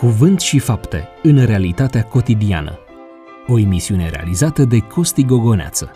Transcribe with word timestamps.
Cuvânt 0.00 0.40
și 0.40 0.58
fapte 0.58 1.08
în 1.22 1.44
realitatea 1.44 2.04
cotidiană. 2.04 2.78
O 3.46 3.58
emisiune 3.58 4.08
realizată 4.08 4.64
de 4.64 4.78
Costi 4.78 5.24
Gogoneață. 5.24 5.90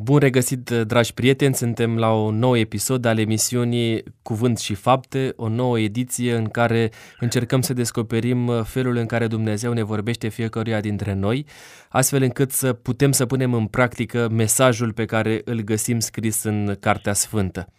Bun 0.00 0.18
regăsit, 0.18 0.70
dragi 0.70 1.14
prieteni! 1.14 1.54
Suntem 1.54 1.96
la 1.96 2.12
un 2.12 2.38
nou 2.38 2.56
episod 2.56 3.04
al 3.04 3.18
emisiunii 3.18 4.04
Cuvânt 4.22 4.58
și 4.58 4.74
Fapte, 4.74 5.32
o 5.36 5.48
nouă 5.48 5.78
ediție 5.78 6.34
în 6.34 6.44
care 6.48 6.90
încercăm 7.20 7.60
să 7.60 7.72
descoperim 7.72 8.64
felul 8.64 8.96
în 8.96 9.06
care 9.06 9.26
Dumnezeu 9.26 9.72
ne 9.72 9.82
vorbește 9.82 10.28
fiecăruia 10.28 10.80
dintre 10.80 11.14
noi, 11.14 11.46
astfel 11.88 12.22
încât 12.22 12.50
să 12.50 12.72
putem 12.72 13.12
să 13.12 13.26
punem 13.26 13.54
în 13.54 13.66
practică 13.66 14.28
mesajul 14.28 14.92
pe 14.92 15.04
care 15.04 15.40
îl 15.44 15.60
găsim 15.60 15.98
scris 15.98 16.42
în 16.42 16.76
Cartea 16.80 17.12
Sfântă. 17.12 17.72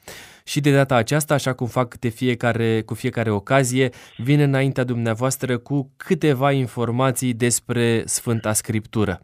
Și 0.43 0.59
de 0.59 0.71
data 0.71 0.95
aceasta, 0.95 1.33
așa 1.33 1.53
cum 1.53 1.67
fac 1.67 1.97
de 1.99 2.07
fiecare, 2.07 2.81
cu 2.81 2.93
fiecare 2.93 3.29
ocazie, 3.29 3.89
vin 4.17 4.39
înaintea 4.39 4.83
dumneavoastră 4.83 5.57
cu 5.57 5.91
câteva 5.97 6.51
informații 6.51 7.33
despre 7.33 8.03
Sfânta 8.05 8.53
Scriptură. 8.53 9.21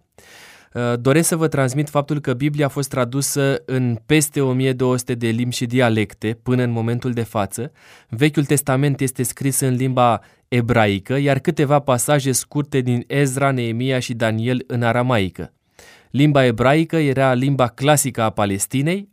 Uh, 0.76 0.94
doresc 1.00 1.28
să 1.28 1.36
vă 1.36 1.48
transmit 1.48 1.90
faptul 1.90 2.20
că 2.20 2.34
Biblia 2.34 2.66
a 2.66 2.70
fost 2.70 2.90
tradusă 2.90 3.62
în 3.66 3.98
peste 4.06 4.42
1200 4.42 5.14
de 5.14 5.28
limbi 5.28 5.56
și 5.56 5.66
dialecte 5.66 6.40
până 6.44 6.64
în 6.64 6.72
momentul 6.72 7.12
de 7.12 7.24
față. 7.24 7.72
Vechiul 8.10 8.46
Testament 8.46 9.00
este 9.02 9.24
scris 9.24 9.60
în 9.60 9.74
limba 9.74 10.22
ebraică, 10.48 11.18
iar 11.18 11.40
câteva 11.40 11.80
pasaje 11.80 12.32
scurte 12.32 12.80
din 12.80 13.04
Ezra, 13.08 13.52
Neemia 13.52 14.00
și 14.00 14.14
Daniel 14.14 14.64
în 14.68 14.84
aramaică. 14.84 15.54
Limba 16.12 16.46
ebraică 16.46 16.96
era 16.96 17.34
limba 17.34 17.68
clasică 17.68 18.22
a 18.22 18.30
Palestinei, 18.30 19.10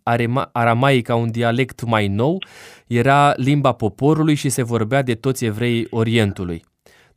aramaica 0.53 1.15
un 1.15 1.31
dialect 1.31 1.85
mai 1.85 2.09
nou, 2.09 2.45
era 2.87 3.35
limba 3.37 3.73
poporului 3.73 4.35
și 4.35 4.49
se 4.49 4.63
vorbea 4.63 5.03
de 5.03 5.15
toți 5.15 5.45
evreii 5.45 5.87
Orientului. 5.91 6.65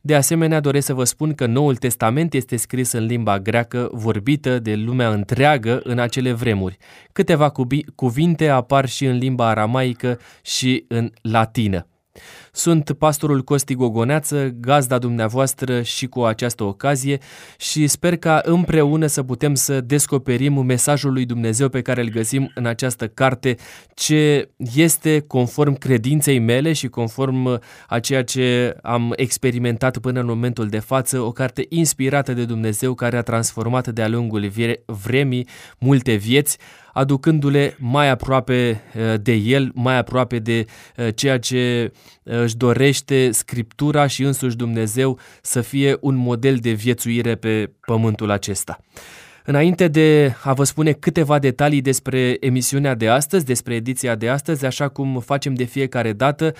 De 0.06 0.14
asemenea, 0.14 0.60
doresc 0.60 0.86
să 0.86 0.94
vă 0.94 1.04
spun 1.04 1.34
că 1.34 1.46
Noul 1.46 1.76
Testament 1.76 2.34
este 2.34 2.56
scris 2.56 2.92
în 2.92 3.04
limba 3.04 3.38
greacă 3.38 3.88
vorbită 3.92 4.58
de 4.58 4.74
lumea 4.74 5.08
întreagă 5.08 5.80
în 5.84 5.98
acele 5.98 6.32
vremuri. 6.32 6.76
Câteva 7.12 7.52
cuvinte 7.94 8.48
apar 8.48 8.88
și 8.88 9.04
în 9.04 9.16
limba 9.16 9.48
aramaică 9.48 10.18
și 10.42 10.84
în 10.88 11.10
latină. 11.22 11.86
Sunt 12.56 12.92
pastorul 12.92 13.42
Costi 13.42 13.74
Gogoneață, 13.74 14.54
gazda 14.60 14.98
dumneavoastră 14.98 15.82
și 15.82 16.06
cu 16.06 16.22
această 16.22 16.64
ocazie 16.64 17.18
și 17.58 17.86
sper 17.86 18.16
ca 18.16 18.40
împreună 18.44 19.06
să 19.06 19.22
putem 19.22 19.54
să 19.54 19.80
descoperim 19.80 20.64
mesajul 20.64 21.12
lui 21.12 21.24
Dumnezeu 21.24 21.68
pe 21.68 21.82
care 21.82 22.00
îl 22.00 22.08
găsim 22.08 22.50
în 22.54 22.66
această 22.66 23.08
carte, 23.08 23.56
ce 23.94 24.50
este 24.74 25.20
conform 25.26 25.74
credinței 25.74 26.38
mele 26.38 26.72
și 26.72 26.88
conform 26.88 27.60
a 27.86 27.98
ceea 27.98 28.24
ce 28.24 28.76
am 28.82 29.12
experimentat 29.16 29.98
până 29.98 30.20
în 30.20 30.26
momentul 30.26 30.68
de 30.68 30.78
față, 30.78 31.20
o 31.20 31.32
carte 31.32 31.66
inspirată 31.68 32.32
de 32.32 32.44
Dumnezeu 32.44 32.94
care 32.94 33.16
a 33.16 33.22
transformat 33.22 33.88
de-a 33.88 34.08
lungul 34.08 34.52
vremii 34.86 35.48
multe 35.78 36.14
vieți, 36.14 36.58
aducându-le 36.96 37.76
mai 37.78 38.08
aproape 38.08 38.82
uh, 38.94 39.14
de 39.20 39.32
el, 39.32 39.70
mai 39.74 39.98
aproape 39.98 40.38
de 40.38 40.64
uh, 40.96 41.08
ceea 41.14 41.38
ce 41.38 41.92
uh, 42.22 42.45
își 42.46 42.56
dorește 42.56 43.30
Scriptura 43.30 44.06
și 44.06 44.22
însuși 44.22 44.56
Dumnezeu 44.56 45.18
să 45.42 45.60
fie 45.60 45.96
un 46.00 46.14
model 46.14 46.56
de 46.56 46.70
viețuire 46.70 47.34
pe 47.34 47.70
pământul 47.80 48.30
acesta. 48.30 48.80
Înainte 49.44 49.88
de 49.88 50.34
a 50.42 50.52
vă 50.52 50.64
spune 50.64 50.92
câteva 50.92 51.38
detalii 51.38 51.80
despre 51.80 52.36
emisiunea 52.40 52.94
de 52.94 53.08
astăzi, 53.08 53.44
despre 53.44 53.74
ediția 53.74 54.14
de 54.14 54.28
astăzi, 54.28 54.64
așa 54.64 54.88
cum 54.88 55.20
facem 55.20 55.54
de 55.54 55.64
fiecare 55.64 56.12
dată, 56.12 56.54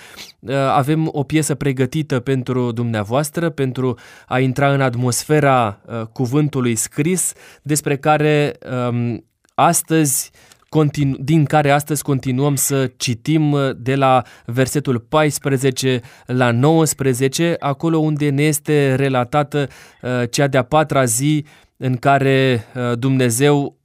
avem 0.69 1.09
o 1.11 1.23
piesă 1.23 1.55
pregătită 1.55 2.19
pentru 2.19 2.71
dumneavoastră, 2.71 3.49
pentru 3.49 3.97
a 4.27 4.39
intra 4.39 4.73
în 4.73 4.81
atmosfera 4.81 5.81
cuvântului 6.11 6.75
scris, 6.75 7.33
despre 7.61 7.97
care 7.97 8.53
um, 8.89 9.25
astăzi 9.53 10.31
continu- 10.69 11.17
din 11.19 11.45
care 11.45 11.69
astăzi 11.69 12.03
continuăm 12.03 12.55
să 12.55 12.91
citim 12.97 13.51
uh, 13.51 13.69
de 13.77 13.95
la 13.95 14.23
versetul 14.45 14.99
14 14.99 16.01
la 16.25 16.51
19, 16.51 17.55
acolo 17.59 17.97
unde 17.97 18.29
ne 18.29 18.43
este 18.43 18.95
relatată 18.95 19.67
uh, 20.01 20.29
cea 20.29 20.47
de-a 20.47 20.63
patra 20.63 21.03
zi 21.03 21.45
în 21.77 21.95
care 21.95 22.65
uh, 22.75 22.97
Dumnezeu 22.97 23.77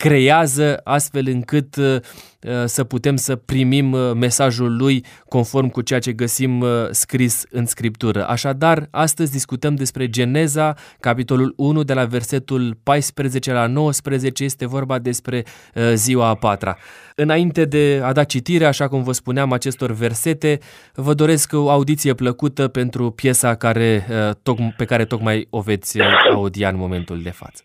creează 0.00 0.80
astfel 0.84 1.26
încât 1.26 1.76
uh, 1.76 1.84
uh, 1.94 2.64
să 2.64 2.84
putem 2.84 3.16
să 3.16 3.36
primim 3.36 3.92
uh, 3.92 4.12
mesajul 4.14 4.76
lui 4.76 5.04
conform 5.28 5.68
cu 5.68 5.80
ceea 5.80 6.00
ce 6.00 6.12
găsim 6.12 6.64
scris 6.90 7.44
în 7.50 7.66
Scriptură. 7.66 8.28
Așadar, 8.28 8.88
astăzi 8.90 9.32
discutăm 9.32 9.74
despre 9.74 10.08
Geneza, 10.08 10.74
capitolul 11.00 11.52
1, 11.56 11.82
de 11.82 11.94
la 11.94 12.04
versetul 12.04 12.78
14 12.82 13.52
la 13.52 13.66
19, 13.66 14.44
este 14.44 14.66
vorba 14.66 14.98
despre 14.98 15.44
ziua 15.94 16.28
a 16.28 16.34
patra. 16.34 16.76
Înainte 17.14 17.64
de 17.64 18.00
a 18.04 18.12
da 18.12 18.24
citire, 18.24 18.64
așa 18.64 18.88
cum 18.88 19.02
vă 19.02 19.12
spuneam, 19.12 19.52
acestor 19.52 19.92
versete, 19.92 20.58
vă 20.94 21.14
doresc 21.14 21.52
o 21.52 21.70
audiție 21.70 22.14
plăcută 22.14 22.68
pentru 22.68 23.10
piesa 23.10 23.54
care, 23.54 24.06
pe 24.76 24.84
care 24.84 25.04
tocmai 25.04 25.46
o 25.50 25.60
veți 25.60 25.98
audia 26.34 26.68
în 26.68 26.76
momentul 26.76 27.22
de 27.22 27.30
față. 27.30 27.62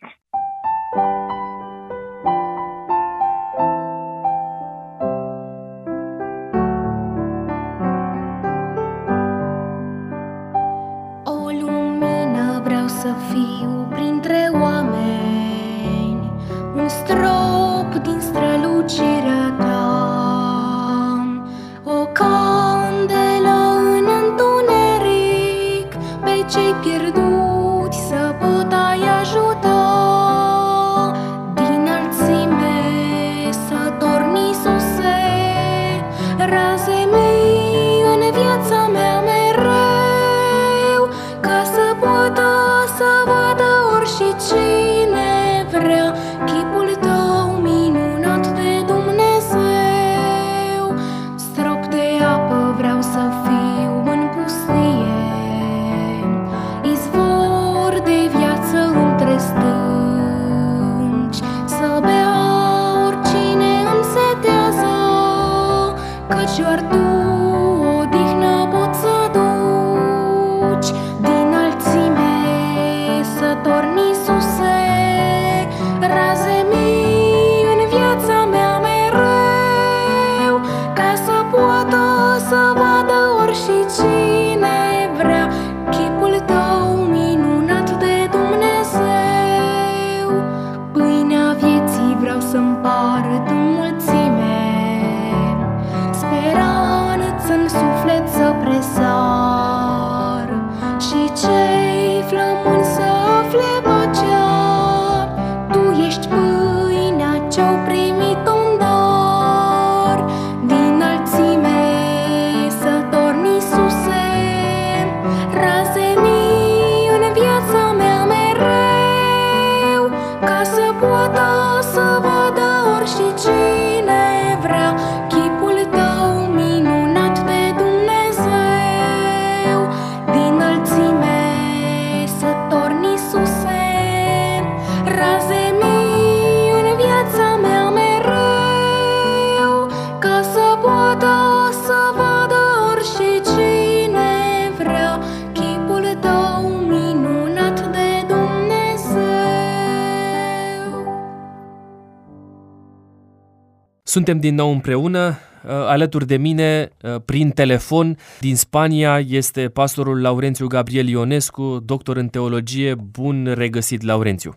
Suntem 154.16 154.40
din 154.40 154.56
nou 154.56 154.72
împreună. 154.72 155.20
Uh, 155.28 155.72
alături 155.72 156.28
de 156.28 156.38
mine, 156.38 156.90
uh, 157.02 157.16
prin 157.26 157.50
telefon, 157.50 158.18
din 158.40 158.56
Spania, 158.56 159.20
este 159.20 159.70
pastorul 159.70 160.22
Laurențiu 160.22 160.68
Gabriel 160.68 161.08
Ionescu, 161.08 161.80
doctor 161.86 162.18
în 162.18 162.28
teologie. 162.28 162.96
Bun 162.96 163.54
regăsit, 163.54 164.02
Laurențiu! 164.02 164.56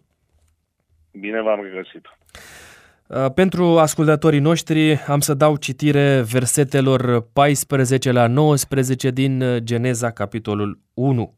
Bine 1.12 1.42
v-am 1.42 1.60
regăsit! 1.62 2.04
Uh, 3.06 3.32
pentru 3.34 3.78
ascultătorii 3.78 4.38
noștri 4.38 5.04
am 5.06 5.20
să 5.20 5.34
dau 5.34 5.56
citire 5.56 6.20
versetelor 6.32 7.28
14 7.32 8.12
la 8.12 8.26
19 8.26 9.10
din 9.10 9.44
Geneza, 9.64 10.10
capitolul 10.10 10.78
1. 10.94 11.34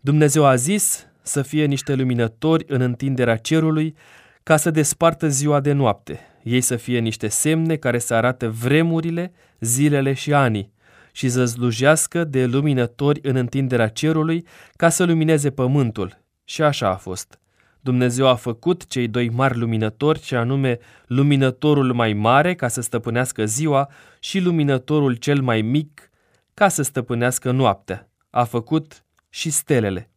Dumnezeu 0.00 0.44
a 0.44 0.54
zis 0.54 1.06
să 1.22 1.42
fie 1.42 1.64
niște 1.64 1.94
luminători 1.94 2.64
în 2.68 2.80
întinderea 2.80 3.36
cerului 3.36 3.96
ca 4.42 4.56
să 4.56 4.70
despartă 4.70 5.28
ziua 5.28 5.60
de 5.60 5.72
noapte 5.72 6.20
ei 6.46 6.60
să 6.60 6.76
fie 6.76 6.98
niște 6.98 7.28
semne 7.28 7.76
care 7.76 7.98
să 7.98 8.14
arate 8.14 8.46
vremurile, 8.46 9.32
zilele 9.60 10.12
și 10.12 10.34
anii 10.34 10.72
și 11.12 11.28
să 11.28 11.44
slujească 11.44 12.24
de 12.24 12.46
luminători 12.46 13.20
în 13.22 13.36
întinderea 13.36 13.88
cerului 13.88 14.46
ca 14.76 14.88
să 14.88 15.04
lumineze 15.04 15.50
pământul. 15.50 16.22
Și 16.44 16.62
așa 16.62 16.88
a 16.88 16.94
fost. 16.94 17.38
Dumnezeu 17.80 18.26
a 18.26 18.34
făcut 18.34 18.86
cei 18.86 19.08
doi 19.08 19.28
mari 19.28 19.58
luminători, 19.58 20.22
și 20.22 20.34
anume 20.34 20.78
luminătorul 21.06 21.92
mai 21.92 22.12
mare 22.12 22.54
ca 22.54 22.68
să 22.68 22.80
stăpânească 22.80 23.44
ziua 23.44 23.88
și 24.20 24.40
luminătorul 24.40 25.14
cel 25.14 25.40
mai 25.40 25.62
mic 25.62 26.10
ca 26.54 26.68
să 26.68 26.82
stăpânească 26.82 27.50
noaptea. 27.50 28.10
A 28.30 28.44
făcut 28.44 29.04
și 29.28 29.50
stelele. 29.50 30.10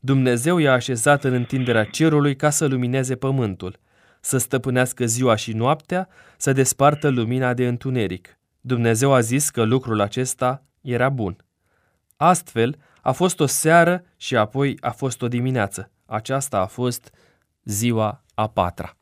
Dumnezeu 0.00 0.58
i-a 0.58 0.72
așezat 0.72 1.24
în 1.24 1.32
întinderea 1.32 1.84
cerului 1.84 2.36
ca 2.36 2.50
să 2.50 2.66
lumineze 2.66 3.16
pământul 3.16 3.80
să 4.24 4.38
stăpânească 4.38 5.06
ziua 5.06 5.34
și 5.34 5.52
noaptea, 5.52 6.08
să 6.36 6.52
despartă 6.52 7.08
lumina 7.08 7.54
de 7.54 7.66
întuneric. 7.66 8.38
Dumnezeu 8.60 9.12
a 9.12 9.20
zis 9.20 9.50
că 9.50 9.62
lucrul 9.62 10.00
acesta 10.00 10.62
era 10.80 11.08
bun. 11.08 11.36
Astfel, 12.16 12.76
a 13.00 13.12
fost 13.12 13.40
o 13.40 13.46
seară 13.46 14.04
și 14.16 14.36
apoi 14.36 14.76
a 14.80 14.90
fost 14.90 15.22
o 15.22 15.28
dimineață. 15.28 15.90
Aceasta 16.06 16.58
a 16.58 16.66
fost 16.66 17.10
ziua 17.64 18.24
a 18.34 18.48
patra. 18.48 18.96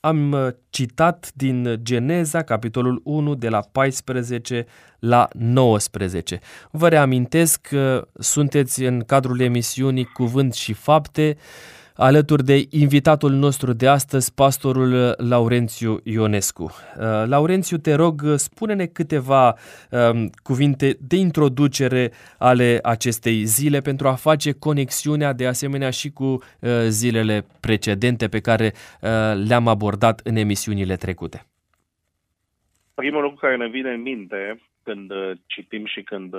Am 0.00 0.32
uh, 0.32 0.48
citat 0.70 1.30
din 1.34 1.80
Geneza, 1.82 2.42
capitolul 2.42 3.00
1, 3.04 3.34
de 3.34 3.48
la 3.48 3.60
14 3.72 4.66
la 4.98 5.28
19. 5.32 6.40
Vă 6.70 6.88
reamintesc 6.88 7.60
că 7.60 8.08
sunteți 8.18 8.82
în 8.82 9.00
cadrul 9.00 9.40
emisiunii 9.40 10.04
Cuvânt 10.04 10.52
și 10.54 10.72
Fapte, 10.72 11.36
alături 12.08 12.44
de 12.44 12.56
invitatul 12.70 13.30
nostru 13.30 13.72
de 13.72 13.88
astăzi, 13.88 14.34
pastorul 14.34 15.14
Laurențiu 15.28 16.00
Ionescu. 16.04 16.62
Uh, 16.62 16.72
Laurențiu, 17.26 17.76
te 17.76 17.94
rog, 17.94 18.20
spune-ne 18.36 18.86
câteva 18.86 19.46
um, 19.48 20.30
cuvinte 20.42 20.96
de 21.00 21.16
introducere 21.16 22.10
ale 22.38 22.78
acestei 22.82 23.44
zile 23.44 23.80
pentru 23.80 24.08
a 24.08 24.14
face 24.14 24.50
conexiunea 24.52 25.32
de 25.32 25.46
asemenea 25.46 25.90
și 25.90 26.10
cu 26.10 26.24
uh, 26.24 26.40
zilele 26.88 27.46
precedente 27.60 28.28
pe 28.28 28.40
care 28.40 28.72
uh, 28.74 29.10
le-am 29.48 29.68
abordat 29.68 30.20
în 30.24 30.36
emisiunile 30.36 30.94
trecute. 30.94 31.38
Primul 32.94 33.22
lucru 33.22 33.38
care 33.38 33.56
ne 33.56 33.68
vine 33.68 33.90
în 33.90 34.02
minte 34.02 34.60
când 34.82 35.12
citim 35.46 35.86
și 35.86 36.02
când 36.02 36.34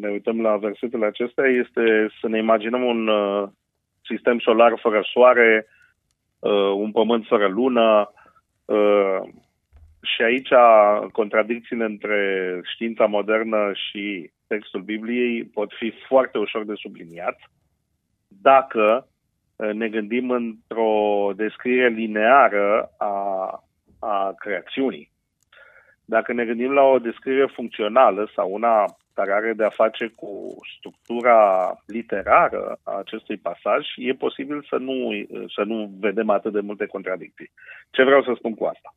ne 0.00 0.08
uităm 0.08 0.40
la 0.40 0.56
versetele 0.56 1.06
acestea 1.06 1.44
este 1.44 2.10
să 2.20 2.28
ne 2.28 2.38
imaginăm 2.38 2.82
un 2.82 3.08
sistem 4.10 4.38
solar 4.38 4.78
fără 4.80 5.00
soare, 5.12 5.66
uh, 6.38 6.72
un 6.74 6.90
pământ 6.90 7.26
fără 7.26 7.48
lună. 7.48 8.12
Uh, 8.64 9.20
și 10.02 10.22
aici 10.22 10.52
contradicțiile 11.12 11.84
între 11.84 12.20
știința 12.74 13.06
modernă 13.06 13.70
și 13.72 14.30
textul 14.46 14.80
Bibliei 14.80 15.44
pot 15.44 15.72
fi 15.78 15.92
foarte 16.08 16.38
ușor 16.38 16.64
de 16.64 16.72
subliniat 16.76 17.36
dacă 18.28 19.08
uh, 19.56 19.72
ne 19.72 19.88
gândim 19.88 20.30
într-o 20.30 21.30
descriere 21.36 21.88
lineară 21.88 22.90
a, 22.98 23.14
a 24.00 24.34
creațiunii. 24.38 25.10
Dacă 26.04 26.32
ne 26.32 26.44
gândim 26.44 26.72
la 26.72 26.82
o 26.82 26.98
descriere 26.98 27.46
funcțională 27.46 28.30
sau 28.34 28.52
una 28.52 28.84
care 29.14 29.32
are 29.32 29.52
de 29.52 29.64
a 29.64 29.70
face 29.70 30.12
cu 30.16 30.56
structura 30.76 31.74
literară 31.86 32.78
a 32.82 32.92
acestui 32.98 33.36
pasaj, 33.36 33.86
e 33.96 34.12
posibil 34.12 34.66
să 34.68 34.76
nu, 34.76 35.26
să 35.54 35.62
nu 35.62 35.92
vedem 36.00 36.30
atât 36.30 36.52
de 36.52 36.60
multe 36.60 36.86
contradicții. 36.86 37.50
Ce 37.90 38.02
vreau 38.02 38.22
să 38.22 38.32
spun 38.36 38.54
cu 38.54 38.64
asta? 38.64 38.94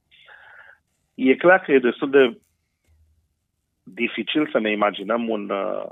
E 1.16 1.36
clar 1.36 1.60
că 1.60 1.72
e 1.72 1.80
destul 1.80 2.10
de 2.10 2.38
dificil 3.84 4.50
să 4.52 4.60
ne 4.60 4.72
imaginăm 4.72 5.30
un, 5.30 5.50
uh, 5.50 5.90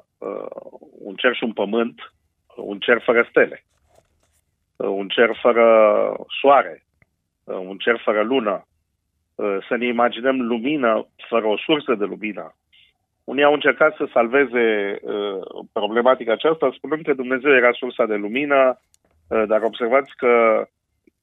un 0.99 1.15
cer 1.15 1.35
și 1.35 1.43
un 1.43 1.53
pământ, 1.53 2.13
un 2.55 2.79
cer 2.79 3.01
fără 3.01 3.27
stele, 3.29 3.63
un 4.75 5.07
cer 5.07 5.37
fără 5.41 5.65
soare, 6.41 6.83
un 7.43 7.77
cer 7.77 8.01
fără 8.03 8.21
lună, 8.23 8.65
să 9.67 9.75
ne 9.77 9.85
imaginăm 9.85 10.41
lumină 10.41 11.07
fără 11.29 11.45
o 11.45 11.57
sursă 11.57 11.95
de 11.95 12.05
lumină, 12.05 12.55
unii 13.23 13.43
au 13.43 13.53
încercat 13.53 13.95
să 13.95 14.09
salveze 14.13 14.99
uh, 15.01 15.65
problematica 15.71 16.31
aceasta 16.31 16.71
spunând 16.77 17.03
că 17.03 17.13
Dumnezeu 17.13 17.51
era 17.55 17.71
sursa 17.71 18.05
de 18.05 18.15
lumină, 18.15 18.79
uh, 19.27 19.43
dar 19.47 19.61
observați 19.61 20.11
că 20.17 20.65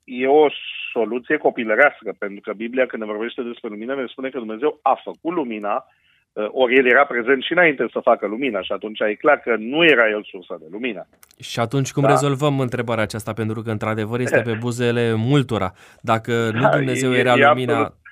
e 0.05 0.27
o 0.27 0.47
soluție 0.93 1.37
copilărească, 1.37 2.15
pentru 2.19 2.41
că 2.41 2.53
Biblia 2.53 2.87
când 2.87 3.03
ne 3.03 3.09
vorbește 3.09 3.43
despre 3.43 3.69
lumină 3.69 3.95
ne 3.95 4.05
spune 4.07 4.29
că 4.29 4.39
Dumnezeu 4.39 4.79
a 4.83 5.01
făcut 5.05 5.33
lumina, 5.35 5.85
uh, 6.33 6.49
ori 6.51 6.75
El 6.75 6.87
era 6.87 7.05
prezent 7.05 7.43
și 7.43 7.53
înainte 7.53 7.87
să 7.93 8.01
facă 8.03 8.27
lumina 8.27 8.63
și 8.63 8.73
atunci 8.73 9.01
e 9.01 9.15
clar 9.15 9.39
că 9.39 9.57
nu 9.59 9.85
era 9.85 10.09
El 10.09 10.25
sursa 10.31 10.57
de 10.61 10.67
lumină. 10.71 11.07
Și 11.41 11.61
atunci 11.61 11.93
cum 11.93 12.03
da. 12.03 12.09
rezolvăm 12.09 12.61
întrebarea 12.61 13.03
aceasta? 13.03 13.33
Pentru 13.33 13.63
că 13.63 13.71
într-adevăr 13.71 14.21
este 14.21 14.41
pe 14.41 14.57
buzele 14.65 15.15
multora. 15.17 15.73
Dacă 16.01 16.51
nu 16.53 16.61
da, 16.61 16.77
Dumnezeu 16.77 17.13
era 17.15 17.35
e, 17.35 17.41
e 17.41 17.49
lumina... 17.49 17.73
Absolut 17.73 18.07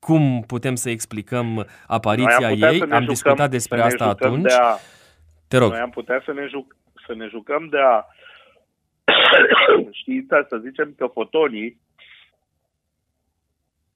cum 0.00 0.42
putem 0.46 0.74
să 0.74 0.90
explicăm 0.90 1.66
apariția 1.86 2.46
am 2.46 2.52
ei? 2.52 2.80
Am 2.80 2.88
jucăm, 2.88 3.04
discutat 3.04 3.50
despre 3.50 3.80
asta 3.80 4.04
atunci. 4.04 4.42
De 4.42 4.54
a, 4.60 4.76
Te 5.48 5.56
rog. 5.56 5.70
Noi 5.70 5.80
am 5.80 5.90
putea 5.90 6.22
să 6.24 6.32
ne, 6.32 6.46
juc, 6.46 6.76
să 7.06 7.14
ne 7.14 7.26
jucăm 7.26 7.68
de 7.68 7.78
a 7.78 8.04
știința, 10.00 10.46
să 10.48 10.56
zicem 10.56 10.94
că 10.96 11.06
fotonii 11.06 11.80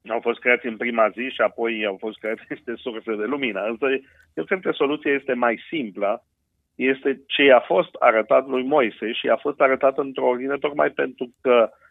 au 0.09 0.19
fost 0.21 0.39
creați 0.39 0.65
în 0.65 0.77
prima 0.77 1.09
zi 1.09 1.29
și 1.33 1.41
apoi 1.41 1.85
au 1.85 1.97
fost 1.99 2.17
creați 2.17 2.41
niște 2.49 2.73
surse 2.75 3.15
de 3.15 3.23
lumină. 3.23 3.61
Însă 3.61 3.85
eu 4.33 4.43
cred 4.43 4.59
că 4.61 4.71
soluția 4.71 5.13
este 5.13 5.33
mai 5.33 5.63
simplă, 5.69 6.23
este 6.75 7.21
ce 7.27 7.51
a 7.51 7.59
fost 7.59 7.89
arătat 7.99 8.47
lui 8.47 8.63
Moise 8.63 9.11
și 9.11 9.27
a 9.27 9.35
fost 9.35 9.61
arătat 9.61 9.97
într-o 9.97 10.27
ordine 10.27 10.57
tocmai 10.57 10.89
pentru 10.89 11.33
că 11.41 11.69
uh, 11.71 11.77
Uh, 11.77 11.83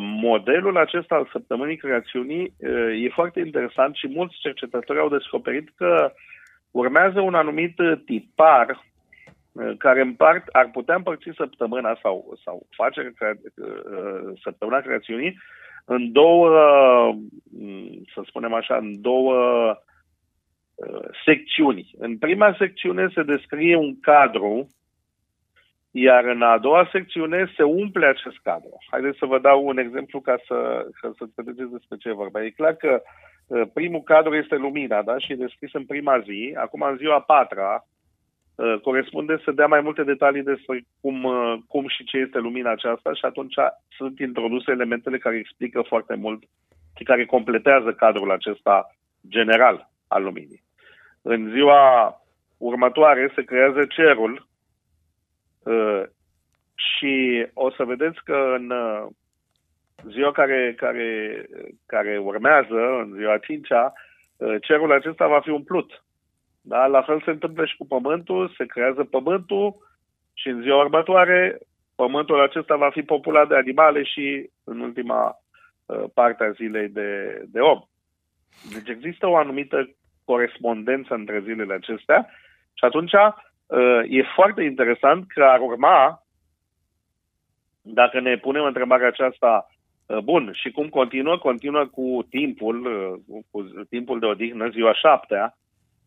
modelul 0.00 0.76
acesta 0.76 1.14
al 1.14 1.28
săptămânii 1.32 1.76
creațiunii 1.76 2.54
uh, 2.58 3.02
e 3.04 3.08
foarte 3.08 3.40
interesant 3.40 3.94
și 3.94 4.08
mulți 4.08 4.36
cercetători 4.38 4.98
au 4.98 5.08
descoperit 5.08 5.68
că 5.76 6.12
urmează 6.70 7.20
un 7.20 7.34
anumit 7.34 7.74
tipar 8.04 8.84
uh, 9.52 9.72
care 9.78 10.00
împart, 10.00 10.46
ar 10.46 10.70
putea 10.72 10.94
împărți 10.94 11.30
săptămâna 11.36 11.98
sau, 12.02 12.38
sau 12.44 12.66
face 12.70 13.12
săptămâna 14.42 14.80
creațiunii 14.80 15.38
în 15.84 16.12
două, 16.12 16.48
să 18.14 18.22
spunem 18.26 18.54
așa, 18.54 18.76
în 18.76 19.00
două 19.00 19.34
secțiuni. 21.24 21.90
În 21.98 22.18
prima 22.18 22.54
secțiune 22.58 23.08
se 23.14 23.22
descrie 23.22 23.76
un 23.76 24.00
cadru 24.00 24.68
iar 25.96 26.24
în 26.24 26.42
a 26.42 26.58
doua 26.58 26.88
secțiune 26.92 27.52
se 27.56 27.62
umple 27.62 28.06
acest 28.06 28.38
cadru. 28.42 28.76
Haideți 28.90 29.18
să 29.18 29.26
vă 29.26 29.38
dau 29.38 29.66
un 29.66 29.78
exemplu 29.78 30.20
ca 30.20 30.36
să, 30.46 30.86
ca 31.00 31.12
să 31.16 31.22
înțelegeți 31.24 31.70
despre 31.70 31.96
ce 31.96 32.08
e 32.08 32.22
vorba. 32.22 32.44
E 32.44 32.50
clar 32.50 32.74
că 32.74 33.02
uh, 33.46 33.62
primul 33.74 34.02
cadru 34.02 34.34
este 34.34 34.56
lumina, 34.56 35.02
da? 35.02 35.18
Și 35.18 35.32
e 35.32 35.44
descris 35.46 35.72
în 35.72 35.84
prima 35.84 36.20
zi. 36.20 36.54
Acum, 36.56 36.80
în 36.80 36.96
ziua 36.96 37.14
a 37.14 37.20
patra, 37.20 37.86
uh, 38.54 38.80
corespunde 38.82 39.40
să 39.44 39.50
dea 39.52 39.66
mai 39.66 39.80
multe 39.80 40.02
detalii 40.02 40.42
despre 40.42 40.82
cum, 41.00 41.24
uh, 41.24 41.54
cum 41.68 41.88
și 41.88 42.04
ce 42.04 42.16
este 42.16 42.38
lumina 42.38 42.70
aceasta 42.70 43.12
și 43.12 43.24
atunci 43.24 43.54
sunt 43.96 44.18
introduse 44.18 44.70
elementele 44.70 45.18
care 45.18 45.36
explică 45.36 45.82
foarte 45.82 46.14
mult 46.14 46.42
și 46.96 47.04
care 47.04 47.24
completează 47.24 47.92
cadrul 47.92 48.30
acesta 48.30 48.96
general 49.28 49.90
al 50.08 50.22
luminii. 50.22 50.62
În 51.22 51.50
ziua 51.50 52.14
următoare 52.58 53.32
se 53.34 53.42
creează 53.42 53.84
cerul, 53.84 54.32
Uh, 54.32 54.53
și 56.74 57.46
o 57.54 57.70
să 57.70 57.84
vedeți 57.84 58.24
că 58.24 58.54
în 58.58 58.70
uh, 58.70 59.06
ziua 60.10 60.32
care, 60.32 60.74
care, 60.76 61.44
care 61.86 62.18
urmează, 62.18 62.98
în 63.02 63.12
ziua 63.16 63.38
5 63.38 63.68
uh, 63.70 64.56
cerul 64.60 64.92
acesta 64.92 65.26
va 65.26 65.40
fi 65.40 65.50
umplut. 65.50 66.04
Da? 66.60 66.86
La 66.86 67.02
fel 67.02 67.22
se 67.24 67.30
întâmplă 67.30 67.64
și 67.64 67.76
cu 67.76 67.86
pământul, 67.86 68.54
se 68.56 68.66
creează 68.66 69.04
pământul 69.04 69.76
și 70.32 70.48
în 70.48 70.62
ziua 70.62 70.82
următoare 70.82 71.58
pământul 71.94 72.40
acesta 72.40 72.76
va 72.76 72.90
fi 72.90 73.02
populat 73.02 73.48
de 73.48 73.56
animale 73.56 74.02
și 74.02 74.50
în 74.64 74.80
ultima 74.80 75.36
uh, 75.86 76.04
partea 76.14 76.50
zilei 76.50 76.88
de, 76.88 77.42
de 77.46 77.60
om. 77.60 77.80
Deci 78.72 78.88
există 78.88 79.26
o 79.26 79.36
anumită 79.36 79.90
corespondență 80.24 81.14
între 81.14 81.40
zilele 81.40 81.74
acestea 81.74 82.28
și 82.72 82.84
atunci 82.84 83.12
uh, 83.12 83.34
e 84.08 84.22
foarte 84.34 84.62
interesant 84.62 85.24
că 85.26 85.44
ar 85.44 85.60
urma, 85.60 86.22
dacă 87.80 88.20
ne 88.20 88.36
punem 88.36 88.64
întrebarea 88.64 89.06
aceasta, 89.06 89.66
uh, 90.06 90.18
bun, 90.18 90.50
și 90.52 90.70
cum 90.70 90.88
continuă? 90.88 91.38
Continuă 91.38 91.84
cu 91.84 92.26
timpul, 92.30 92.78
cu 93.50 93.64
timpul 93.88 94.18
de 94.18 94.26
odihnă, 94.26 94.68
ziua 94.68 94.94
șaptea, 94.94 95.56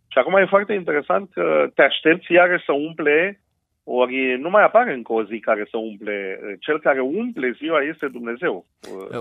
și 0.08 0.18
acum 0.18 0.34
e 0.34 0.46
foarte 0.46 0.74
interesant 0.74 1.32
că 1.32 1.72
te 1.76 1.82
aștepți 1.82 2.32
iară 2.32 2.62
să 2.66 2.72
umple, 2.72 3.42
ori 3.84 4.40
nu 4.40 4.50
mai 4.50 4.64
apare 4.64 4.94
încă 4.94 5.14
o 5.14 5.24
zi 5.24 5.40
care 5.40 5.68
să 5.70 5.78
umple. 5.78 6.40
Cel 6.60 6.80
care 6.80 7.00
umple 7.00 7.52
ziua 7.52 7.82
este 7.82 8.08
Dumnezeu. 8.08 8.66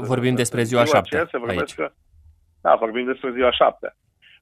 Vorbim 0.00 0.34
despre 0.34 0.62
ziua, 0.62 0.84
ziua 0.84 0.96
șaptea 0.96 1.40
aici. 1.46 1.74
Că, 1.74 1.92
da, 2.60 2.74
vorbim 2.74 3.04
despre 3.04 3.30
ziua 3.32 3.50
șaptea. 3.50 3.96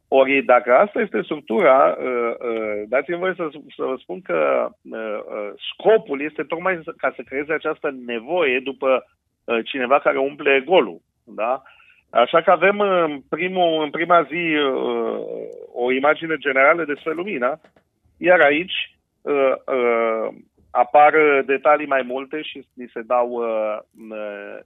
Ori 0.08 0.42
dacă 0.42 0.75
asta 0.75 1.00
este 1.00 1.23
structura, 1.23 1.96
uh, 1.99 2.34
uh, 2.38 2.82
dați-mi 2.88 3.18
voie 3.18 3.34
să, 3.37 3.49
să 3.76 3.82
vă 3.84 3.94
spun 3.99 4.20
că 4.20 4.68
uh, 4.82 5.18
scopul 5.73 6.20
este 6.20 6.42
tocmai 6.42 6.80
ca 6.96 7.12
să 7.16 7.23
creeze 7.23 7.52
această 7.52 7.94
nevoie 8.06 8.61
după 8.61 9.06
cineva 9.64 9.99
care 9.99 10.18
umple 10.18 10.62
golul. 10.66 11.00
Da? 11.25 11.62
Așa 12.11 12.42
că 12.42 12.50
avem 12.50 12.80
în, 12.80 13.20
primul, 13.28 13.82
în 13.82 13.90
prima 13.90 14.23
zi 14.23 14.54
o 15.73 15.92
imagine 15.92 16.37
generală 16.37 16.84
despre 16.84 17.12
lumina, 17.12 17.61
iar 18.16 18.40
aici 18.40 18.96
apar 20.70 21.14
detalii 21.46 21.87
mai 21.87 22.02
multe 22.02 22.42
și 22.42 22.66
ni 22.75 22.90
se 22.92 23.02
dau, 23.02 23.42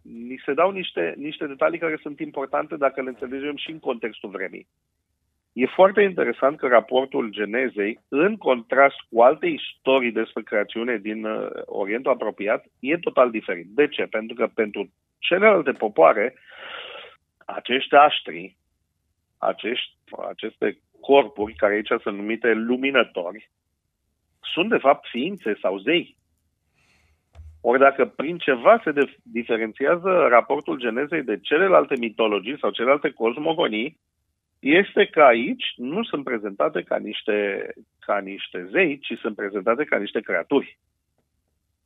ni 0.03 0.41
se 0.45 0.55
dau 0.55 0.71
niște, 0.71 1.15
niște 1.17 1.47
detalii 1.47 1.79
care 1.79 1.99
sunt 2.03 2.21
importante 2.21 2.77
dacă 2.77 3.03
le 3.03 3.09
înțelegem 3.09 3.57
și 3.57 3.71
în 3.71 3.79
contextul 3.79 4.31
vremii. 4.31 4.67
E 5.59 5.67
foarte 5.67 6.03
interesant 6.03 6.59
că 6.59 6.67
raportul 6.67 7.31
Genezei, 7.31 8.01
în 8.09 8.37
contrast 8.37 8.97
cu 9.11 9.21
alte 9.21 9.47
istorii 9.47 10.13
despre 10.13 10.43
creațiune 10.43 10.97
din 10.97 11.25
uh, 11.25 11.49
Orientul 11.65 12.13
apropiat, 12.13 12.65
e 12.81 12.99
total 12.99 13.31
diferit. 13.31 13.67
De 13.67 13.89
ce? 13.89 14.03
Pentru 14.03 14.35
că 14.37 14.47
pentru 14.55 14.91
celelalte 15.19 15.73
popoare, 15.73 16.35
acești 17.47 17.95
aștri, 17.95 18.57
acești, 19.39 19.95
aceste 20.29 20.79
corpuri, 21.01 21.55
care 21.55 21.75
aici 21.75 22.01
sunt 22.03 22.17
numite 22.17 22.53
luminători, 22.53 23.51
sunt 24.41 24.69
de 24.69 24.79
fapt 24.79 25.09
ființe 25.09 25.59
sau 25.61 25.79
zei. 25.79 26.17
Ori 27.61 27.79
dacă 27.79 28.07
prin 28.07 28.39
ceva 28.39 28.81
se 28.85 28.93
diferențiază 29.23 30.27
raportul 30.29 30.79
Genezei 30.79 31.23
de 31.23 31.39
celelalte 31.41 31.95
mitologii 31.99 32.59
sau 32.59 32.71
celelalte 32.71 33.11
cosmogonii, 33.11 33.99
este 34.59 35.07
că 35.07 35.23
aici 35.23 35.65
nu 35.77 36.03
sunt 36.03 36.25
prezentate 36.25 36.83
ca 36.83 36.97
niște, 36.97 37.69
ca 37.99 38.19
niște 38.19 38.69
zei, 38.71 38.99
ci 38.99 39.19
sunt 39.21 39.37
prezentate 39.37 39.85
ca 39.85 39.99
niște 39.99 40.21
creaturi 40.21 40.79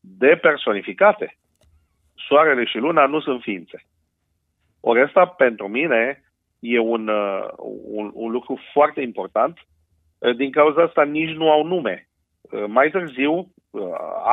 depersonificate. 0.00 1.36
Soarele 2.14 2.64
și 2.64 2.76
luna 2.76 3.06
nu 3.06 3.20
sunt 3.20 3.42
ființe. 3.42 3.84
Ori 4.80 5.00
asta, 5.00 5.26
pentru 5.26 5.68
mine, 5.68 6.22
e 6.58 6.78
un, 6.78 7.08
uh, 7.08 7.48
un, 7.84 8.10
un 8.14 8.30
lucru 8.30 8.60
foarte 8.72 9.00
important. 9.00 9.58
Uh, 10.18 10.36
din 10.36 10.50
cauza 10.50 10.82
asta 10.82 11.04
nici 11.04 11.34
nu 11.34 11.50
au 11.50 11.64
nume. 11.64 12.08
Uh, 12.40 12.64
mai 12.66 12.90
târziu, 12.90 13.52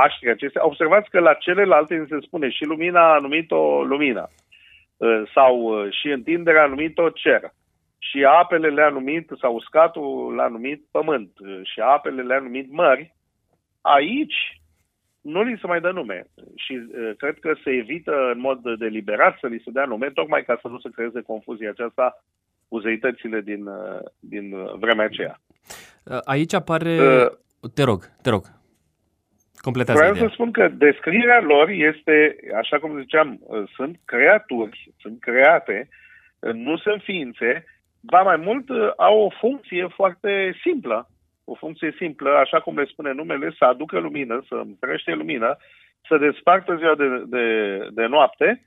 aștri 0.03 0.29
acestea, 0.29 0.65
observați 0.65 1.10
că 1.10 1.19
la 1.19 1.34
celelalte 1.34 2.05
se 2.10 2.17
spune 2.22 2.50
și 2.50 2.63
lumina 2.63 3.13
a 3.13 3.19
numit-o 3.19 3.84
lumină 3.84 4.29
sau 5.34 5.86
și 5.89 6.08
întinderea 6.08 6.63
a 6.63 6.67
numit-o 6.67 7.10
cer 7.10 7.51
și 7.99 8.25
apele 8.25 8.69
le-a 8.69 8.89
numit, 8.89 9.31
sau 9.39 9.53
uscatul 9.53 10.33
l-a 10.35 10.47
numit 10.47 10.85
pământ 10.91 11.31
și 11.63 11.79
apele 11.79 12.21
le-a 12.21 12.39
numit 12.39 12.71
mări, 12.71 13.15
aici 13.81 14.59
nu 15.21 15.43
li 15.43 15.57
se 15.61 15.67
mai 15.67 15.81
dă 15.81 15.91
nume. 15.91 16.27
Și 16.55 16.73
uh, 16.73 17.11
cred 17.17 17.39
că 17.39 17.53
se 17.63 17.69
evită 17.69 18.31
în 18.33 18.39
mod 18.39 18.59
deliberat 18.77 19.37
să 19.39 19.47
li 19.47 19.61
se 19.63 19.71
dea 19.71 19.85
nume, 19.85 20.09
tocmai 20.09 20.43
ca 20.43 20.59
să 20.61 20.67
nu 20.67 20.79
se 20.79 20.89
creeze 20.89 21.21
confuzia 21.21 21.69
aceasta 21.69 22.23
cu 22.67 22.79
zeitățile 22.79 23.41
din, 23.41 23.65
uh, 23.65 23.99
din 24.19 24.55
vremea 24.79 25.05
aceea. 25.05 25.39
Aici 26.23 26.53
apare... 26.53 26.97
Uh, 26.99 27.69
te 27.73 27.83
rog, 27.83 28.03
te 28.21 28.29
rog. 28.29 28.43
Completează 29.61 29.99
Vreau 29.99 30.27
să 30.27 30.33
spun 30.33 30.51
că 30.51 30.67
descrierea 30.67 31.41
lor 31.41 31.69
este, 31.69 32.35
așa 32.57 32.79
cum 32.79 32.99
ziceam, 32.99 33.39
sunt 33.75 33.99
creaturi, 34.05 34.93
sunt 34.99 35.19
create, 35.19 35.89
nu 36.39 36.77
sunt 36.77 37.01
ființe, 37.01 37.65
ba 38.01 38.21
mai 38.21 38.37
mult, 38.37 38.69
uh, 38.69 38.91
au 38.97 39.19
o 39.19 39.29
funcție 39.29 39.87
foarte 39.87 40.57
simplă. 40.61 41.07
O 41.43 41.55
funcție 41.55 41.93
simplă, 41.97 42.29
așa 42.29 42.59
cum 42.59 42.77
le 42.77 42.85
spune 42.85 43.11
numele, 43.11 43.51
să 43.57 43.65
aducă 43.65 43.99
lumină, 43.99 44.43
să 44.47 44.55
împrește 44.55 45.13
lumină, 45.13 45.57
să 46.07 46.17
despartă 46.17 46.75
ziua 46.75 46.95
de, 46.95 47.23
de, 47.25 47.77
de 47.91 48.05
noapte 48.05 48.63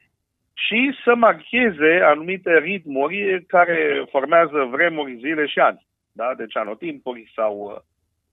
și 0.53 0.93
să 1.05 1.15
marcheze 1.15 2.01
anumite 2.05 2.59
ritmuri 2.59 3.45
care 3.47 4.05
formează 4.11 4.69
vremuri, 4.71 5.17
zile 5.17 5.47
și 5.47 5.59
ani. 5.59 5.87
Da? 6.13 6.35
Deci 6.37 6.57
anotimpuri 6.57 7.33
sau 7.35 7.85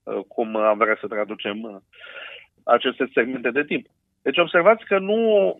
uh, 0.04 0.14
uh, 0.14 0.24
cum 0.28 0.56
am 0.56 0.78
vrea 0.78 0.96
să 1.00 1.06
traducem 1.06 1.82
aceste 2.64 3.10
segmente 3.14 3.50
de 3.50 3.64
timp. 3.64 3.86
Deci 4.22 4.38
observați 4.38 4.84
că 4.84 4.98
nu 4.98 5.56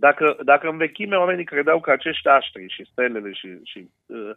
dacă, 0.00 0.36
dacă 0.44 0.68
în 0.68 0.76
vechime 0.76 1.16
oamenii 1.16 1.44
credeau 1.44 1.80
că 1.80 1.90
acești 1.90 2.28
aștri 2.28 2.66
și 2.68 2.86
stelele 2.90 3.32
și, 3.32 3.48
și 3.64 3.88
uh, 4.06 4.30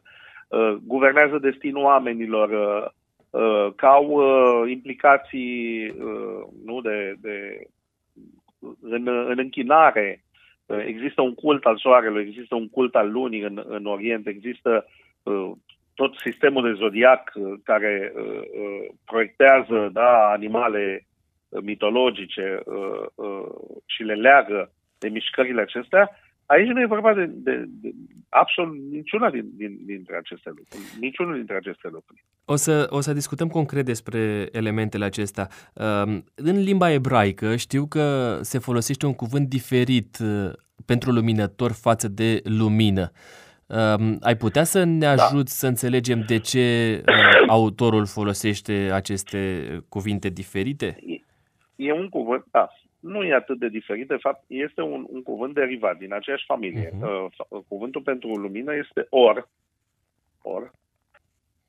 uh, 0.48 0.74
guvernează 0.86 1.38
destinul 1.38 1.84
oamenilor, 1.84 2.50
uh, 2.50 2.88
uh, 3.42 3.74
că 3.76 3.86
au 3.86 4.06
uh, 4.06 4.72
implicații 4.72 5.90
uh, 5.90 6.44
nu 6.66 6.82
de, 6.82 7.16
de, 7.22 7.60
în, 8.82 9.08
în 9.08 9.36
închinare, 9.38 10.24
uh, 10.66 10.84
există 10.86 11.22
un 11.22 11.34
cult 11.34 11.66
al 11.66 11.78
soarelui, 11.78 12.28
există 12.28 12.56
un 12.56 12.70
cult 12.70 12.96
al 12.96 13.12
lunii 13.12 13.42
în, 13.42 13.64
în 13.68 13.86
Orient, 13.86 14.28
există 14.28 14.86
uh, 15.24 15.52
tot 15.94 16.16
sistemul 16.16 16.64
de 16.64 16.78
zodiac 16.78 17.32
uh, 17.36 17.54
care 17.64 18.14
uh, 18.16 18.24
uh, 18.24 18.88
proiectează 19.06 19.90
da, 19.94 20.30
animale 20.30 21.06
mitologice 21.62 22.60
uh, 22.66 23.06
uh, 23.16 23.46
și 23.86 24.04
le 24.04 24.14
leagă 24.14 24.72
de 25.02 25.08
mișcările 25.08 25.62
acestea, 25.62 26.04
aici 26.46 26.68
nu 26.68 26.82
e 26.82 26.96
vorba 26.96 27.14
de, 27.14 27.26
de, 27.26 27.64
de 27.82 27.90
absolut 28.30 28.76
niciuna 28.92 29.30
din, 29.30 29.52
din, 29.56 29.80
dintre 29.86 30.16
aceste 30.18 30.50
lucruri. 30.50 30.84
Niciunul 31.00 31.36
dintre 31.36 31.56
aceste 31.56 31.88
lucruri. 31.92 32.24
O 32.46 32.56
să, 32.56 32.88
o 32.90 33.00
să 33.02 33.14
discutăm 33.14 33.48
concret 33.48 33.86
despre 33.86 34.50
elementele 34.52 35.06
acestea. 35.06 35.48
Um, 35.74 36.24
în 36.36 36.58
limba 36.64 36.92
ebraică 36.92 37.56
știu 37.56 37.86
că 37.86 38.38
se 38.42 38.60
folosește 38.60 39.06
un 39.06 39.14
cuvânt 39.14 39.48
diferit 39.50 40.18
uh, 40.22 40.52
pentru 40.86 41.12
luminător 41.12 41.72
față 41.72 42.08
de 42.08 42.42
lumină. 42.44 43.12
Um, 43.66 44.18
ai 44.22 44.36
putea 44.36 44.64
să 44.64 44.84
ne 44.84 45.00
da. 45.00 45.12
ajuți 45.12 45.54
da. 45.54 45.60
să 45.62 45.68
înțelegem 45.68 46.24
de 46.28 46.38
ce 46.40 46.96
uh, 47.08 47.44
autorul 47.48 48.06
folosește 48.06 48.90
aceste 48.94 49.40
cuvinte 49.90 50.30
diferite? 50.30 50.98
E, 51.06 51.16
e 51.76 51.94
un 51.94 52.10
cuvânt, 52.10 52.44
da, 52.52 52.68
nu 53.02 53.24
e 53.24 53.34
atât 53.34 53.60
de 53.60 53.68
diferit, 53.68 54.08
de 54.08 54.18
fapt 54.20 54.44
este 54.48 54.82
un, 54.82 55.06
un 55.10 55.24
cuvânt 55.24 55.54
derivat 55.54 55.98
din 55.98 56.14
aceeași 56.14 56.46
familie. 56.46 56.90
Uh-huh. 56.90 57.30
Uh, 57.50 57.62
cuvântul 57.68 58.02
pentru 58.02 58.36
lumină 58.36 58.76
este 58.76 59.08
or, 59.10 59.50
or, 60.42 60.72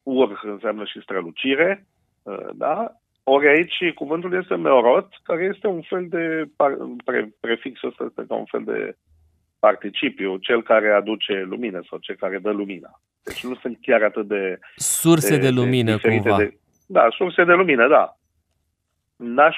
ur 0.02 0.40
înseamnă 0.42 0.84
și 0.84 1.00
strălucire, 1.00 1.86
uh, 2.22 2.48
da? 2.54 2.96
Ori 3.24 3.48
aici 3.48 3.92
cuvântul 3.94 4.40
este 4.42 4.54
meorot, 4.54 5.08
care 5.22 5.44
este 5.44 5.66
un 5.66 5.80
fel 5.80 6.06
de 6.08 6.44
par, 6.56 6.76
pre, 7.04 7.34
prefix 7.40 7.82
ăsta 7.82 8.04
este 8.08 8.24
ca 8.28 8.34
un 8.34 8.44
fel 8.44 8.64
de 8.64 8.96
participiu, 9.58 10.36
cel 10.36 10.62
care 10.62 10.90
aduce 10.90 11.42
lumină 11.48 11.80
sau 11.88 11.98
cel 11.98 12.16
care 12.16 12.38
dă 12.38 12.50
lumina. 12.50 13.00
Deci 13.22 13.44
nu 13.44 13.54
sunt 13.54 13.78
chiar 13.80 14.02
atât 14.02 14.26
de... 14.26 14.58
Surse 14.76 15.36
de, 15.36 15.42
de 15.42 15.50
lumină, 15.50 15.96
de 16.02 16.08
cumva. 16.08 16.36
De, 16.36 16.56
da, 16.86 17.08
surse 17.10 17.44
de 17.44 17.52
lumină, 17.52 17.88
da. 17.88 18.16
N-aș, 19.16 19.56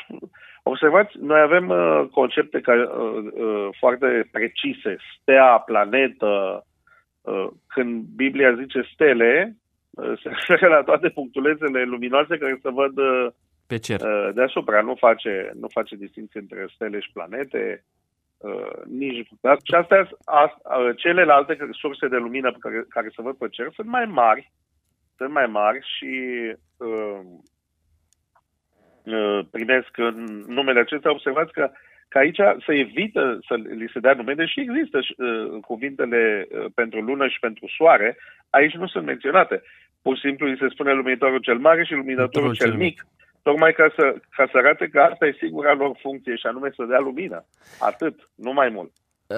Observați, 0.67 1.13
noi 1.21 1.41
avem 1.41 1.69
uh, 1.69 2.09
concepte 2.11 2.61
care, 2.61 2.83
uh, 2.83 3.25
uh, 3.33 3.69
foarte 3.79 4.29
precise, 4.33 4.97
stea, 5.21 5.63
planetă. 5.67 6.65
Uh, 7.21 7.47
când 7.67 8.05
Biblia 8.17 8.55
zice 8.55 8.89
stele, 8.93 9.57
uh, 9.91 10.13
se 10.23 10.29
referă 10.49 10.69
la 10.69 10.83
toate 10.83 11.09
punctulețele 11.09 11.85
luminoase 11.85 12.39
care 12.39 12.59
se 12.63 12.71
văd 12.71 12.99
uh, 12.99 13.27
pe 13.67 13.79
cer. 13.79 14.01
Uh, 14.01 14.35
deasupra. 14.35 14.81
Nu 14.81 14.95
face, 14.95 15.51
nu 15.61 15.69
face 15.69 15.97
distinție 15.97 16.41
între 16.41 16.67
stele 16.75 17.01
și 17.01 17.13
planete. 17.13 17.85
Uh, 18.39 18.77
nici, 18.85 19.29
dar 19.41 19.57
și 19.63 19.75
astea, 19.75 20.09
a, 20.25 20.61
a, 20.63 20.93
celelalte 20.97 21.57
surse 21.71 22.09
de 22.09 22.17
lumină 22.17 22.53
care, 22.59 22.85
care 22.89 23.09
se 23.15 23.23
văd 23.23 23.37
pe 23.37 23.49
cer 23.49 23.69
sunt 23.75 23.87
mai 23.87 24.05
mari, 24.05 24.53
sunt 25.17 25.33
mai 25.33 25.47
mari 25.47 25.79
și 25.97 26.13
uh, 26.77 26.77
Uh, 26.77 27.21
primesc 29.51 29.91
în 29.97 30.45
numele 30.47 30.81
acesta, 30.81 31.11
observați 31.11 31.53
că 31.53 31.71
că 32.15 32.21
aici 32.21 32.41
se 32.67 32.73
evită 32.75 33.39
să 33.49 33.55
li 33.55 33.91
se 33.93 33.99
dea 33.99 34.15
nume, 34.15 34.35
deși 34.35 34.61
există 34.61 34.99
uh, 34.99 35.61
cuvintele 35.61 36.47
uh, 36.49 36.65
pentru 36.75 37.01
lună 37.01 37.27
și 37.29 37.39
pentru 37.39 37.67
soare, 37.77 38.17
aici 38.51 38.75
nu 38.75 38.87
sunt 38.87 39.05
menționate. 39.05 39.63
Pur 40.03 40.15
și 40.15 40.27
simplu 40.27 40.47
îi 40.47 40.59
se 40.61 40.69
spune 40.69 40.93
luminatorul 40.93 41.39
cel 41.39 41.59
mare 41.59 41.85
și 41.85 41.93
luminatorul 41.93 42.55
cel, 42.55 42.67
cel 42.67 42.77
mic. 42.77 42.81
mic 42.81 43.07
tocmai 43.43 43.73
ca 43.73 43.93
să, 43.97 44.15
ca 44.37 44.49
să 44.51 44.57
arate 44.59 44.89
că 44.89 45.01
asta 45.01 45.27
e 45.27 45.37
singura 45.39 45.75
lor 45.75 45.97
funcție 46.01 46.37
și 46.37 46.47
anume 46.47 46.71
să 46.77 46.85
dea 46.85 46.99
lumină. 46.99 47.45
Atât, 47.81 48.29
nu 48.35 48.53
mai 48.53 48.69
mult. 48.69 48.93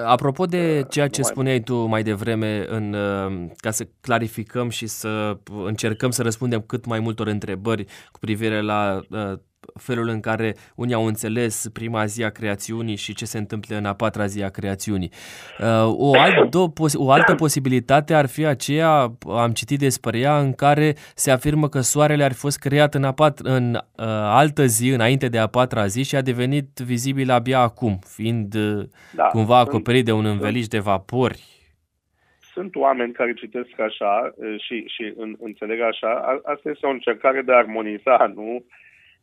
Apropo 0.05 0.45
de 0.45 0.83
ceea 0.89 1.07
ce 1.07 1.21
spuneai 1.21 1.59
tu 1.59 1.75
mai 1.75 2.03
devreme, 2.03 2.65
în, 2.67 2.93
uh, 2.93 3.49
ca 3.57 3.71
să 3.71 3.87
clarificăm 4.01 4.69
și 4.69 4.87
să 4.87 5.37
încercăm 5.65 6.09
să 6.09 6.23
răspundem 6.23 6.61
cât 6.61 6.85
mai 6.85 6.99
multor 6.99 7.27
întrebări 7.27 7.85
cu 8.11 8.19
privire 8.19 8.61
la 8.61 8.99
uh, 9.09 9.33
felul 9.79 10.07
în 10.07 10.19
care 10.19 10.53
unii 10.75 10.93
au 10.93 11.05
înțeles 11.05 11.69
prima 11.73 12.05
zi 12.05 12.23
a 12.23 12.29
creațiunii 12.29 12.95
și 12.95 13.13
ce 13.13 13.25
se 13.25 13.37
întâmplă 13.37 13.75
în 13.75 13.85
a 13.85 13.93
patra 13.93 14.25
zi 14.25 14.43
a 14.43 14.49
creațiunii. 14.49 15.11
Uh, 15.59 15.93
o, 15.97 16.11
altă, 16.19 16.57
o 16.93 17.11
altă 17.11 17.35
posibilitate 17.35 18.13
ar 18.13 18.27
fi 18.27 18.45
aceea, 18.45 19.11
am 19.27 19.51
citit 19.51 19.79
despre 19.79 20.19
ea, 20.19 20.39
în 20.39 20.53
care 20.53 20.93
se 21.15 21.31
afirmă 21.31 21.69
că 21.69 21.79
soarele 21.79 22.23
ar 22.23 22.31
fi 22.31 22.39
fost 22.39 22.59
creat 22.59 22.93
în, 22.93 23.03
a 23.03 23.11
pat, 23.11 23.39
în 23.39 23.73
uh, 23.73 24.05
altă 24.41 24.65
zi, 24.65 24.89
înainte 24.89 25.27
de 25.27 25.37
a 25.37 25.47
patra 25.47 25.85
zi 25.85 26.03
și 26.03 26.15
a 26.15 26.21
devenit 26.21 26.77
vizibil 26.85 27.31
abia 27.31 27.59
acum, 27.59 27.99
fiind 28.15 28.55
uh, 28.55 28.83
da, 29.15 29.23
cumva 29.23 29.57
acoperit 29.57 30.05
de 30.05 30.11
un 30.11 30.25
înveliș 30.25 30.67
de 30.67 30.79
vapori 30.79 31.55
sunt 32.57 32.75
oameni 32.75 33.13
care 33.13 33.33
citesc 33.33 33.79
așa 33.79 34.33
uh, 34.35 34.55
și, 34.65 34.83
și 34.87 35.13
în, 35.17 35.35
înțeleg 35.39 35.81
așa. 35.81 36.41
Asta 36.43 36.69
este 36.69 36.85
o 36.85 36.89
încercare 36.89 37.41
de 37.41 37.51
a 37.51 37.57
armoniza, 37.57 38.31
nu? 38.35 38.65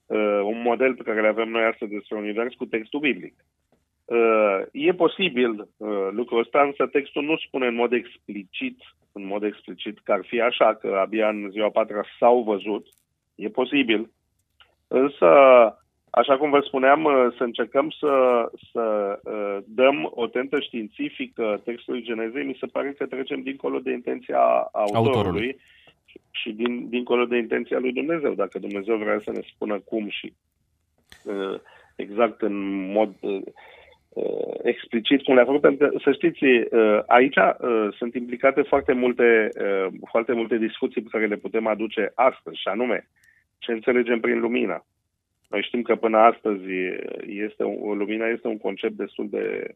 Uh, 0.06 0.40
un 0.44 0.62
model 0.62 0.94
pe 0.94 1.02
care 1.02 1.20
le 1.20 1.28
avem 1.28 1.49
noi 1.49 1.64
astăzi 1.64 1.92
despre 1.92 2.16
univers 2.16 2.54
cu 2.54 2.64
textul 2.64 3.00
biblic. 3.00 3.34
Uh, 4.04 4.61
e 4.73 4.92
posibil 4.92 5.50
uh, 5.76 6.08
lucrul 6.11 6.38
ăsta, 6.40 6.62
însă 6.62 6.87
textul 6.87 7.23
nu 7.23 7.37
spune 7.37 7.66
în 7.66 7.75
mod 7.75 7.92
explicit, 7.92 8.78
în 9.12 9.26
mod 9.26 9.42
explicit 9.42 9.99
că 9.99 10.12
ar 10.12 10.25
fi 10.26 10.40
așa, 10.40 10.75
că 10.75 10.99
abia 11.00 11.28
în 11.28 11.49
ziua 11.50 11.70
patra 11.70 12.02
s-au 12.18 12.42
văzut. 12.42 12.87
E 13.34 13.49
posibil. 13.49 14.11
Însă, 14.88 15.26
așa 16.11 16.37
cum 16.37 16.50
vă 16.50 16.61
spuneam, 16.61 17.04
uh, 17.04 17.34
să 17.37 17.42
încercăm 17.42 17.90
să, 17.90 18.44
să 18.73 19.18
uh, 19.25 19.58
dăm 19.66 20.11
o 20.14 20.26
tentă 20.26 20.61
științifică 20.61 21.61
textului 21.64 22.02
Genezei, 22.02 22.44
mi 22.44 22.56
se 22.61 22.66
pare 22.66 22.92
că 22.92 23.06
trecem 23.06 23.42
dincolo 23.42 23.78
de 23.78 23.92
intenția 23.92 24.68
autorului. 24.73 25.14
autorului 25.14 25.56
și 26.30 26.52
din, 26.52 26.88
dincolo 26.88 27.25
de 27.25 27.37
intenția 27.37 27.78
lui 27.78 27.92
Dumnezeu. 27.92 28.35
Dacă 28.35 28.59
Dumnezeu 28.59 28.97
vrea 28.97 29.18
să 29.18 29.30
ne 29.30 29.40
spună 29.54 29.78
cum 29.78 30.09
și 30.09 30.33
uh, 31.25 31.61
exact 31.97 32.42
în 32.42 32.87
mod 32.92 33.14
uh, 33.21 33.42
uh, 34.09 34.54
explicit 34.62 35.23
cum 35.23 35.35
le-a 35.35 35.44
făcut, 35.44 35.61
pentru 35.61 35.88
că, 35.88 35.99
să 36.02 36.12
știți, 36.12 36.44
uh, 36.44 36.99
aici 37.06 37.37
uh, 37.37 37.88
sunt 37.97 38.14
implicate 38.14 38.62
foarte 38.62 38.92
multe, 38.92 39.49
uh, 39.60 39.86
foarte 40.10 40.32
multe 40.32 40.56
discuții 40.56 41.02
pe 41.02 41.08
care 41.10 41.26
le 41.26 41.36
putem 41.36 41.67
aduce 41.67 42.12
astăzi, 42.15 42.60
și 42.60 42.69
anume, 42.69 43.08
ce 43.58 43.73
înțelegem 43.73 44.21
prin 44.21 44.41
lumină. 44.41 44.84
Noi 45.49 45.62
știm 45.62 45.82
că 45.82 45.97
până 45.97 46.19
astăzi 46.19 46.65
este, 47.26 47.62
o, 47.62 47.95
lumina 47.95 48.26
este 48.26 48.49
un 48.49 48.58
concept 48.58 48.97
destul 48.97 49.28
de 49.28 49.75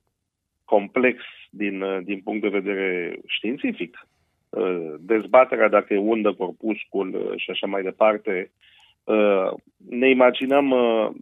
complex 0.64 1.22
din, 1.50 1.82
uh, 1.82 1.98
din 2.04 2.20
punct 2.20 2.42
de 2.42 2.48
vedere 2.48 3.18
științific. 3.26 4.06
Uh, 4.50 4.94
dezbaterea 4.98 5.68
dacă 5.68 5.94
e 5.94 5.98
undă, 5.98 6.32
corpuscul 6.32 7.14
uh, 7.14 7.32
și 7.36 7.50
așa 7.50 7.66
mai 7.66 7.82
departe. 7.82 8.50
Uh, 9.04 9.50
ne 9.88 10.08
imaginăm 10.08 10.74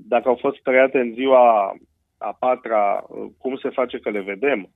dacă 0.08 0.28
au 0.28 0.34
fost 0.34 0.58
create 0.62 0.98
în 0.98 1.12
ziua 1.12 1.76
a 2.18 2.36
patra, 2.38 3.04
cum 3.38 3.56
se 3.56 3.68
face 3.68 3.98
că 3.98 4.10
le 4.10 4.20
vedem? 4.20 4.70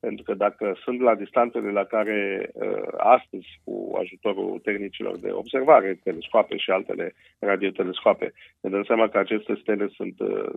Pentru 0.00 0.24
că 0.24 0.34
dacă 0.34 0.76
sunt 0.82 1.00
la 1.00 1.14
distanțele 1.14 1.70
la 1.70 1.84
care 1.84 2.50
astăzi, 2.96 3.46
cu 3.64 3.96
ajutorul 4.00 4.60
tehnicilor 4.62 5.18
de 5.18 5.30
observare, 5.32 6.00
telescoape 6.02 6.56
și 6.56 6.70
altele 6.70 7.14
radiotelescoape, 7.38 8.32
ne 8.60 8.70
dăm 8.70 8.84
seama 8.84 9.08
că 9.08 9.18
aceste 9.18 9.58
stele 9.60 9.88
sunt, 9.94 10.14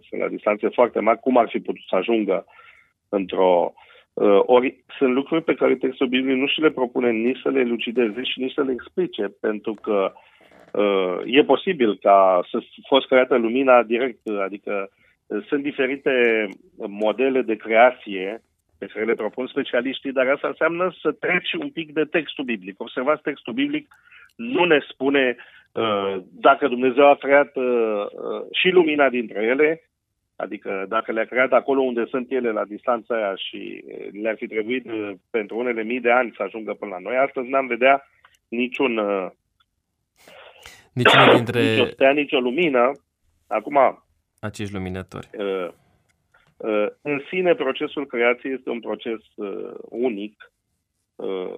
sunt 0.10 0.22
la 0.22 0.28
distanțe 0.28 0.68
foarte 0.68 1.00
mari, 1.00 1.20
cum 1.20 1.38
ar 1.38 1.48
fi 1.50 1.60
putut 1.60 1.84
să 1.90 1.96
ajungă 1.96 2.46
într-o 3.10 3.74
uh, 3.76 3.82
Uh, 4.14 4.40
ori 4.46 4.84
sunt 4.98 5.14
lucruri 5.14 5.44
pe 5.44 5.54
care 5.54 5.76
textul 5.76 6.08
Bibliei 6.08 6.40
nu 6.40 6.48
și 6.48 6.62
le 6.62 6.72
propune 6.72 7.12
nici 7.12 7.40
să 7.42 7.50
le 7.50 7.60
elucideze 7.60 8.24
și 8.24 8.40
nici 8.40 8.54
să 8.54 8.62
le 8.62 8.72
explice, 8.72 9.34
pentru 9.42 9.74
că 9.74 10.14
uh, 10.72 11.18
e 11.26 11.44
posibil 11.44 11.98
ca 12.02 12.42
să 12.52 12.64
fost 12.88 13.08
creată 13.08 13.38
lumina 13.38 13.84
direct, 13.84 14.28
adică 14.44 14.90
uh, 15.28 15.44
sunt 15.48 15.64
diferite 15.64 16.48
modele 16.88 17.42
de 17.42 17.56
creație 17.56 18.42
pe 18.78 18.86
care 18.94 19.06
le 19.06 19.14
propun 19.14 19.48
specialiștii, 19.48 20.12
dar 20.12 20.28
asta 20.28 20.48
înseamnă 20.48 20.94
să 21.02 21.12
treci 21.12 21.54
un 21.54 21.70
pic 21.70 21.94
de 21.94 22.04
textul 22.04 22.44
biblic. 22.44 22.82
Observați, 22.82 23.22
textul 23.22 23.54
biblic 23.54 23.88
nu 24.36 24.64
ne 24.64 24.80
spune 24.90 25.36
uh, 25.72 26.16
dacă 26.32 26.68
Dumnezeu 26.68 27.10
a 27.10 27.16
creat 27.16 27.56
uh, 27.56 27.64
uh, 27.64 28.42
și 28.52 28.70
lumina 28.70 29.10
dintre 29.10 29.44
ele, 29.44 29.82
Adică 30.36 30.86
dacă 30.88 31.12
le-a 31.12 31.26
creat 31.26 31.52
acolo 31.52 31.82
unde 31.82 32.06
sunt 32.06 32.32
ele 32.32 32.52
la 32.52 32.66
distanța 32.66 33.16
aia 33.16 33.36
și 33.36 33.84
le-ar 34.22 34.36
fi 34.36 34.48
trebuit 34.48 34.86
uh, 34.86 35.12
pentru 35.30 35.58
unele 35.58 35.84
mii 35.84 36.00
de 36.00 36.12
ani 36.12 36.34
să 36.36 36.44
ajungă 36.44 36.74
până 36.74 36.92
la 36.92 37.00
noi, 37.00 37.16
astăzi 37.16 37.50
n-am 37.50 37.68
vedea 37.68 38.08
niciun 38.48 38.98
uh, 38.98 39.28
niciunul 40.94 41.36
dintre... 41.36 41.62
nicio 41.62 41.86
stea, 41.86 42.12
nicio 42.12 42.40
lumină. 42.40 42.92
Acum... 43.48 44.04
Acești 44.40 44.74
luminători. 44.74 45.30
Uh, 45.38 45.68
uh, 46.58 46.88
în 47.02 47.22
sine, 47.30 47.56
procesul 47.56 48.06
creației 48.06 48.54
este 48.54 48.70
un 48.70 48.80
proces 48.80 49.20
uh, 49.36 49.74
unic 49.90 50.52
uh, 51.16 51.56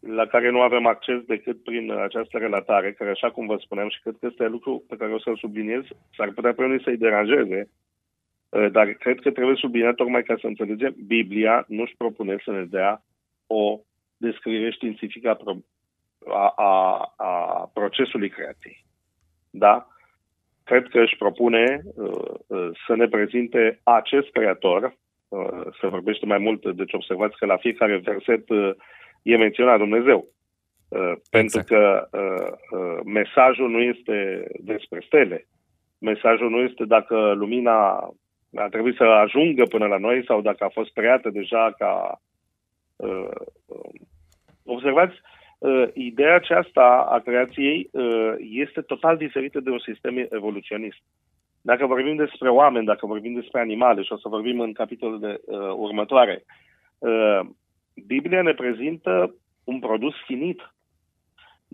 la 0.00 0.26
care 0.26 0.50
nu 0.50 0.60
avem 0.60 0.86
acces 0.86 1.20
decât 1.26 1.62
prin 1.62 1.92
această 1.92 2.38
relatare, 2.38 2.92
care, 2.92 3.10
așa 3.10 3.30
cum 3.30 3.46
vă 3.46 3.56
spuneam, 3.60 3.88
și 3.88 4.00
cred 4.00 4.16
că 4.20 4.26
este 4.30 4.46
lucru 4.46 4.84
pe 4.88 4.96
care 4.96 5.12
o 5.12 5.18
să-l 5.18 5.36
subliniez, 5.36 5.82
s-ar 6.16 6.30
putea 6.30 6.54
pe 6.54 6.64
unii 6.64 6.82
să-i 6.82 6.96
deranjeze, 6.96 7.60
uh, 7.60 7.83
dar 8.70 8.92
cred 8.92 9.20
că 9.20 9.30
trebuie 9.30 9.56
subliniat 9.56 9.94
tocmai 9.94 10.22
ca 10.22 10.34
să 10.40 10.46
înțelegem, 10.46 10.94
Biblia 11.06 11.64
nu-și 11.68 11.96
propune 11.96 12.36
să 12.44 12.50
ne 12.50 12.64
dea 12.64 13.02
o 13.46 13.80
descriere 14.16 14.70
științifică 14.70 15.28
a, 15.28 15.36
a, 16.26 16.52
a, 16.56 17.14
a 17.16 17.70
procesului 17.74 18.28
creației. 18.28 18.84
Da? 19.50 19.88
Cred 20.64 20.88
că 20.88 21.00
își 21.00 21.16
propune 21.16 21.82
uh, 21.94 22.10
uh, 22.46 22.70
să 22.86 22.94
ne 22.96 23.08
prezinte 23.08 23.80
acest 23.82 24.30
creator, 24.30 24.96
uh, 25.28 25.66
se 25.80 25.86
vorbește 25.86 26.26
mai 26.26 26.38
mult, 26.38 26.76
deci 26.76 26.92
observați 26.92 27.36
că 27.36 27.46
la 27.46 27.56
fiecare 27.56 27.96
verset 27.96 28.48
uh, 28.48 28.70
e 29.22 29.36
menționat 29.36 29.78
Dumnezeu. 29.78 30.28
Uh, 30.88 31.00
exact. 31.00 31.30
Pentru 31.30 31.62
că 31.64 32.08
uh, 32.12 32.78
uh, 32.80 33.00
mesajul 33.04 33.70
nu 33.70 33.80
este 33.80 34.46
despre 34.58 35.02
stele. 35.06 35.46
Mesajul 35.98 36.50
nu 36.50 36.58
este 36.58 36.84
dacă 36.84 37.32
lumina 37.32 38.08
a 38.54 38.68
trebuit 38.68 38.96
să 38.96 39.04
ajungă 39.04 39.64
până 39.64 39.86
la 39.86 39.98
noi 39.98 40.24
sau 40.24 40.40
dacă 40.40 40.64
a 40.64 40.68
fost 40.68 40.92
creată 40.92 41.30
deja 41.30 41.74
ca... 41.78 42.20
Uh, 42.96 43.28
uh, 43.66 44.00
observați, 44.64 45.14
uh, 45.58 45.88
ideea 45.92 46.34
aceasta 46.34 47.06
a 47.10 47.18
creației 47.18 47.88
uh, 47.92 48.34
este 48.38 48.80
total 48.80 49.16
diferită 49.16 49.60
de 49.60 49.70
un 49.70 49.78
sistem 49.78 50.26
evoluționist. 50.30 50.98
Dacă 51.60 51.86
vorbim 51.86 52.16
despre 52.16 52.48
oameni, 52.50 52.86
dacă 52.86 53.06
vorbim 53.06 53.34
despre 53.34 53.60
animale, 53.60 54.02
și 54.02 54.12
o 54.12 54.16
să 54.16 54.28
vorbim 54.28 54.60
în 54.60 54.72
capitolul 54.72 55.20
de 55.20 55.40
uh, 55.44 55.58
următoare, 55.58 56.44
uh, 56.98 57.40
Biblia 58.06 58.42
ne 58.42 58.54
prezintă 58.54 59.34
un 59.64 59.78
produs 59.78 60.14
finit. 60.26 60.74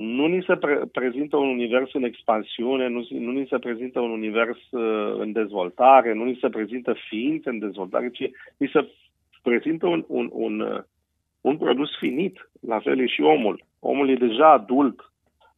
Nu 0.01 0.27
ni 0.27 0.43
se 0.43 0.57
pre- 0.57 0.87
prezintă 0.93 1.37
un 1.37 1.49
univers 1.49 1.93
în 1.93 2.03
expansiune, 2.03 2.89
nu, 2.89 3.07
nu 3.11 3.31
ni 3.31 3.47
se 3.47 3.59
prezintă 3.59 4.01
un 4.01 4.11
univers 4.11 4.59
uh, 4.71 5.15
în 5.19 5.33
dezvoltare, 5.33 6.13
nu 6.13 6.25
ni 6.25 6.39
se 6.41 6.49
prezintă 6.49 6.95
ființe 7.09 7.49
în 7.49 7.59
dezvoltare, 7.59 8.11
ci 8.11 8.31
ni 8.57 8.69
se 8.73 8.89
prezintă 9.43 9.87
un, 9.87 10.05
un, 10.09 10.29
un, 10.33 10.61
uh, 10.61 10.83
un 11.41 11.57
produs 11.57 11.97
finit. 11.99 12.51
La 12.61 12.81
fel 12.81 13.01
e 13.01 13.07
și 13.07 13.21
omul. 13.21 13.65
Omul 13.79 14.11
e 14.11 14.15
deja 14.15 14.51
adult, 14.51 15.13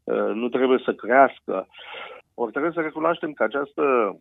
uh, 0.05 0.35
nu 0.35 0.49
trebuie 0.49 0.79
să 0.85 0.95
crească. 0.95 1.69
Ori 2.35 2.51
trebuie 2.51 2.73
să 2.73 2.81
recunoaștem 2.81 3.33
că 3.33 3.43
această 3.43 4.17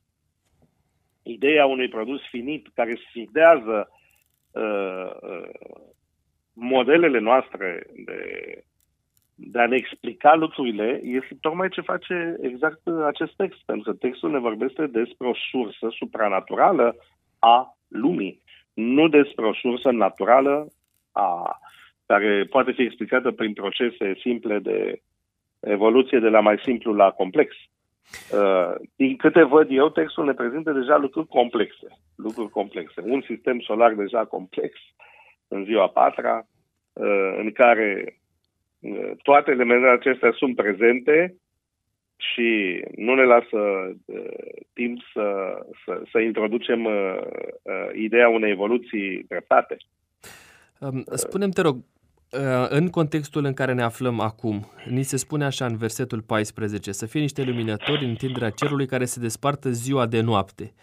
idee 1.23 1.59
a 1.59 1.65
unui 1.65 1.89
produs 1.89 2.21
finit 2.29 2.67
care 2.73 2.99
sfidează 3.09 3.89
uh, 4.51 5.11
uh, 5.21 5.49
modelele 6.53 7.19
noastre 7.19 7.83
de, 8.05 8.19
de 9.43 9.59
a 9.59 9.67
ne 9.67 9.75
explica 9.75 10.35
lucrurile 10.35 11.01
este 11.03 11.37
tocmai 11.41 11.69
ce 11.69 11.81
face 11.81 12.37
exact 12.41 12.81
acest 13.05 13.35
text, 13.35 13.59
pentru 13.65 13.91
că 13.91 13.97
textul 13.97 14.31
ne 14.31 14.39
vorbește 14.39 14.87
despre 14.87 15.27
o 15.27 15.33
sursă 15.51 15.87
supranaturală 15.89 16.95
a 17.39 17.77
lumii, 17.87 18.41
nu 18.73 19.07
despre 19.07 19.45
o 19.45 19.53
sursă 19.53 19.91
naturală 19.91 20.67
a, 21.11 21.59
care 22.05 22.45
poate 22.49 22.71
fi 22.71 22.81
explicată 22.81 23.31
prin 23.31 23.53
procese 23.53 24.13
simple 24.19 24.59
de 24.59 25.01
evoluție 25.59 26.19
de 26.19 26.29
la 26.29 26.39
mai 26.39 26.59
simplu 26.63 26.93
la 26.93 27.11
complex. 27.11 27.55
Uh, 28.31 28.73
din 28.95 29.15
câte 29.15 29.43
văd 29.43 29.67
eu, 29.69 29.89
textul 29.89 30.25
ne 30.25 30.33
prezintă 30.33 30.71
deja 30.71 30.97
lucruri 30.97 31.27
complexe. 31.27 31.87
Lucruri 32.15 32.49
complexe. 32.49 33.01
Un 33.05 33.21
sistem 33.21 33.59
solar 33.59 33.93
deja 33.93 34.25
complex 34.25 34.73
în 35.47 35.63
ziua 35.63 35.87
patra, 35.87 36.47
uh, 36.93 37.33
în 37.37 37.51
care 37.51 38.03
uh, 38.07 38.20
toate 39.23 39.51
elementele 39.51 39.91
acestea 39.91 40.31
sunt 40.31 40.55
prezente 40.55 41.35
și 42.17 42.81
nu 42.95 43.15
ne 43.15 43.23
lasă 43.23 43.91
timp 44.73 45.01
să, 45.13 45.57
să, 45.85 46.01
să 46.11 46.19
introducem 46.19 46.87
ideea 47.93 48.29
unei 48.29 48.51
evoluții 48.51 49.23
treptate. 49.23 49.77
Um, 50.79 51.03
spune-mi, 51.13 51.51
te 51.51 51.61
rog, 51.61 51.75
Uh, 52.31 52.65
în 52.69 52.89
contextul 52.89 53.45
în 53.45 53.53
care 53.53 53.73
ne 53.73 53.81
aflăm 53.81 54.19
acum, 54.19 54.67
ni 54.89 55.03
se 55.03 55.17
spune 55.17 55.45
așa 55.45 55.65
în 55.65 55.77
versetul 55.77 56.21
14, 56.21 56.91
să 56.91 57.05
fie 57.05 57.19
niște 57.19 57.43
luminători 57.43 58.03
în 58.03 58.09
întinderea 58.09 58.49
cerului 58.49 58.85
care 58.85 59.05
se 59.05 59.19
despartă 59.19 59.69
ziua 59.69 60.05
de 60.05 60.21
noapte. 60.21 60.73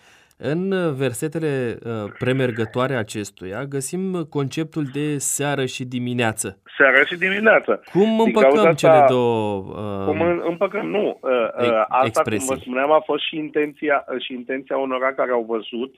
În 0.40 0.94
versetele 0.96 1.78
uh, 1.84 2.12
premergătoare 2.18 2.94
acestuia 2.94 3.64
găsim 3.64 4.26
conceptul 4.30 4.84
de 4.92 5.18
seară 5.18 5.64
și 5.66 5.84
dimineață. 5.84 6.58
Seară 6.76 7.04
și 7.04 7.16
dimineață. 7.16 7.82
Cum 7.92 8.20
împăcăm 8.20 8.58
asta, 8.58 8.72
cele 8.72 9.04
două 9.08 9.56
uh, 9.56 10.04
Cum 10.04 10.20
împăcăm? 10.48 10.86
Nu. 10.86 11.18
Uh, 11.22 11.30
uh, 11.58 11.84
asta, 11.88 12.06
expresii. 12.06 12.46
cum 12.46 12.56
vă 12.56 12.60
spuneam, 12.60 12.92
a 12.92 13.00
fost 13.00 13.26
și 13.26 13.36
intenția, 13.36 14.04
și 14.18 14.32
intenția 14.32 14.76
unora 14.76 15.12
care 15.12 15.30
au 15.30 15.44
văzut 15.48 15.94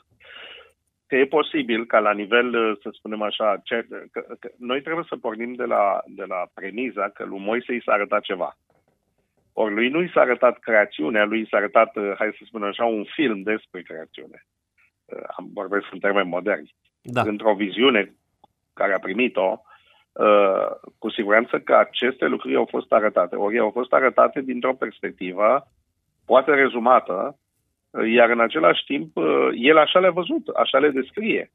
că 1.07 1.16
e 1.16 1.26
posibil 1.26 1.87
ca 1.87 1.98
la 1.98 2.12
nivel, 2.12 2.48
uh, 2.55 2.76
să 2.83 2.88
spunem 2.92 3.22
așa, 3.22 3.61
ce, 3.64 3.87
că, 4.12 4.20
că 4.38 4.48
noi 4.59 4.81
trebuie 4.83 5.05
să 5.09 5.16
pornim 5.16 5.53
de 5.55 5.64
la, 5.64 6.00
de 6.07 6.24
la 6.29 6.40
premiza 6.55 7.11
că 7.14 7.24
lui 7.24 7.38
Moise 7.38 7.72
i 7.74 7.83
s-a 7.85 7.92
arătat 7.92 8.20
ceva. 8.20 8.57
Ori 9.62 9.75
lui 9.75 9.88
nu 9.88 10.03
i 10.03 10.11
s-a 10.14 10.20
arătat 10.20 10.59
creațiunea, 10.59 11.25
lui 11.25 11.40
i 11.40 11.49
s-a 11.51 11.57
arătat, 11.57 11.96
uh, 11.96 12.12
hai 12.18 12.37
să 12.38 12.42
spunem 12.44 12.68
așa, 12.68 12.85
un 12.85 13.05
film 13.05 13.42
despre 13.42 13.83
creațiune. 13.83 14.46
Uh, 15.05 15.23
am 15.37 15.51
vorbesc 15.55 15.87
în 15.92 15.99
termeni 15.99 16.29
moderni. 16.29 16.75
Da. 17.03 17.23
Într-o 17.23 17.55
viziune 17.55 18.14
care 18.75 18.94
a 18.94 18.99
primit-o, 18.99 19.61
cu 20.99 21.11
siguranță 21.11 21.59
că 21.59 21.75
aceste 21.75 22.27
lucruri 22.27 22.57
au 22.57 22.66
fost 22.70 22.92
arătate. 22.92 23.37
Ori 23.37 23.59
au 23.59 23.70
fost 23.70 23.92
arătate 23.92 24.40
dintr-o 24.40 24.75
perspectivă, 24.75 25.66
poate 26.27 26.55
rezumată, 26.55 27.38
iar 28.14 28.31
în 28.31 28.40
același 28.40 28.85
timp 28.85 29.16
uh, 29.16 29.49
el 29.53 29.79
așa 29.79 29.99
le-a 29.99 30.11
văzut, 30.11 30.49
așa 30.49 30.79
le 30.79 30.90
descrie. 30.90 31.51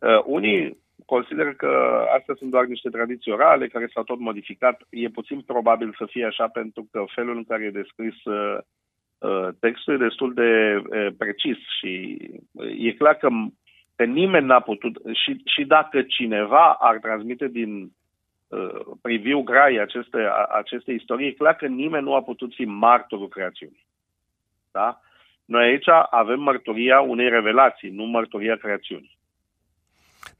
Uh, 0.00 0.22
unii 0.24 0.78
consideră 1.06 1.52
că 1.52 2.04
astea 2.18 2.34
sunt 2.38 2.50
doar 2.50 2.64
niște 2.64 2.88
tradiții 2.88 3.32
orale 3.32 3.68
care 3.68 3.90
s-au 3.92 4.02
tot 4.02 4.18
modificat. 4.18 4.82
E 4.90 5.08
puțin 5.08 5.40
probabil 5.40 5.94
să 5.98 6.06
fie 6.06 6.24
așa 6.24 6.48
pentru 6.48 6.88
că 6.90 7.04
felul 7.14 7.36
în 7.36 7.44
care 7.44 7.64
e 7.64 7.70
descris 7.70 8.24
uh, 8.24 8.58
textul 9.60 9.94
e 9.94 9.96
destul 9.96 10.34
de 10.34 10.82
precis 11.18 11.56
și 11.78 12.18
e 12.78 12.92
clar 12.92 13.14
că, 13.14 13.28
că 13.96 14.04
nimeni 14.04 14.46
n-a 14.46 14.60
putut, 14.60 15.00
și, 15.24 15.42
și 15.44 15.64
dacă 15.64 16.02
cineva 16.02 16.72
ar 16.72 16.98
transmite 16.98 17.48
din 17.48 17.90
priviu 19.02 19.42
grai 19.42 19.76
aceste, 19.76 20.30
aceste 20.48 20.92
istorii, 20.92 21.26
e 21.26 21.32
clar 21.32 21.56
că 21.56 21.66
nimeni 21.66 22.04
nu 22.04 22.14
a 22.14 22.22
putut 22.22 22.54
fi 22.54 22.64
martorul 22.64 23.28
creațiunii. 23.28 23.86
Da? 24.72 25.00
Noi 25.44 25.64
aici 25.64 25.88
avem 26.10 26.40
mărturia 26.40 27.00
unei 27.00 27.28
revelații, 27.28 27.90
nu 27.90 28.04
mărturia 28.04 28.56
creațiunii. 28.56 29.18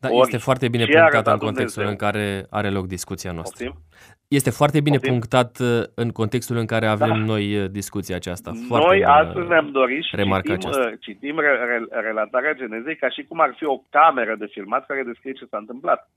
Da, 0.00 0.08
Ori, 0.08 0.20
este 0.20 0.36
foarte 0.36 0.68
bine 0.68 0.84
punctat 0.84 1.26
în 1.26 1.38
contextul 1.38 1.82
Dumnezeu. 1.82 1.90
în 1.90 1.96
care 1.96 2.46
are 2.50 2.70
loc 2.70 2.86
discuția 2.86 3.32
noastră. 3.32 3.64
Optim? 3.66 3.82
Este 4.28 4.50
foarte 4.50 4.80
bine 4.80 4.96
Optim? 4.96 5.10
punctat 5.12 5.58
uh, 5.58 5.82
în 5.94 6.10
contextul 6.10 6.56
în 6.56 6.66
care 6.66 6.86
avem 6.86 7.08
da. 7.08 7.24
noi 7.32 7.44
uh, 7.56 7.70
discuția 7.70 8.16
aceasta. 8.16 8.50
Foarte 8.68 8.86
noi 8.86 9.04
astăzi 9.04 9.48
ne-am 9.48 9.70
dorit 9.70 10.02
și 10.02 10.16
citim, 10.16 10.30
uh, 10.30 10.92
citim 11.00 11.38
re, 11.38 11.52
re, 11.70 12.00
relatarea 12.00 12.54
Genezei 12.54 12.96
ca 12.96 13.08
și 13.08 13.22
cum 13.28 13.40
ar 13.40 13.54
fi 13.56 13.64
o 13.64 13.82
cameră 13.90 14.34
de 14.38 14.46
filmat 14.50 14.86
care 14.86 15.02
descrie 15.02 15.32
ce 15.32 15.46
s-a 15.50 15.56
întâmplat. 15.56 16.10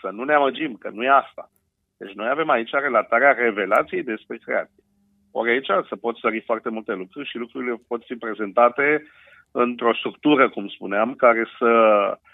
Să 0.00 0.08
nu 0.12 0.24
ne 0.24 0.34
amăgim, 0.34 0.76
că 0.76 0.90
nu 0.92 1.02
e 1.02 1.08
asta. 1.08 1.50
Deci 1.96 2.12
noi 2.12 2.28
avem 2.30 2.50
aici 2.50 2.70
relatarea 2.70 3.32
revelației 3.32 4.02
despre 4.02 4.36
creație. 4.44 4.82
Ori 5.30 5.50
aici 5.50 5.70
se 5.88 5.96
pot 5.96 6.16
sări 6.16 6.42
foarte 6.46 6.68
multe 6.68 6.92
lucruri 6.92 7.28
și 7.28 7.36
lucrurile 7.36 7.74
pot 7.88 8.02
fi 8.04 8.14
prezentate 8.14 9.06
într-o 9.50 9.94
structură, 9.94 10.48
cum 10.48 10.68
spuneam, 10.68 11.14
care 11.14 11.44
să 11.58 11.66
uh, 11.66 12.30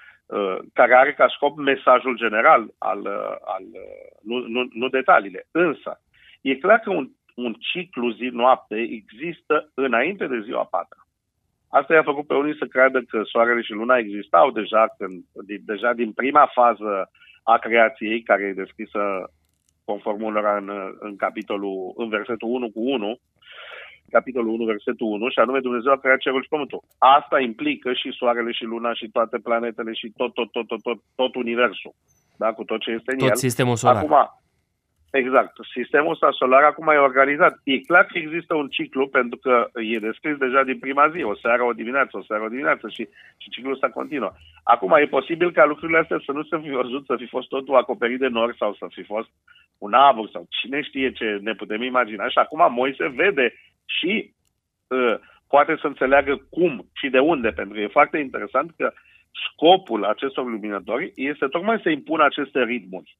care 0.72 0.94
are 0.94 1.14
ca 1.14 1.28
scop 1.28 1.56
mesajul 1.56 2.16
general, 2.16 2.68
al, 2.78 3.00
uh, 3.00 3.36
al, 3.44 3.64
uh, 3.72 4.08
nu, 4.22 4.46
nu, 4.46 4.68
nu 4.72 4.88
detaliile. 4.88 5.46
Însă, 5.50 6.00
e 6.40 6.54
clar 6.54 6.78
că 6.78 6.90
un, 6.90 7.08
un 7.34 7.54
ciclu 7.58 8.10
zi-noapte 8.10 8.76
există 8.76 9.70
înainte 9.74 10.26
de 10.26 10.40
ziua 10.40 10.64
patra. 10.64 11.06
Asta 11.68 11.94
i-a 11.94 12.02
făcut 12.02 12.26
pe 12.26 12.34
unii 12.34 12.56
să 12.56 12.64
creadă 12.64 13.00
că 13.00 13.22
soarele 13.24 13.62
și 13.62 13.72
luna 13.72 13.96
existau 13.96 14.50
deja, 14.50 14.94
când, 14.98 15.24
deja 15.64 15.92
din 15.92 16.12
prima 16.12 16.50
fază 16.54 17.10
a 17.42 17.58
creației, 17.58 18.22
care 18.22 18.42
e 18.42 18.62
descrisă 18.62 19.30
conform 19.84 20.22
unora 20.22 20.56
în, 20.56 20.70
în 20.98 21.16
capitolul, 21.16 21.92
în 21.96 22.08
versetul 22.08 22.48
1 22.48 22.70
cu 22.70 22.80
1, 22.80 23.18
capitolul 24.10 24.52
1, 24.52 24.64
versetul 24.64 25.06
1, 25.06 25.28
și 25.28 25.38
anume 25.38 25.60
Dumnezeu 25.60 25.92
a 25.92 25.98
creat 25.98 26.18
cerul 26.18 26.42
și 26.42 26.48
pământul. 26.48 26.82
Asta 26.98 27.40
implică 27.40 27.92
și 27.92 28.16
soarele 28.18 28.52
și 28.52 28.64
luna 28.64 28.94
și 28.94 29.08
toate 29.08 29.38
planetele 29.38 29.92
și 29.92 30.12
tot, 30.16 30.34
tot, 30.34 30.50
tot, 30.50 30.66
tot, 30.66 30.82
tot, 30.82 30.98
tot 31.14 31.34
universul. 31.34 31.94
Da? 32.36 32.52
Cu 32.52 32.64
tot 32.64 32.80
ce 32.80 32.90
este 32.90 33.12
în 33.12 33.18
tot 33.18 33.28
el. 33.28 33.34
sistemul 33.34 33.76
solar. 33.76 33.96
Acum, 33.96 34.16
Exact. 35.10 35.52
Sistemul 35.72 36.10
ăsta 36.10 36.28
solar 36.30 36.62
acum 36.62 36.88
e 36.88 36.96
organizat. 36.96 37.54
E 37.64 37.78
clar 37.78 38.04
că 38.04 38.18
există 38.18 38.54
un 38.54 38.68
ciclu, 38.68 39.08
pentru 39.08 39.38
că 39.38 39.68
e 39.72 39.98
descris 39.98 40.36
deja 40.36 40.62
din 40.62 40.78
prima 40.78 41.08
zi, 41.08 41.22
o 41.22 41.34
seară, 41.36 41.62
o 41.62 41.72
dimineață, 41.72 42.16
o 42.16 42.22
seară, 42.22 42.42
o 42.42 42.48
dimineață 42.48 42.88
și, 42.88 43.08
și 43.36 43.50
ciclul 43.50 43.72
ăsta 43.72 43.90
continuă. 43.90 44.32
Acum 44.62 44.92
e 44.92 45.06
posibil 45.06 45.52
ca 45.52 45.64
lucrurile 45.64 45.98
astea 45.98 46.20
să 46.24 46.32
nu 46.32 46.42
se 46.42 46.58
fi 46.62 46.70
văzut, 46.70 47.04
să 47.06 47.14
fi 47.16 47.26
fost 47.26 47.48
totul 47.48 47.76
acoperit 47.76 48.18
de 48.18 48.28
nori 48.28 48.56
sau 48.56 48.74
să 48.74 48.86
fi 48.88 49.02
fost 49.02 49.28
un 49.78 49.92
abur 49.92 50.28
sau 50.32 50.46
cine 50.48 50.82
știe 50.82 51.12
ce 51.12 51.38
ne 51.42 51.54
putem 51.54 51.82
imagina. 51.82 52.28
Și 52.28 52.38
acum 52.38 52.72
Moise 52.72 53.06
vede 53.16 53.54
și 53.88 54.34
uh, 54.88 55.14
poate 55.48 55.76
să 55.80 55.86
înțeleagă 55.86 56.46
cum 56.50 56.88
și 56.92 57.08
de 57.08 57.18
unde, 57.18 57.48
pentru 57.48 57.74
că 57.74 57.80
e 57.80 57.98
foarte 57.98 58.18
interesant 58.18 58.70
că 58.76 58.92
scopul 59.46 60.04
acestor 60.04 60.44
luminători 60.44 61.12
este 61.14 61.46
tocmai 61.46 61.80
să 61.82 61.88
impună 61.88 62.24
aceste 62.24 62.62
ritmuri. 62.62 63.18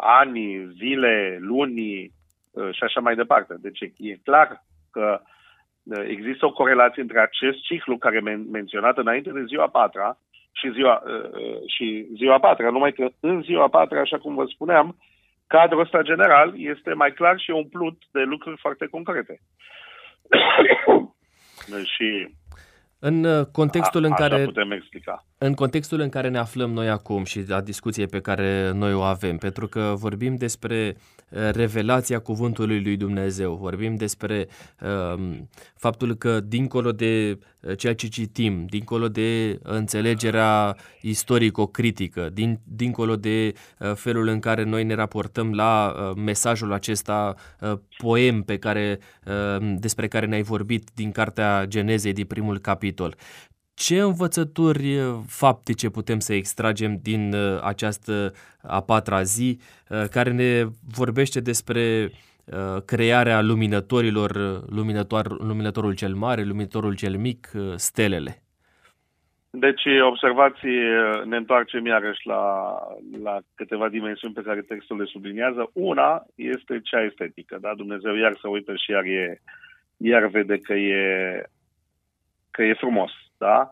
Ani, 0.00 0.68
zile, 0.78 1.38
luni 1.40 2.10
uh, 2.50 2.68
și 2.72 2.82
așa 2.82 3.00
mai 3.00 3.14
departe. 3.14 3.54
Deci 3.60 3.80
e 3.80 4.16
clar 4.24 4.64
că 4.92 5.20
uh, 5.82 6.04
există 6.08 6.46
o 6.46 6.52
corelație 6.52 7.02
între 7.02 7.20
acest 7.20 7.62
ciclu 7.62 7.98
care 7.98 8.16
e 8.16 8.36
menționat 8.50 8.98
înainte 8.98 9.30
de 9.30 9.44
ziua 9.44 9.68
patra 9.68 10.18
și 10.52 10.72
ziua, 10.72 11.02
uh, 11.06 11.60
și 11.66 12.06
ziua 12.14 12.38
patra, 12.38 12.70
numai 12.70 12.92
că 12.92 13.08
în 13.20 13.42
ziua 13.42 13.68
patra, 13.68 14.00
așa 14.00 14.18
cum 14.18 14.34
vă 14.34 14.44
spuneam, 14.48 14.96
cadrul 15.46 15.80
ăsta 15.80 16.02
general 16.02 16.54
este 16.56 16.92
mai 16.92 17.12
clar 17.12 17.38
și 17.38 17.50
umplut 17.50 18.02
de 18.12 18.22
lucruri 18.22 18.60
foarte 18.60 18.86
concrete. 18.86 19.40
și 21.94 22.36
în 22.98 23.24
uh, 23.24 23.46
contextul 23.46 24.04
a, 24.04 24.06
în 24.06 24.12
care 24.12 24.44
putem 24.44 24.70
explica. 24.70 25.26
În 25.38 25.54
contextul 25.54 26.00
în 26.00 26.08
care 26.08 26.28
ne 26.28 26.38
aflăm 26.38 26.70
noi 26.70 26.88
acum 26.88 27.24
și 27.24 27.48
la 27.48 27.60
discuție 27.60 28.06
pe 28.06 28.20
care 28.20 28.72
noi 28.72 28.94
o 28.94 29.00
avem, 29.00 29.36
pentru 29.36 29.68
că 29.68 29.94
vorbim 29.96 30.36
despre 30.36 30.96
uh, 31.28 31.50
revelația 31.52 32.18
cuvântului 32.18 32.82
lui 32.82 32.96
Dumnezeu, 32.96 33.54
vorbim 33.54 33.94
despre 33.94 34.48
uh, 34.80 35.38
faptul 35.74 36.14
că 36.14 36.40
dincolo 36.40 36.92
de 36.92 37.38
uh, 37.60 37.76
ceea 37.76 37.94
ce 37.94 38.06
citim, 38.06 38.66
dincolo 38.66 39.08
de 39.08 39.58
înțelegerea 39.62 40.76
istorico-critică, 41.00 42.30
din, 42.32 42.60
dincolo 42.64 43.16
de 43.16 43.52
uh, 43.78 43.94
felul 43.94 44.26
în 44.28 44.40
care 44.40 44.62
noi 44.62 44.84
ne 44.84 44.94
raportăm 44.94 45.52
la 45.54 45.94
uh, 45.96 46.16
mesajul 46.24 46.72
acesta 46.72 47.34
uh, 47.60 47.72
poem 47.96 48.42
pe 48.42 48.58
care, 48.58 48.98
uh, 49.26 49.74
despre 49.78 50.08
care 50.08 50.26
ne-ai 50.26 50.42
vorbit 50.42 50.90
din 50.94 51.12
cartea 51.12 51.64
Genezei 51.66 52.12
din 52.12 52.26
primul 52.26 52.58
capitol, 52.58 53.16
ce 53.76 54.00
învățături 54.00 54.96
uh, 54.96 55.18
faptice 55.26 55.90
putem 55.90 56.18
să 56.18 56.32
extragem 56.34 56.98
din 57.02 57.32
uh, 57.32 57.60
această 57.62 58.32
a 58.62 58.80
patra 58.82 59.22
zi 59.22 59.58
uh, 59.88 60.04
care 60.10 60.30
ne 60.30 60.64
vorbește 60.96 61.40
despre 61.40 62.10
crearea 62.84 63.42
luminătorilor, 63.42 64.30
luminător, 64.70 65.40
luminătorul 65.40 65.94
cel 65.94 66.14
mare, 66.14 66.42
luminătorul 66.42 66.94
cel 66.94 67.16
mic, 67.16 67.50
stelele? 67.76 68.42
Deci, 69.50 69.82
observații, 70.02 70.78
ne 71.24 71.36
întoarcem 71.36 71.86
iarăși 71.86 72.26
la, 72.26 72.74
la 73.22 73.38
câteva 73.54 73.88
dimensiuni 73.88 74.34
pe 74.34 74.42
care 74.42 74.60
textul 74.60 74.96
le 74.96 75.04
subliniază. 75.04 75.70
Una 75.72 76.26
este 76.34 76.80
cea 76.82 77.02
estetică, 77.02 77.58
da? 77.60 77.74
Dumnezeu 77.76 78.14
iar 78.14 78.36
să 78.40 78.48
uită 78.48 78.72
și 78.74 78.90
iar, 78.90 79.04
e, 79.04 79.40
iar 79.96 80.26
vede 80.26 80.58
că 80.58 80.74
e, 80.74 81.42
că 82.50 82.62
e 82.62 82.74
frumos 82.74 83.10
da? 83.38 83.70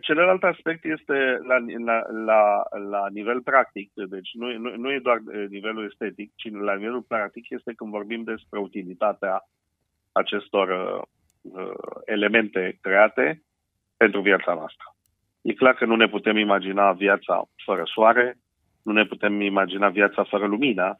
Celălalt 0.00 0.42
aspect 0.42 0.84
este 0.84 1.38
la, 1.46 1.56
la, 1.86 2.02
la, 2.24 2.62
la 2.90 3.06
nivel 3.12 3.42
practic, 3.42 3.90
deci 3.94 4.30
nu, 4.32 4.58
nu, 4.58 4.76
nu 4.76 4.92
e 4.92 4.98
doar 4.98 5.18
nivelul 5.48 5.84
estetic, 5.84 6.32
ci 6.34 6.50
la 6.50 6.74
nivelul 6.74 7.02
practic 7.02 7.50
este 7.50 7.72
când 7.76 7.90
vorbim 7.90 8.22
despre 8.22 8.58
utilitatea 8.58 9.42
acestor 10.12 10.68
uh, 11.42 11.70
elemente 12.04 12.78
create 12.80 13.42
pentru 13.96 14.20
viața 14.20 14.54
noastră. 14.54 14.84
E 15.42 15.52
clar 15.52 15.74
că 15.74 15.84
nu 15.84 15.96
ne 15.96 16.08
putem 16.08 16.36
imagina 16.36 16.92
viața 16.92 17.48
fără 17.64 17.82
soare, 17.84 18.36
nu 18.82 18.92
ne 18.92 19.04
putem 19.04 19.40
imagina 19.40 19.88
viața 19.88 20.22
fără 20.24 20.46
lumină, 20.46 20.98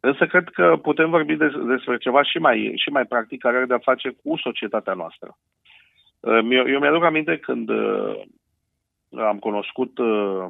însă 0.00 0.26
cred 0.26 0.48
că 0.48 0.78
putem 0.82 1.10
vorbi 1.10 1.36
des, 1.36 1.52
despre 1.52 1.96
ceva 1.98 2.22
și 2.22 2.38
mai, 2.38 2.72
și 2.76 2.88
mai 2.88 3.04
practic 3.04 3.40
care 3.40 3.56
are 3.56 3.66
de-a 3.66 3.78
face 3.78 4.08
cu 4.22 4.36
societatea 4.36 4.94
noastră. 4.94 5.36
Eu, 6.22 6.68
eu 6.68 6.80
mi-aduc 6.80 7.04
aminte 7.04 7.38
când 7.38 7.68
uh, 7.68 8.22
am 9.16 9.38
cunoscut 9.38 9.98
uh, 9.98 10.46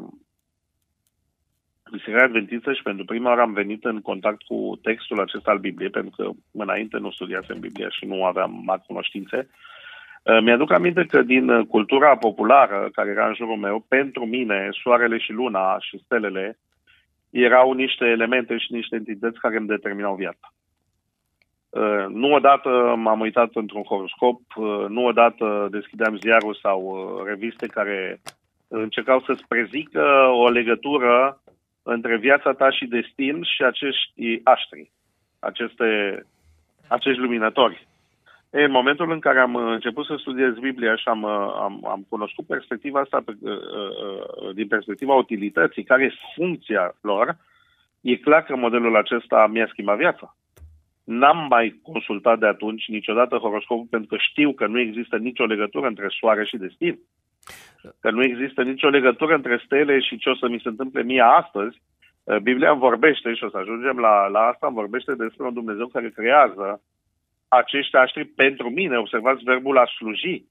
Biserica 1.90 2.22
Adventistă 2.22 2.72
și 2.72 2.82
pentru 2.82 3.04
prima 3.04 3.28
oară 3.28 3.40
am 3.40 3.52
venit 3.52 3.84
în 3.84 4.00
contact 4.00 4.42
cu 4.42 4.78
textul 4.82 5.20
acesta 5.20 5.50
al 5.50 5.58
Bibliei, 5.58 5.90
pentru 5.90 6.12
că 6.16 6.30
înainte 6.52 6.98
nu 6.98 7.10
studiasem 7.10 7.60
Biblia 7.60 7.88
și 7.88 8.04
nu 8.04 8.24
aveam 8.24 8.62
mari 8.64 8.82
cunoștințe. 8.86 9.48
Uh, 10.22 10.40
mi-aduc 10.42 10.72
aminte 10.72 11.04
că 11.04 11.22
din 11.22 11.64
cultura 11.64 12.16
populară 12.16 12.88
care 12.92 13.10
era 13.10 13.26
în 13.26 13.34
jurul 13.34 13.56
meu, 13.56 13.84
pentru 13.88 14.26
mine, 14.26 14.68
soarele 14.82 15.18
și 15.18 15.32
luna 15.32 15.78
și 15.80 16.02
stelele 16.04 16.58
erau 17.30 17.72
niște 17.72 18.04
elemente 18.04 18.58
și 18.58 18.72
niște 18.72 18.96
entități 18.96 19.38
care 19.38 19.56
îmi 19.56 19.66
determinau 19.66 20.14
viața. 20.14 20.52
Uh, 21.70 22.04
nu 22.08 22.32
odată 22.32 22.94
m-am 22.96 23.20
uitat 23.20 23.50
într-un 23.54 23.82
horoscop, 23.82 24.40
uh, 24.56 24.84
nu 24.88 25.04
odată 25.04 25.68
deschideam 25.70 26.16
ziarul 26.16 26.58
sau 26.62 27.22
reviste 27.26 27.66
care 27.66 28.20
încercau 28.68 29.20
să-ți 29.20 29.46
prezică 29.48 30.04
o 30.32 30.48
legătură 30.48 31.40
între 31.82 32.16
viața 32.16 32.52
ta 32.52 32.70
și 32.70 32.86
destin 32.86 33.42
și 33.42 33.62
acești 33.62 34.40
aștri, 34.44 34.90
aceste, 35.38 36.22
acești 36.88 37.20
luminători. 37.20 37.88
E, 38.50 38.64
în 38.64 38.70
momentul 38.70 39.10
în 39.10 39.20
care 39.20 39.38
am 39.38 39.56
început 39.56 40.06
să 40.06 40.14
studiez 40.18 40.54
Biblia 40.54 40.96
și 40.96 41.08
am, 41.08 41.24
am, 41.24 41.86
am 41.86 42.06
cunoscut 42.08 42.46
perspectiva 42.46 43.00
asta 43.00 43.22
pe, 43.24 43.32
uh, 43.40 43.52
uh, 43.52 44.54
din 44.54 44.66
perspectiva 44.66 45.14
utilității, 45.14 45.84
care 45.84 46.04
e 46.04 46.12
funcția 46.34 46.94
lor, 47.00 47.36
e 48.00 48.16
clar 48.16 48.42
că 48.42 48.56
modelul 48.56 48.96
acesta 48.96 49.46
mi-a 49.46 49.66
schimbat 49.70 49.96
viața. 49.96 50.36
N-am 51.10 51.46
mai 51.48 51.80
consultat 51.82 52.38
de 52.38 52.46
atunci 52.46 52.88
niciodată 52.88 53.36
horoscopul 53.36 53.86
pentru 53.90 54.08
că 54.08 54.16
știu 54.18 54.52
că 54.52 54.66
nu 54.66 54.78
există 54.78 55.16
nicio 55.16 55.44
legătură 55.44 55.86
între 55.86 56.06
soare 56.08 56.44
și 56.44 56.56
destin. 56.56 56.98
Că 58.00 58.10
nu 58.10 58.22
există 58.22 58.62
nicio 58.62 58.88
legătură 58.88 59.34
între 59.34 59.62
stele 59.64 60.00
și 60.00 60.18
ce 60.18 60.28
o 60.28 60.34
să 60.34 60.48
mi 60.48 60.60
se 60.62 60.68
întâmple 60.68 61.02
mie 61.02 61.22
astăzi. 61.22 61.82
Uh, 62.24 62.36
Biblia 62.36 62.72
vorbește 62.72 63.34
și 63.34 63.44
o 63.44 63.50
să 63.50 63.56
ajungem 63.56 63.98
la, 63.98 64.26
la 64.26 64.40
asta, 64.40 64.66
îmi 64.66 64.76
vorbește 64.76 65.14
despre 65.14 65.46
un 65.46 65.54
Dumnezeu 65.54 65.86
care 65.86 66.10
creează 66.10 66.82
acești 67.48 67.96
aștri 67.96 68.24
pentru 68.24 68.70
mine. 68.70 68.98
Observați 68.98 69.42
verbul 69.44 69.78
a 69.78 69.86
sluji. 69.86 70.44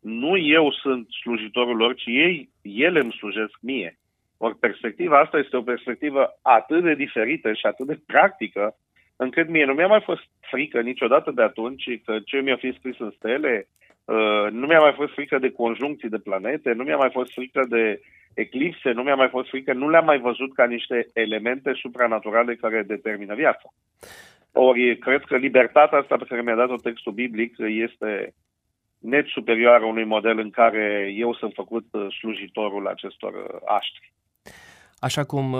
Nu 0.00 0.36
eu 0.36 0.72
sunt 0.72 1.06
slujitorul 1.22 1.76
lor, 1.76 1.94
ci 1.94 2.06
ei, 2.06 2.50
ele 2.62 3.00
îmi 3.00 3.12
slujesc 3.12 3.56
mie. 3.60 3.98
Ori 4.36 4.58
perspectiva 4.58 5.20
asta 5.20 5.38
este 5.38 5.56
o 5.56 5.62
perspectivă 5.62 6.38
atât 6.42 6.82
de 6.82 6.94
diferită 6.94 7.52
și 7.52 7.66
atât 7.66 7.86
de 7.86 8.00
practică, 8.06 8.76
încât 9.16 9.48
mie 9.48 9.64
nu 9.64 9.72
mi-a 9.72 9.86
mai 9.86 10.00
fost 10.04 10.22
frică 10.40 10.80
niciodată 10.80 11.30
de 11.30 11.42
atunci 11.42 11.84
că 12.04 12.18
ce 12.24 12.40
mi-a 12.40 12.56
fi 12.56 12.74
scris 12.78 12.98
în 12.98 13.12
stele, 13.16 13.68
Uh, 14.04 14.50
nu 14.50 14.66
mi-a 14.66 14.80
mai 14.80 14.92
fost 14.96 15.12
frică 15.12 15.38
de 15.38 15.50
conjuncții 15.50 16.08
de 16.08 16.18
planete, 16.18 16.72
nu 16.72 16.82
mi-a 16.82 16.96
mai 16.96 17.10
fost 17.12 17.32
frică 17.32 17.62
de 17.68 18.00
eclipse, 18.34 18.90
nu 18.90 19.02
mi-a 19.02 19.14
mai 19.14 19.28
fost 19.28 19.48
frică, 19.48 19.72
nu 19.72 19.88
le-am 19.90 20.04
mai 20.04 20.18
văzut 20.18 20.54
ca 20.54 20.64
niște 20.64 21.08
elemente 21.12 21.72
supranaturale 21.74 22.54
care 22.54 22.82
determină 22.82 23.34
viața. 23.34 23.72
Ori 24.52 24.98
cred 24.98 25.24
că 25.24 25.36
libertatea 25.36 25.98
asta 25.98 26.16
pe 26.16 26.24
care 26.28 26.42
mi-a 26.42 26.54
dat-o 26.54 26.76
textul 26.76 27.12
biblic 27.12 27.54
este 27.58 28.34
net 28.98 29.26
superioară 29.26 29.84
unui 29.84 30.04
model 30.04 30.38
în 30.38 30.50
care 30.50 31.12
eu 31.16 31.34
sunt 31.34 31.52
făcut 31.54 31.86
uh, 31.90 32.06
slujitorul 32.18 32.86
acestor 32.86 33.32
uh, 33.32 33.60
aștri. 33.78 34.12
Așa 34.98 35.24
cum 35.24 35.54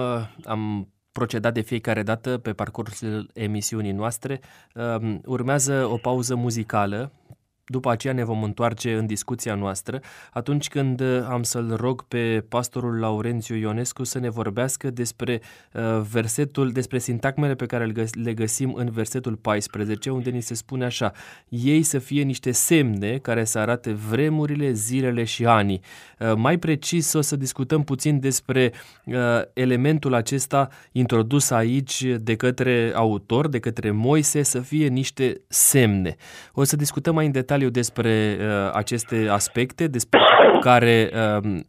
am 0.45 0.89
procedat 1.13 1.55
de 1.55 1.61
fiecare 1.61 2.03
dată 2.03 2.39
pe 2.39 2.53
parcursul 2.53 3.31
emisiunii 3.35 3.93
noastre, 3.93 4.41
um, 4.75 5.21
urmează 5.25 5.87
o 5.87 5.97
pauză 5.97 6.35
muzicală 6.35 7.13
după 7.73 7.91
aceea 7.91 8.13
ne 8.13 8.25
vom 8.25 8.43
întoarce 8.43 8.95
în 8.95 9.07
discuția 9.07 9.55
noastră 9.55 10.01
atunci 10.33 10.69
când 10.69 11.01
uh, 11.01 11.27
am 11.29 11.43
să-l 11.43 11.77
rog 11.77 12.03
pe 12.03 12.45
pastorul 12.49 12.99
Laurențiu 12.99 13.57
Ionescu 13.57 14.05
să 14.05 14.19
ne 14.19 14.29
vorbească 14.29 14.91
despre 14.91 15.41
uh, 15.73 16.01
versetul, 16.11 16.71
despre 16.71 16.99
sintagmele 16.99 17.55
pe 17.55 17.67
care 17.67 17.93
le 18.13 18.35
găsim 18.35 18.75
în 18.75 18.91
versetul 18.91 19.37
14, 19.37 20.11
unde 20.11 20.31
ni 20.31 20.41
se 20.41 20.55
spune 20.55 20.85
așa, 20.85 21.13
ei 21.49 21.83
să 21.83 21.99
fie 21.99 22.23
niște 22.23 22.51
semne 22.51 23.19
care 23.19 23.45
să 23.45 23.59
arate 23.59 23.93
vremurile, 23.93 24.73
zilele 24.73 25.25
și 25.25 25.47
anii. 25.47 25.81
Uh, 26.19 26.33
mai 26.37 26.59
precis 26.59 27.13
o 27.13 27.21
să 27.21 27.37
discutăm 27.37 27.83
puțin 27.85 28.21
despre 28.21 28.73
elementul 29.53 30.15
acesta 30.15 30.69
introdus 30.93 31.51
aici 31.51 32.05
de 32.21 32.37
către 32.37 32.93
autor, 32.95 33.49
de 33.49 33.59
către 33.59 33.91
Moise, 33.91 34.43
să 34.43 34.61
fie 34.61 34.89
niște 34.89 35.41
semne. 35.49 36.17
O 36.53 36.65
să 36.65 36.77
discutăm 36.77 37.15
mai 37.15 37.27
în 37.27 37.33
detaliu 37.33 37.62
detaliu 37.63 37.71
despre 37.71 38.37
uh, 38.41 38.71
aceste 38.73 39.29
aspecte, 39.31 39.87
despre 39.87 40.21
care 40.61 41.11
uh, 41.43 41.61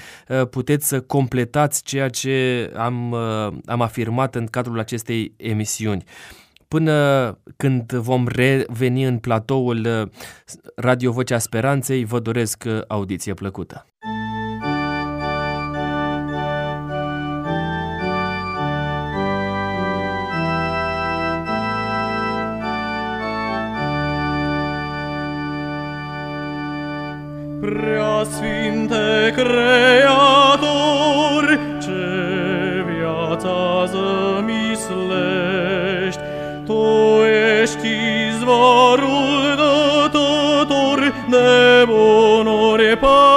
puteți 0.49 0.78
să 0.81 1.01
completați 1.01 1.83
ceea 1.83 2.09
ce 2.09 2.71
am, 2.75 3.13
am 3.65 3.81
afirmat 3.81 4.35
în 4.35 4.45
cadrul 4.45 4.79
acestei 4.79 5.33
emisiuni. 5.37 6.03
Până 6.67 7.37
când 7.57 7.91
vom 7.91 8.27
reveni 8.27 9.03
în 9.03 9.17
platoul 9.17 10.11
Radio 10.75 11.11
Vocea 11.11 11.37
Speranței, 11.37 12.03
vă 12.03 12.19
doresc 12.19 12.63
audiție 12.87 13.33
plăcută. 13.33 13.85
Preasfinte 27.61 29.33
Creator, 29.35 30.08
Ship 42.89 43.28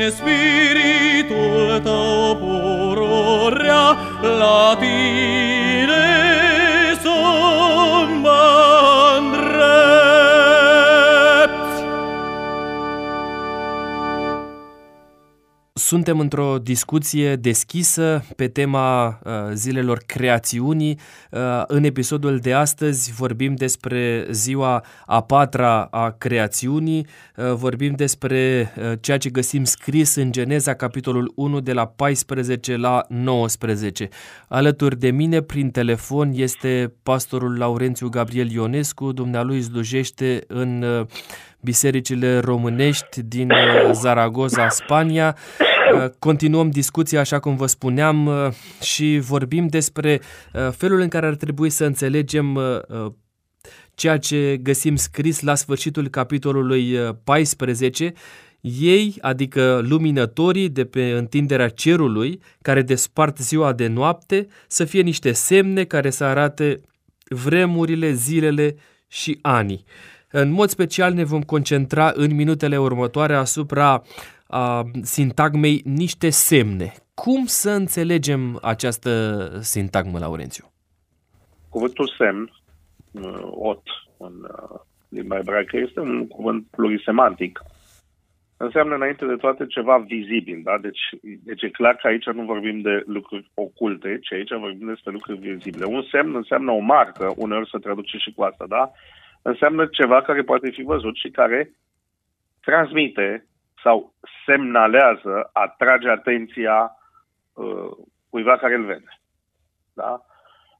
in 0.00 0.10
spiritul 0.10 1.80
tău 1.82 2.36
pururea 2.36 3.96
la 4.38 4.76
tine. 4.78 5.67
Suntem 15.88 16.18
într-o 16.18 16.58
discuție 16.58 17.36
deschisă 17.36 18.24
pe 18.36 18.48
tema 18.48 19.06
uh, 19.08 19.32
zilelor 19.52 20.02
creațiunii. 20.06 20.98
Uh, 21.30 21.40
în 21.66 21.84
episodul 21.84 22.38
de 22.38 22.52
astăzi 22.52 23.12
vorbim 23.12 23.54
despre 23.54 24.26
ziua 24.30 24.84
a 25.06 25.22
patra 25.22 25.82
a 25.82 26.10
creațiunii, 26.10 27.06
uh, 27.36 27.52
vorbim 27.52 27.94
despre 27.94 28.72
ceea 29.00 29.18
ce 29.18 29.30
găsim 29.30 29.64
scris 29.64 30.14
în 30.14 30.32
Geneza, 30.32 30.74
capitolul 30.74 31.32
1, 31.34 31.60
de 31.60 31.72
la 31.72 31.86
14 31.86 32.76
la 32.76 33.04
19. 33.08 34.08
Alături 34.48 34.98
de 34.98 35.10
mine, 35.10 35.40
prin 35.40 35.70
telefon, 35.70 36.32
este 36.34 36.92
pastorul 37.02 37.58
Laurențiu 37.58 38.08
Gabriel 38.08 38.50
Ionescu, 38.50 39.12
dumnealui 39.12 39.62
slujește 39.62 40.44
în 40.46 40.84
bisericile 41.68 42.38
românești 42.38 43.22
din 43.22 43.52
Zaragoza, 43.92 44.68
Spania. 44.68 45.36
Uh, 45.94 46.10
continuăm 46.18 46.70
discuția, 46.70 47.20
așa 47.20 47.38
cum 47.38 47.56
vă 47.56 47.66
spuneam, 47.66 48.26
uh, 48.26 48.48
și 48.80 49.18
vorbim 49.18 49.66
despre 49.66 50.20
uh, 50.52 50.68
felul 50.70 51.00
în 51.00 51.08
care 51.08 51.26
ar 51.26 51.34
trebui 51.34 51.70
să 51.70 51.84
înțelegem 51.84 52.58
ceea 53.94 54.18
ce 54.18 54.56
găsim 54.62 54.96
scris 54.96 55.40
la 55.40 55.54
sfârșitul 55.54 56.08
capitolului 56.08 56.98
14, 57.24 58.12
ei, 58.60 59.16
adică 59.20 59.80
luminătorii 59.88 60.68
de 60.68 60.84
pe 60.84 61.10
întinderea 61.10 61.68
cerului, 61.68 62.40
care 62.62 62.82
despart 62.82 63.38
ziua 63.38 63.72
de 63.72 63.86
noapte, 63.86 64.46
să 64.66 64.84
fie 64.84 65.00
niște 65.00 65.32
semne 65.32 65.84
care 65.84 66.10
să 66.10 66.24
arate 66.24 66.80
vremurile, 67.28 68.12
zilele 68.12 68.76
și 69.08 69.38
anii. 69.42 69.84
În 70.30 70.50
mod 70.50 70.68
special 70.68 71.12
ne 71.12 71.24
vom 71.24 71.40
concentra 71.40 72.12
în 72.14 72.34
minutele 72.34 72.78
următoare 72.78 73.34
asupra 73.34 74.02
a 74.46 74.84
sintagmei 75.02 75.82
niște 75.84 76.30
semne. 76.30 76.92
Cum 77.14 77.44
să 77.44 77.70
înțelegem 77.70 78.58
această 78.62 79.10
sintagmă, 79.60 80.18
Laurențiu? 80.18 80.64
Cuvântul 81.68 82.14
semn, 82.18 82.50
uh, 83.10 83.48
ot, 83.50 83.82
în 84.18 84.32
uh, 84.42 84.80
limba 85.08 85.38
ebraică, 85.38 85.76
este 85.76 86.00
un 86.00 86.26
cuvânt 86.26 86.66
plurisemantic. 86.70 87.60
Înseamnă 88.56 88.94
înainte 88.94 89.24
de 89.26 89.34
toate 89.34 89.66
ceva 89.66 89.96
vizibil, 89.98 90.60
da? 90.64 90.78
Deci, 90.78 91.00
deci 91.42 91.62
e 91.62 91.68
clar 91.68 91.94
că 91.94 92.06
aici 92.06 92.26
nu 92.26 92.44
vorbim 92.44 92.80
de 92.80 93.02
lucruri 93.06 93.50
oculte, 93.54 94.18
ci 94.22 94.32
aici 94.32 94.52
vorbim 94.60 94.86
despre 94.86 95.12
lucruri 95.12 95.38
vizibile. 95.38 95.84
Un 95.84 96.02
semn 96.10 96.34
înseamnă 96.34 96.70
o 96.70 96.78
marcă, 96.78 97.32
uneori 97.36 97.68
se 97.72 97.78
traduce 97.78 98.16
și 98.16 98.32
cu 98.32 98.42
asta, 98.42 98.64
da? 98.68 98.92
Înseamnă 99.42 99.86
ceva 99.86 100.22
care 100.22 100.42
poate 100.42 100.70
fi 100.70 100.82
văzut 100.82 101.16
și 101.16 101.30
care 101.30 101.70
transmite 102.60 103.46
sau 103.82 104.14
semnalează, 104.46 105.50
atrage 105.52 106.08
atenția 106.08 106.90
uh, 107.52 107.90
cuiva 108.30 108.56
care 108.56 108.74
îl 108.74 108.84
vede. 108.84 109.20
Da? 109.94 110.22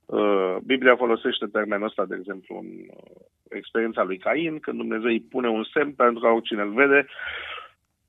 Uh, 0.07 0.57
Biblia 0.65 0.97
folosește 0.97 1.47
termenul 1.47 1.87
ăsta, 1.87 2.05
de 2.05 2.17
exemplu, 2.19 2.59
în 2.59 2.67
uh, 2.67 3.21
experiența 3.49 4.03
lui 4.03 4.19
Cain, 4.19 4.59
când 4.59 4.77
Dumnezeu 4.77 5.09
îi 5.09 5.21
pune 5.21 5.49
un 5.49 5.65
semn 5.73 5.93
pentru 5.93 6.21
ca 6.21 6.29
oricine 6.29 6.63
îl 6.63 6.73
vede 6.73 7.07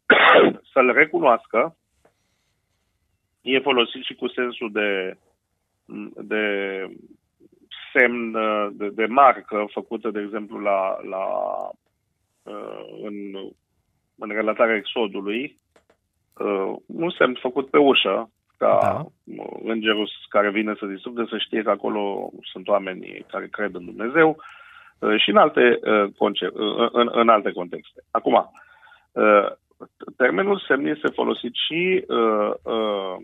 să-l 0.74 0.92
recunoască. 0.94 1.76
E 3.42 3.60
folosit 3.60 4.04
și 4.04 4.14
cu 4.14 4.28
sensul 4.28 4.72
de, 4.72 5.18
de 6.16 6.44
semn, 7.94 8.34
uh, 8.34 8.68
de, 8.72 8.90
de 8.90 9.06
marcă 9.06 9.66
făcută, 9.72 10.10
de 10.10 10.20
exemplu, 10.20 10.60
la, 10.60 10.98
la 11.10 11.26
uh, 12.44 13.00
în 13.02 13.14
în 14.20 14.30
relatarea 14.30 14.76
Exodului, 14.76 15.58
uh, 16.38 16.76
un 16.86 17.10
semn 17.10 17.38
făcut 17.42 17.70
pe 17.70 17.78
ușă, 17.78 18.30
ca 18.58 18.78
da. 18.82 19.06
îngerul 19.64 20.10
care 20.30 20.50
vine 20.50 20.76
să 20.80 20.86
distrugă 20.86 21.26
să 21.30 21.38
știe 21.38 21.62
că 21.62 21.70
acolo 21.70 22.30
sunt 22.42 22.68
oameni 22.68 23.26
care 23.32 23.48
cred 23.52 23.76
în 23.76 23.86
Dumnezeu 23.86 24.38
uh, 25.00 25.22
și 25.22 25.30
în 25.30 25.38
alte, 25.38 25.80
uh, 25.84 26.12
concept, 26.18 26.58
uh, 26.58 26.90
în, 26.92 27.10
în 27.12 27.30
alte 27.30 27.52
contexte. 27.52 28.04
Acum, 28.12 28.52
uh, 29.12 29.52
termenul 30.18 30.64
semn 30.68 30.86
este 30.86 31.08
folosit 31.08 31.54
și 31.68 32.06
uh, 32.08 32.52
uh, 32.64 33.16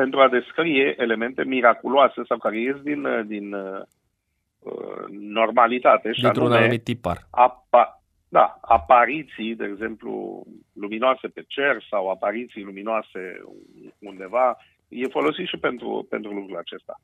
pentru 0.00 0.20
a 0.20 0.28
descrie 0.28 0.94
elemente 0.98 1.44
miraculoase 1.44 2.20
sau 2.28 2.38
care 2.38 2.58
ies 2.58 2.76
din, 2.82 3.04
uh, 3.04 3.26
din 3.26 3.52
uh, 3.52 3.82
normalitate. 5.10 6.10
Dintr-un 6.20 6.52
anumit 6.52 6.84
tipar. 6.84 7.18
Apa, 7.30 8.02
da, 8.28 8.58
apariții, 8.60 9.54
de 9.54 9.64
exemplu, 9.64 10.44
luminoase 10.72 11.28
pe 11.28 11.44
cer 11.46 11.84
sau 11.90 12.10
apariții 12.10 12.62
luminoase 12.62 13.42
undeva, 13.98 14.56
e 14.88 15.16
folosit 15.18 15.46
și 15.46 15.56
pentru, 15.56 16.06
pentru 16.10 16.30
lucrul 16.32 16.56
acesta. 16.56 17.00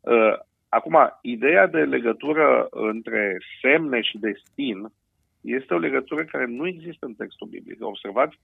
Uh, 0.00 0.34
acum, 0.68 0.96
ideea 1.22 1.66
de 1.66 1.80
legătură 1.80 2.66
între 2.70 3.38
semne 3.60 4.00
și 4.00 4.18
destin 4.18 4.92
este 5.40 5.74
o 5.74 5.78
legătură 5.78 6.24
care 6.24 6.46
nu 6.46 6.66
există 6.66 7.06
în 7.06 7.14
textul 7.14 7.46
biblic. 7.46 7.84
Observați 7.84 8.36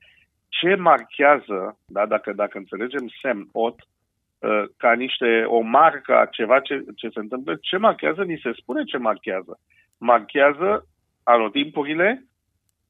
ce 0.51 0.75
marchează, 0.75 1.79
da, 1.87 2.07
dacă, 2.07 2.33
dacă 2.33 2.59
înțelegem 2.59 3.11
semn, 3.23 3.49
ot, 3.53 3.75
uh, 4.39 4.65
ca 4.77 4.93
niște, 4.93 5.45
o 5.47 5.61
marcă 5.61 6.19
a 6.19 6.27
ceva 6.27 6.61
ce, 6.61 6.85
ce 6.97 7.09
se 7.09 7.19
întâmplă, 7.19 7.59
ce 7.61 7.77
marchează, 7.77 8.23
ni 8.25 8.41
se 8.43 8.53
spune 8.53 8.85
ce 8.85 8.97
marchează. 8.97 9.61
Marchează 9.99 10.87
anotimpurile, 11.23 12.25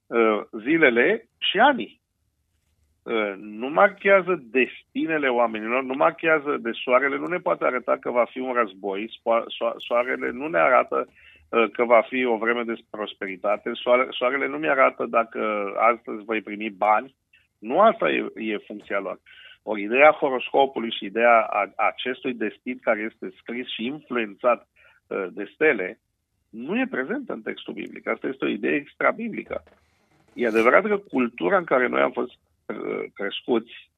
uh, 0.07 0.41
zilele 0.63 1.29
și 1.39 1.59
anii. 1.59 2.01
Uh, 3.03 3.33
nu 3.37 3.69
marchează 3.69 4.43
destinele 4.43 5.29
oamenilor, 5.29 5.83
nu 5.83 5.95
marchează 5.95 6.57
de 6.61 6.71
soarele, 6.85 7.17
nu 7.17 7.27
ne 7.27 7.39
poate 7.39 7.65
arăta 7.65 7.97
că 8.01 8.11
va 8.11 8.25
fi 8.25 8.39
un 8.39 8.53
război, 8.53 9.21
soarele 9.79 10.31
nu 10.31 10.49
ne 10.49 10.59
arată 10.59 11.07
uh, 11.09 11.71
că 11.73 11.85
va 11.85 12.01
fi 12.09 12.25
o 12.25 12.37
vreme 12.37 12.63
de 12.63 12.75
prosperitate, 12.91 13.71
soarele 14.11 14.47
nu 14.47 14.57
mi-arată 14.57 15.07
dacă 15.07 15.73
astăzi 15.77 16.25
voi 16.25 16.41
primi 16.41 16.71
bani, 16.71 17.15
nu 17.61 17.81
asta 17.81 18.11
e, 18.11 18.27
e 18.35 18.67
funcția 18.67 18.99
lor. 18.99 19.21
O 19.63 19.79
ideea 19.79 20.11
horoscopului 20.11 20.91
și 20.99 21.05
ideea 21.05 21.49
acestui 21.77 22.35
destin 22.35 22.79
care 22.79 23.01
este 23.01 23.37
scris 23.41 23.67
și 23.69 23.85
influențat 23.85 24.69
de 25.31 25.51
stele 25.55 25.99
nu 26.51 26.79
e 26.79 26.87
prezentă 26.91 27.33
în 27.33 27.43
textul 27.43 27.75
biblic. 27.75 28.07
Asta 28.07 28.27
este 28.27 28.45
o 28.45 28.49
idee 28.49 28.75
extra-biblică. 28.75 29.63
E 30.35 30.47
adevărat 30.47 30.87
că 30.87 30.97
cultura 30.97 31.57
în 31.57 31.65
care 31.65 31.89
noi 31.89 32.01
am 32.01 32.11
fost 32.11 32.33
uh, 32.67 33.05
crescuți, 33.15 33.91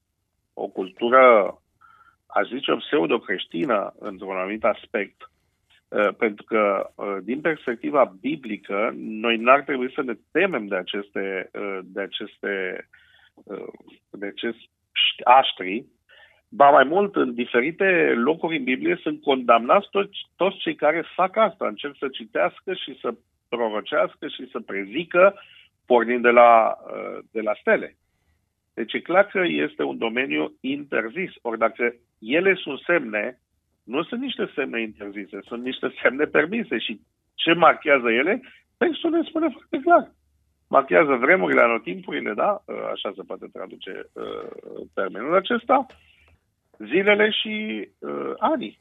o 0.55 0.67
cultură, 0.67 1.57
aș 2.27 2.49
zice, 2.49 2.73
pseudo-creștină 2.73 3.95
într-un 3.99 4.37
anumit 4.37 4.65
aspect, 4.65 5.31
uh, 5.89 6.15
pentru 6.19 6.45
că, 6.45 6.91
uh, 6.95 7.17
din 7.23 7.41
perspectiva 7.41 8.15
biblică, 8.21 8.91
noi 8.97 9.37
n-ar 9.37 9.61
trebui 9.61 9.93
să 9.93 10.03
ne 10.03 10.15
temem 10.31 10.67
de 10.67 10.77
aceste, 10.77 11.51
de 11.83 12.01
aceste, 12.01 12.51
de 12.51 12.87
acest 14.21 14.59
aștri, 15.25 15.87
Ba 16.55 16.71
mai 16.71 16.85
mult, 16.85 17.17
în 17.17 17.35
diferite 17.35 18.13
locuri 18.17 18.57
în 18.57 18.65
Biblie 18.65 18.99
sunt 19.03 19.23
condamnați 19.23 19.89
toți, 19.91 20.19
toți 20.37 20.57
cei 20.57 20.75
care 20.75 21.05
fac 21.15 21.37
asta, 21.37 21.67
încep 21.67 21.97
să 21.97 22.09
citească 22.09 22.75
și 22.75 22.99
să 23.01 23.15
prorocească 23.49 24.29
și 24.29 24.49
să 24.51 24.61
prezică 24.61 25.35
pornind 25.87 26.23
de 26.23 26.31
la, 26.31 26.77
uh, 26.87 27.19
de 27.31 27.41
la 27.41 27.53
stele. 27.61 27.97
Deci 28.75 28.93
e 28.93 29.01
clar 29.01 29.27
că 29.27 29.43
este 29.45 29.83
un 29.83 29.99
domeniu 29.99 30.57
interzis. 30.61 31.31
Ori 31.43 31.59
dacă 31.59 31.95
ele 32.19 32.55
sunt 32.55 32.81
semne, 32.87 33.41
nu 33.85 34.03
sunt 34.03 34.21
niște 34.21 34.51
semne 34.55 34.81
interzise, 34.81 35.39
sunt 35.43 35.63
niște 35.63 35.95
semne 36.03 36.25
permise. 36.25 36.79
Și 36.79 37.01
ce 37.35 37.53
marchează 37.53 38.11
ele? 38.11 38.41
Textul 38.79 39.11
ne 39.11 39.23
spune 39.23 39.49
foarte 39.49 39.79
clar. 39.83 40.11
Marchează 40.77 41.15
vremurile, 41.15 41.61
anotimpurile, 41.61 42.33
da? 42.35 42.63
Uh, 42.65 42.75
așa 42.93 43.13
se 43.17 43.23
poate 43.27 43.47
traduce 43.53 44.11
uh, 44.13 44.87
termenul 44.95 45.35
acesta 45.37 45.87
zilele 46.79 47.31
și 47.31 47.89
uh, 47.99 48.33
anii. 48.39 48.79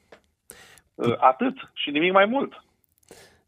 Uh, 0.96 1.14
atât 1.18 1.56
și 1.74 1.89
nimic 1.89 2.12
mai 2.12 2.26
mult. 2.26 2.64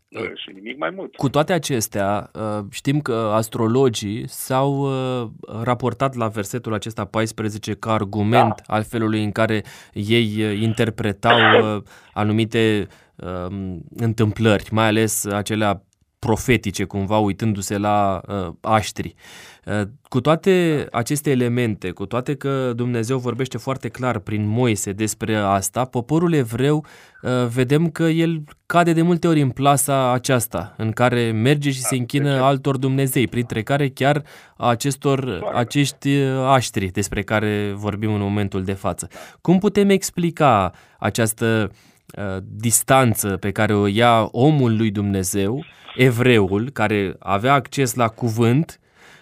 Uh, 0.09 0.31
și 0.35 0.51
nimic 0.53 0.77
mai 0.77 0.89
mult. 0.89 1.15
Cu 1.15 1.29
toate 1.29 1.53
acestea, 1.53 2.29
uh, 2.33 2.65
știm 2.71 3.01
că 3.01 3.31
astrologii 3.33 4.27
s-au 4.27 4.71
uh, 4.71 5.29
raportat 5.63 6.15
la 6.15 6.27
versetul 6.27 6.73
acesta 6.73 7.05
14 7.05 7.73
ca 7.73 7.93
argument 7.93 8.61
da. 8.67 8.73
al 8.73 8.83
felului 8.83 9.23
în 9.23 9.31
care 9.31 9.63
ei 9.93 10.61
interpretau 10.61 11.37
anumite 12.21 12.87
uh, 13.15 13.75
întâmplări, 13.95 14.67
mai 14.71 14.87
ales 14.87 15.25
acelea 15.25 15.83
profetice, 16.23 16.83
cumva 16.83 17.17
uitându-se 17.17 17.77
la 17.77 18.21
uh, 18.27 18.53
aștri. 18.61 19.15
Uh, 19.65 19.81
cu 20.09 20.21
toate 20.21 20.85
aceste 20.91 21.29
elemente, 21.29 21.89
cu 21.91 22.05
toate 22.05 22.35
că 22.35 22.73
Dumnezeu 22.75 23.17
vorbește 23.17 23.57
foarte 23.57 23.89
clar 23.89 24.19
prin 24.19 24.47
Moise 24.47 24.91
despre 24.91 25.35
asta, 25.35 25.85
poporul 25.85 26.33
evreu 26.33 26.85
uh, 27.21 27.47
vedem 27.47 27.89
că 27.89 28.03
el 28.03 28.43
cade 28.65 28.93
de 28.93 29.01
multe 29.01 29.27
ori 29.27 29.41
în 29.41 29.49
plasa 29.49 30.11
aceasta, 30.11 30.73
în 30.77 30.91
care 30.91 31.31
merge 31.31 31.71
și 31.71 31.81
se 31.81 31.95
închină 31.95 32.41
altor 32.41 32.77
Dumnezei, 32.77 33.27
printre 33.27 33.63
care 33.63 33.89
chiar 33.89 34.23
acestor, 34.57 35.51
acești 35.53 36.09
uh, 36.09 36.45
aștri 36.47 36.87
despre 36.87 37.21
care 37.21 37.73
vorbim 37.75 38.13
în 38.13 38.21
momentul 38.21 38.63
de 38.63 38.73
față. 38.73 39.07
Cum 39.41 39.59
putem 39.59 39.89
explica 39.89 40.71
această 40.99 41.69
uh, 41.69 41.75
distanță 42.41 43.37
pe 43.37 43.51
care 43.51 43.73
o 43.73 43.85
ia 43.85 44.27
omul 44.31 44.77
lui 44.77 44.91
Dumnezeu 44.91 45.63
evreul 45.95 46.69
care 46.69 47.15
avea 47.19 47.53
acces 47.53 47.95
la 47.95 48.07
cuvânt 48.07 48.79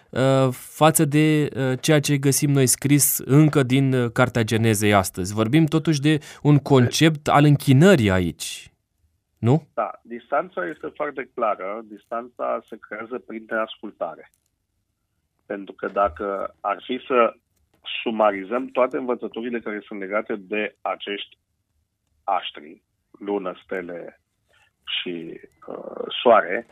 uh, 0.10 0.48
față 0.52 1.06
de 1.06 1.50
uh, 1.56 1.80
ceea 1.82 2.00
ce 2.00 2.18
găsim 2.18 2.52
noi 2.52 2.68
scris 2.68 3.18
încă 3.26 3.64
din 3.64 3.94
uh, 3.94 4.12
Cartea 4.12 4.44
Genezei 4.44 4.94
astăzi. 4.94 5.34
Vorbim 5.34 5.66
totuși 5.66 6.02
de 6.02 6.18
un 6.42 6.58
concept 6.58 7.28
al 7.28 7.44
închinării 7.44 8.12
aici, 8.12 8.72
nu? 9.38 9.68
Da, 9.74 9.92
distanța 10.04 10.68
este 10.68 10.88
foarte 10.96 11.30
clară. 11.34 11.82
Distanța 11.84 12.64
se 12.70 12.78
creează 12.80 13.18
prin 13.28 13.54
ascultare. 13.54 14.32
Pentru 15.46 15.74
că 15.74 15.88
dacă 15.88 16.56
ar 16.62 16.84
fi 16.86 17.04
să 17.08 17.34
sumarizăm 18.04 18.68
toate 18.68 18.98
învățăturile 18.98 19.60
care 19.60 19.82
sunt 19.86 20.00
legate 20.00 20.36
de 20.36 20.76
acești 20.82 21.38
aștri, 22.24 22.82
lună, 23.20 23.56
stele, 23.64 24.22
și 25.02 25.40
uh, 25.68 26.06
soare, 26.22 26.68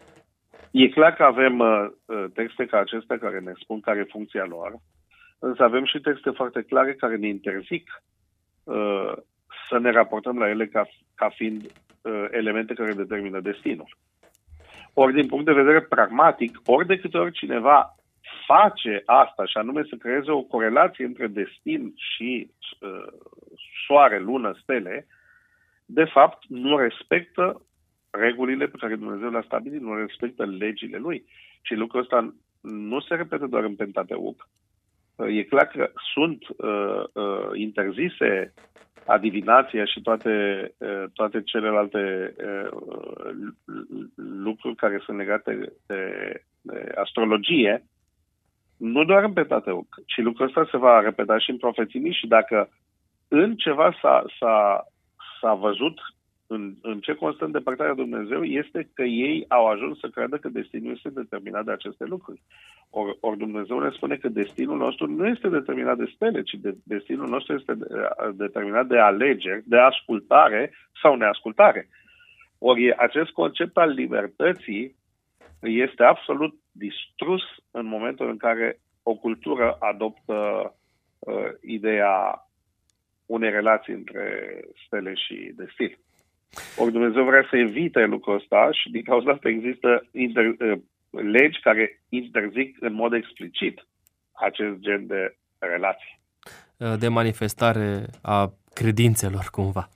e 0.72 0.88
clar 0.88 1.14
că 1.14 1.24
avem 1.24 1.60
uh, 1.60 1.88
uh, 2.06 2.26
texte 2.34 2.66
ca 2.66 2.78
acestea 2.78 3.18
care 3.18 3.40
ne 3.40 3.52
spun 3.60 3.80
care 3.80 4.00
e 4.00 4.14
funcția 4.16 4.46
lor, 4.46 4.74
însă 5.40 5.64
avem 5.64 5.86
și 5.86 6.00
texte 6.00 6.30
foarte 6.30 6.62
clare 6.62 6.94
care 6.94 7.16
ne 7.16 7.28
interzic 7.28 8.04
uh, 8.64 9.14
să 9.70 9.78
ne 9.80 9.92
raportăm 9.92 10.38
la 10.38 10.50
ele 10.50 10.68
ca, 10.68 10.88
ca 11.16 11.30
fiind 11.30 11.62
uh, 11.64 12.26
elemente 12.32 12.74
care 12.74 12.94
determină 12.94 13.40
destinul. 13.40 13.98
Ori 14.94 15.14
din 15.14 15.28
punct 15.28 15.46
de 15.46 15.54
vedere 15.62 15.82
pragmatic, 15.82 16.60
ori 16.66 16.88
de 16.88 17.00
câte 17.00 17.18
ori 17.18 17.32
cineva 17.32 17.96
face 18.46 19.02
asta, 19.06 19.46
și 19.46 19.58
anume 19.58 19.84
să 19.90 19.96
creeze 19.96 20.32
o 20.32 20.42
corelație 20.42 21.06
între 21.06 21.28
destin 21.28 21.94
și 21.96 22.52
uh, 22.80 23.14
soare, 23.88 24.20
lună, 24.20 24.58
stele, 24.62 25.08
de 25.92 26.04
fapt 26.04 26.46
nu 26.48 26.78
respectă 26.78 27.62
regulile 28.10 28.66
pe 28.68 28.78
care 28.78 28.96
Dumnezeu 28.96 29.30
le-a 29.30 29.44
stabilit, 29.46 29.82
nu 29.82 29.96
respectă 29.96 30.46
legile 30.46 30.98
lui. 30.98 31.26
Și 31.62 31.74
lucrul 31.74 32.02
ăsta 32.02 32.34
nu 32.62 33.00
se 33.00 33.16
repetă 33.16 33.46
doar 33.48 33.64
în 33.64 33.76
Pentateuc. 33.76 34.48
E 35.16 35.44
clar 35.44 35.68
că 35.68 35.92
sunt 36.14 36.48
uh, 36.48 37.04
uh, 37.14 37.50
interzise 37.54 38.54
adivinația 39.06 39.86
și 39.86 40.02
toate, 40.02 40.32
uh, 40.78 41.04
toate 41.14 41.42
celelalte 41.42 42.34
uh, 42.38 42.80
lucruri 44.16 44.76
care 44.76 45.02
sunt 45.06 45.18
legate 45.18 45.74
de, 45.88 46.34
de 46.62 46.92
astrologie, 46.96 47.84
nu 48.78 49.04
doar 49.04 49.24
în 49.24 49.34
Pentateuc, 49.34 49.96
ci 50.06 50.18
lucrul 50.18 50.48
ăsta 50.48 50.68
se 50.72 50.78
va 50.78 51.00
repeta 51.00 51.38
și 51.38 51.50
în 51.50 51.58
profeții 51.58 52.12
și 52.12 52.28
dacă 52.28 52.70
în 53.28 53.56
ceva 53.56 53.98
s-a, 54.02 54.24
s-a, 54.40 54.86
s-a 55.42 55.54
văzut 55.54 56.00
în, 56.48 56.76
în 56.82 57.00
ce 57.00 57.14
constă 57.14 57.46
îndepărtarea 57.46 57.94
Dumnezeu 57.94 58.44
este 58.44 58.90
că 58.94 59.04
ei 59.04 59.46
au 59.48 59.66
ajuns 59.68 60.00
să 60.00 60.08
creadă 60.08 60.38
că 60.38 60.50
destinul 60.50 60.94
este 60.96 61.10
determinat 61.10 61.66
de 61.66 61.72
aceste 61.72 62.06
lucruri. 62.06 62.42
Ori 62.90 63.18
or 63.20 63.36
Dumnezeu 63.36 63.80
ne 63.80 63.90
spune 63.90 64.16
că 64.16 64.30
destinul 64.30 64.78
nostru 64.78 65.08
nu 65.08 65.28
este 65.28 65.50
determinat 65.50 65.98
de 65.98 66.12
stele, 66.16 66.42
ci 66.42 66.54
de, 66.54 66.76
destinul 66.84 67.30
nostru 67.30 67.56
este 67.56 67.74
de, 67.74 67.88
determinat 68.34 68.88
de 68.88 68.98
alegeri, 68.98 69.64
de 69.66 69.78
ascultare 69.78 70.74
sau 71.02 71.16
neascultare. 71.16 71.90
Ori 72.58 72.96
acest 72.96 73.30
concept 73.30 73.78
al 73.78 73.90
libertății 73.90 74.96
este 75.62 76.04
absolut 76.04 76.54
distrus 76.72 77.42
în 77.72 77.86
momentul 77.86 78.30
în 78.30 78.38
care 78.38 78.80
o 79.04 79.16
cultură 79.16 79.78
adoptă 79.80 80.36
uh, 81.20 81.50
ideea 81.62 82.44
unei 83.36 83.50
relații 83.50 83.94
între 83.94 84.26
stele 84.86 85.14
și 85.14 85.54
destin. 85.56 85.98
Ori 86.78 86.92
Dumnezeu 86.92 87.24
vrea 87.24 87.46
să 87.50 87.58
evite 87.58 88.06
lucrul 88.06 88.36
ăsta 88.36 88.70
și 88.72 88.90
din 88.92 89.04
cauza 89.04 89.32
asta 89.32 89.50
există 89.50 90.08
inter, 90.12 90.46
uh, 90.46 90.80
legi 91.10 91.60
care 91.60 92.02
interzic 92.10 92.78
în 92.80 92.94
mod 92.94 93.14
explicit 93.14 93.88
acest 94.32 94.76
gen 94.80 95.08
de 95.08 95.38
relații. 95.58 96.20
Uh, 96.78 96.94
de 97.00 97.08
manifestare 97.08 98.06
a 98.22 98.54
credințelor, 98.74 99.48
cumva. 99.52 99.90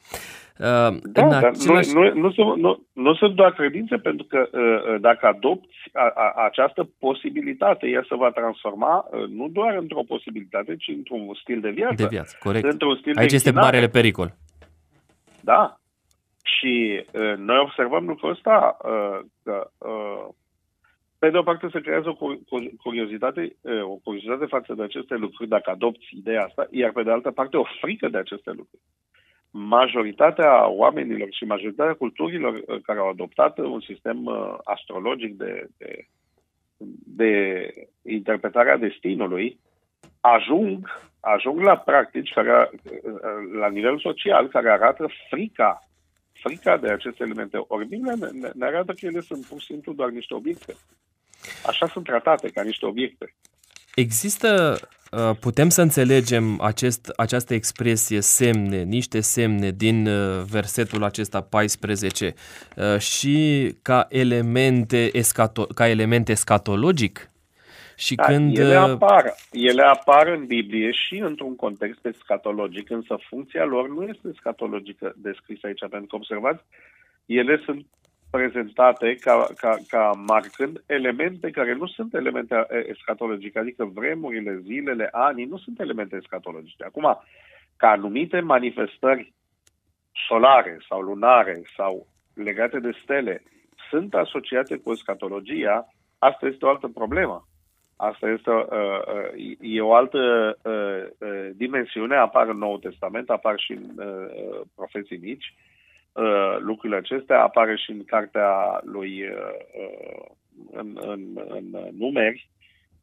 Uh, 0.59 0.97
da, 1.03 1.27
dar 1.27 1.43
același... 1.43 1.93
nu, 1.93 2.01
nu, 2.01 2.13
nu, 2.13 2.31
sunt, 2.31 2.57
nu, 2.57 2.85
nu 2.93 3.13
sunt 3.13 3.35
doar 3.35 3.53
credințe, 3.53 3.97
pentru 3.97 4.25
că 4.25 4.49
uh, 4.51 5.01
dacă 5.01 5.25
adopți 5.25 5.77
a, 5.93 6.11
a, 6.15 6.43
această 6.45 6.89
posibilitate, 6.99 7.87
ea 7.87 8.05
se 8.09 8.15
va 8.15 8.31
transforma 8.31 9.07
uh, 9.11 9.27
nu 9.27 9.47
doar 9.47 9.75
într-o 9.75 10.03
posibilitate, 10.07 10.75
ci 10.75 10.87
într-un 10.87 11.33
stil 11.41 11.59
de 11.59 11.69
viață. 11.69 11.95
De 11.95 12.07
viață, 12.09 12.37
corect. 12.39 12.65
Într-un 12.65 12.95
stil 12.95 13.17
Aici 13.17 13.29
de 13.29 13.35
este 13.35 13.51
marele 13.51 13.87
pericol. 13.87 14.35
Da, 15.41 15.77
și 16.43 17.03
uh, 17.11 17.33
noi 17.37 17.59
observăm 17.59 18.07
lucrul 18.07 18.29
ăsta 18.29 18.77
uh, 18.83 19.19
că, 19.43 19.69
uh, 19.77 20.27
pe 21.19 21.29
de 21.29 21.37
o 21.37 21.43
parte, 21.43 21.67
se 21.71 21.81
creează 21.81 22.09
o 22.09 22.35
curiozitate, 22.83 23.55
uh, 23.61 23.81
o 23.81 23.95
curiozitate 24.03 24.45
față 24.45 24.73
de 24.73 24.83
aceste 24.83 25.15
lucruri, 25.15 25.49
dacă 25.49 25.69
adopți 25.69 26.07
ideea 26.11 26.43
asta, 26.43 26.67
iar 26.71 26.91
pe 26.91 27.03
de 27.03 27.11
altă 27.11 27.31
parte, 27.31 27.57
o 27.57 27.63
frică 27.81 28.07
de 28.07 28.17
aceste 28.17 28.49
lucruri. 28.49 28.81
Majoritatea 29.75 30.67
oamenilor 30.67 31.27
și 31.31 31.43
majoritatea 31.43 31.93
culturilor 31.93 32.53
uh, 32.53 32.81
care 32.81 32.99
au 32.99 33.09
adoptat 33.09 33.57
un 33.57 33.81
sistem 33.81 34.25
uh, 34.25 34.57
astrologic 34.63 35.37
de, 35.37 35.67
de, 35.77 36.07
de 37.19 37.33
interpretarea 38.01 38.77
destinului 38.77 39.59
ajung, 40.19 41.09
ajung 41.19 41.59
la 41.61 41.77
practici 41.77 42.33
care, 42.33 42.69
uh, 42.71 43.11
la 43.59 43.69
nivel 43.69 43.99
social 43.99 44.47
care 44.47 44.69
arată 44.71 45.07
frica 45.29 45.87
frica 46.43 46.77
de 46.77 46.89
aceste 46.89 47.23
elemente. 47.23 47.57
Ori 47.67 47.87
Biblia 47.87 48.13
ne, 48.15 48.49
ne 48.53 48.65
arată 48.65 48.93
că 48.93 49.05
ele 49.05 49.21
sunt 49.21 49.45
pur 49.45 49.59
și 49.59 49.65
simplu 49.65 49.93
doar 49.93 50.09
niște 50.09 50.33
obiecte. 50.33 50.75
Așa 51.65 51.87
sunt 51.87 52.05
tratate, 52.05 52.49
ca 52.49 52.61
niște 52.61 52.85
obiecte. 52.85 53.33
Există, 53.95 54.77
uh, 54.81 55.02
putem 55.39 55.69
să 55.69 55.81
înțelegem 55.81 56.61
acest, 56.61 57.07
această 57.15 57.53
expresie 57.53 58.21
semne, 58.21 58.83
niște 58.83 59.19
semne 59.19 59.71
din 59.71 60.07
uh, 60.07 60.43
versetul 60.51 61.03
acesta 61.03 61.41
14 61.41 62.33
uh, 62.75 62.99
și 62.99 63.67
ca 63.81 64.05
elemente, 64.09 65.09
escato, 65.17 65.65
ca 65.65 65.87
element 65.87 66.29
escatologic? 66.29 67.31
Și 67.95 68.15
da, 68.15 68.23
când... 68.23 68.57
ele, 68.57 68.77
uh, 68.77 68.89
apar, 68.89 69.33
ele 69.51 69.81
apar 69.81 70.27
în 70.27 70.45
Biblie 70.45 70.91
și 70.91 71.17
într-un 71.17 71.55
context 71.55 72.05
escatologic, 72.05 72.89
însă 72.89 73.17
funcția 73.29 73.65
lor 73.65 73.89
nu 73.89 74.03
este 74.03 74.27
escatologică 74.33 75.13
descrisă 75.17 75.67
aici, 75.67 75.79
pentru 75.89 76.07
că 76.07 76.15
observați, 76.15 76.63
ele 77.25 77.61
sunt 77.65 77.85
prezentate 78.37 79.15
ca, 79.15 79.47
ca, 79.57 79.77
ca 79.87 80.11
marcând 80.25 80.83
elemente 80.85 81.49
care 81.49 81.73
nu 81.73 81.87
sunt 81.87 82.13
elemente 82.13 82.55
escatologice, 82.89 83.59
adică 83.59 83.85
vremurile, 83.85 84.59
zilele, 84.63 85.09
anii, 85.11 85.45
nu 85.45 85.57
sunt 85.57 85.79
elemente 85.79 86.15
escatologice. 86.15 86.83
Acum, 86.83 87.17
ca 87.77 87.89
anumite 87.89 88.39
manifestări 88.39 89.33
solare 90.27 90.77
sau 90.87 91.01
lunare 91.01 91.61
sau 91.75 92.07
legate 92.33 92.79
de 92.79 92.91
stele 93.03 93.43
sunt 93.89 94.13
asociate 94.13 94.77
cu 94.77 94.91
escatologia, 94.91 95.87
asta 96.19 96.45
este 96.47 96.65
o 96.65 96.69
altă 96.69 96.87
problemă. 96.87 97.47
Asta 97.95 98.29
este 98.29 98.49
uh, 98.49 98.65
uh, 99.41 99.57
e 99.59 99.81
o 99.81 99.93
altă 99.93 100.19
uh, 100.63 101.27
uh, 101.27 101.49
dimensiune, 101.55 102.15
apar 102.15 102.47
în 102.47 102.57
Noul 102.57 102.79
Testament, 102.79 103.29
apar 103.29 103.59
și 103.59 103.71
în 103.71 104.07
uh, 104.07 104.61
profeții 104.75 105.17
mici. 105.17 105.53
Uh, 106.13 106.57
lucrurile 106.59 106.99
acestea 106.99 107.41
apar 107.41 107.77
și 107.77 107.91
în 107.91 108.03
cartea 108.03 108.79
lui 108.83 109.23
uh, 109.23 109.37
uh 109.79 110.31
în, 110.71 110.97
în, 111.01 111.19
în 111.47 111.91
numeri, 111.97 112.49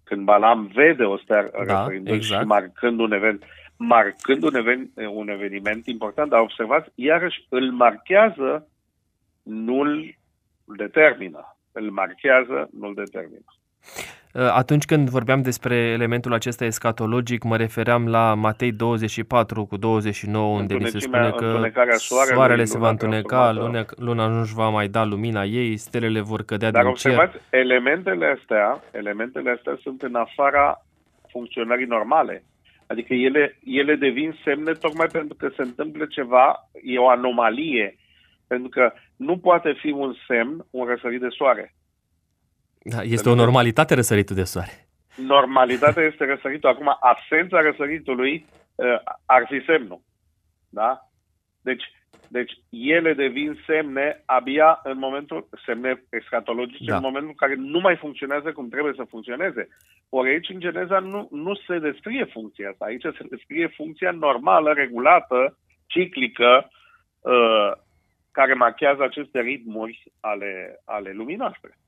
când 0.05 0.25
Balam 0.25 0.71
vede 0.75 1.03
o 1.03 1.19
stea 1.19 1.51
da, 1.67 1.87
exact. 2.05 2.41
și 2.41 2.47
marcând 2.47 3.01
un 3.01 3.13
event, 3.13 3.45
marcând 3.77 4.43
un, 4.43 4.55
event, 4.55 4.91
un 5.13 5.29
eveniment 5.29 5.87
important, 5.87 6.31
dar 6.31 6.41
observați, 6.41 6.91
iarăși 6.95 7.47
îl 7.49 7.71
marchează, 7.73 8.69
nu 9.43 9.81
îl 9.81 10.15
determină. 10.77 11.57
Îl 11.73 11.91
marchează, 11.91 12.69
nu 12.73 12.87
îl 12.87 12.95
determină. 12.95 13.45
Atunci 14.33 14.85
când 14.85 15.09
vorbeam 15.09 15.43
despre 15.43 15.75
elementul 15.75 16.33
acesta 16.33 16.65
escatologic, 16.65 17.43
mă 17.43 17.57
refeream 17.57 18.09
la 18.09 18.35
Matei 18.35 18.73
24 18.73 19.65
cu 19.65 19.77
29, 19.77 20.59
unde 20.59 20.75
ni 20.75 20.87
se 20.87 20.99
spune 20.99 21.31
că 21.31 21.61
soarele, 21.97 22.35
soarele 22.35 22.65
se 22.65 22.79
va 22.79 22.89
întuneca, 22.89 23.53
luna, 23.53 23.85
luna 23.97 24.27
nu 24.27 24.41
își 24.41 24.55
va 24.55 24.69
mai 24.69 24.89
da 24.89 25.05
lumina 25.05 25.45
ei, 25.45 25.77
stelele 25.77 26.21
vor 26.21 26.43
cădea 26.43 26.71
Dar 26.71 26.83
din 26.83 26.91
observați, 26.91 27.33
cer. 27.33 27.61
elementele 27.61 28.37
astea, 28.39 28.83
elementele 28.93 29.51
astea 29.51 29.79
sunt 29.83 30.03
în 30.03 30.15
afara 30.15 30.85
funcționării 31.31 31.87
normale. 31.87 32.45
Adică 32.87 33.15
ele, 33.15 33.59
ele 33.65 33.95
devin 33.95 34.39
semne 34.45 34.73
tocmai 34.73 35.07
pentru 35.07 35.37
că 35.37 35.49
se 35.57 35.63
întâmplă 35.63 36.05
ceva, 36.05 36.69
e 36.83 36.99
o 36.99 37.09
anomalie. 37.09 37.97
Pentru 38.47 38.69
că 38.69 38.93
nu 39.17 39.39
poate 39.39 39.73
fi 39.81 39.91
un 39.91 40.15
semn 40.27 40.67
un 40.71 40.87
răsărit 40.87 41.21
de 41.21 41.29
soare. 41.29 41.75
Da, 42.83 43.03
este 43.03 43.29
o 43.29 43.35
normalitate 43.35 43.95
răsăritul 43.95 44.37
de 44.37 44.45
soare. 44.45 44.89
Normalitatea 45.17 46.03
este 46.03 46.25
răsăritul. 46.25 46.69
Acum, 46.69 46.97
absența 47.01 47.61
răsăritului 47.61 48.47
uh, 48.75 48.87
ar 49.27 49.47
fi 49.49 49.65
semnul. 49.65 50.01
Da? 50.69 51.11
Deci, 51.61 51.85
deci 52.29 52.53
ele 52.71 53.15
devin 53.15 53.59
semne 53.67 54.23
abia 54.27 54.81
în 54.83 54.99
momentul, 54.99 55.49
semne 55.65 56.03
escatologice, 56.11 56.91
da. 56.91 56.97
în 56.97 57.03
momentul 57.03 57.29
în 57.29 57.35
care 57.35 57.55
nu 57.57 57.81
mai 57.81 57.97
funcționează 57.97 58.53
cum 58.53 58.69
trebuie 58.69 58.93
să 58.97 59.05
funcționeze. 59.09 59.69
Ori 60.09 60.31
aici, 60.31 60.49
în 60.49 60.61
Geneza, 60.61 60.99
nu, 60.99 61.29
nu 61.31 61.55
se 61.55 61.79
descrie 61.79 62.25
funcția 62.25 62.71
asta. 62.71 62.85
Aici 62.85 63.03
se 63.03 63.27
descrie 63.31 63.67
funcția 63.67 64.11
normală, 64.11 64.73
regulată, 64.73 65.59
ciclică, 65.87 66.71
uh, 67.21 67.73
care 68.31 68.55
marchează 68.55 69.03
aceste 69.03 69.41
ritmuri 69.41 70.13
ale, 70.21 70.81
ale 70.85 71.13
lumii 71.13 71.37
noastre. 71.37 71.79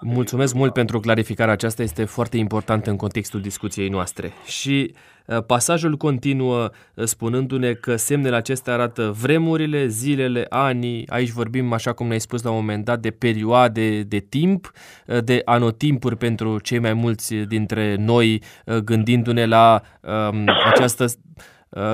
Mulțumesc 0.00 0.54
mult 0.54 0.72
pentru 0.72 1.00
clarificarea 1.00 1.52
aceasta, 1.52 1.82
este 1.82 2.04
foarte 2.04 2.36
importantă 2.36 2.90
în 2.90 2.96
contextul 2.96 3.40
discuției 3.40 3.88
noastre. 3.88 4.32
Și 4.46 4.94
uh, 5.26 5.42
pasajul 5.46 5.96
continuă 5.96 6.70
uh, 6.94 7.04
spunându-ne 7.04 7.72
că 7.72 7.96
semnele 7.96 8.36
acestea 8.36 8.72
arată 8.72 9.14
vremurile, 9.20 9.86
zilele, 9.86 10.46
anii, 10.48 11.08
aici 11.08 11.30
vorbim, 11.30 11.72
așa 11.72 11.92
cum 11.92 12.06
ne-ai 12.06 12.20
spus 12.20 12.42
la 12.42 12.50
un 12.50 12.56
moment 12.56 12.84
dat, 12.84 13.00
de 13.00 13.10
perioade 13.10 14.02
de 14.02 14.18
timp, 14.18 14.70
uh, 15.06 15.24
de 15.24 15.42
anotimpuri 15.44 16.16
pentru 16.16 16.58
cei 16.58 16.78
mai 16.78 16.92
mulți 16.92 17.34
dintre 17.34 17.96
noi, 17.98 18.42
gândindu-ne 18.84 19.46
la 19.46 19.82
um, 20.00 20.44
această 20.72 21.06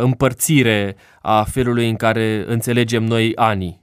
împărțire 0.01 0.97
a 1.23 1.43
felului 1.43 1.89
în 1.89 1.97
care 1.97 2.45
înțelegem 2.47 3.05
noi 3.05 3.33
anii 3.35 3.80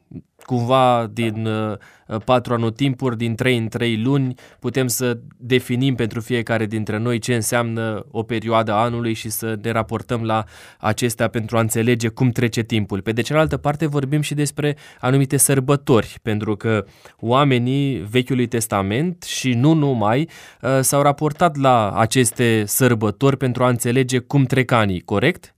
cumva 0.47 1.07
din 1.11 1.45
uh, 1.45 1.77
patru 2.25 2.53
anotimpuri, 2.53 3.17
din 3.17 3.35
trei 3.35 3.57
în 3.57 3.67
trei 3.67 4.01
luni, 4.01 4.33
putem 4.59 4.87
să 4.87 5.17
definim 5.37 5.95
pentru 5.95 6.19
fiecare 6.19 6.65
dintre 6.65 6.97
noi 6.97 7.19
ce 7.19 7.35
înseamnă 7.35 8.05
o 8.11 8.23
perioadă 8.23 8.71
a 8.71 8.81
anului 8.81 9.13
și 9.13 9.29
să 9.29 9.57
ne 9.61 9.71
raportăm 9.71 10.23
la 10.23 10.43
acestea 10.79 11.27
pentru 11.27 11.57
a 11.57 11.59
înțelege 11.59 12.07
cum 12.07 12.29
trece 12.29 12.61
timpul. 12.61 13.01
Pe 13.01 13.11
de 13.11 13.21
cealaltă 13.21 13.57
parte 13.57 13.85
vorbim 13.87 14.21
și 14.21 14.33
despre 14.33 14.77
anumite 14.99 15.37
sărbători, 15.37 16.19
pentru 16.21 16.55
că 16.55 16.85
oamenii 17.19 17.97
Vechiului 17.97 18.47
Testament 18.47 19.23
și 19.23 19.53
nu 19.53 19.73
numai 19.73 20.29
uh, 20.61 20.79
s-au 20.81 21.01
raportat 21.01 21.55
la 21.55 21.91
aceste 21.91 22.63
sărbători 22.65 23.37
pentru 23.37 23.63
a 23.63 23.69
înțelege 23.69 24.19
cum 24.19 24.43
trec 24.43 24.71
anii, 24.71 25.01
corect? 25.01 25.55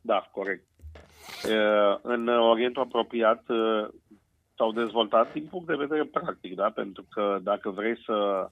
Da, 0.00 0.28
corect. 0.32 0.64
În 2.02 2.28
Orientul 2.28 2.82
apropiat 2.82 3.42
s-au 4.56 4.72
dezvoltat 4.72 5.32
din 5.32 5.46
punct 5.50 5.66
de 5.66 5.74
vedere 5.74 6.04
practic, 6.04 6.54
da? 6.54 6.70
pentru 6.70 7.04
că 7.10 7.38
dacă 7.42 7.70
vrei 7.70 7.98
să, 8.04 8.48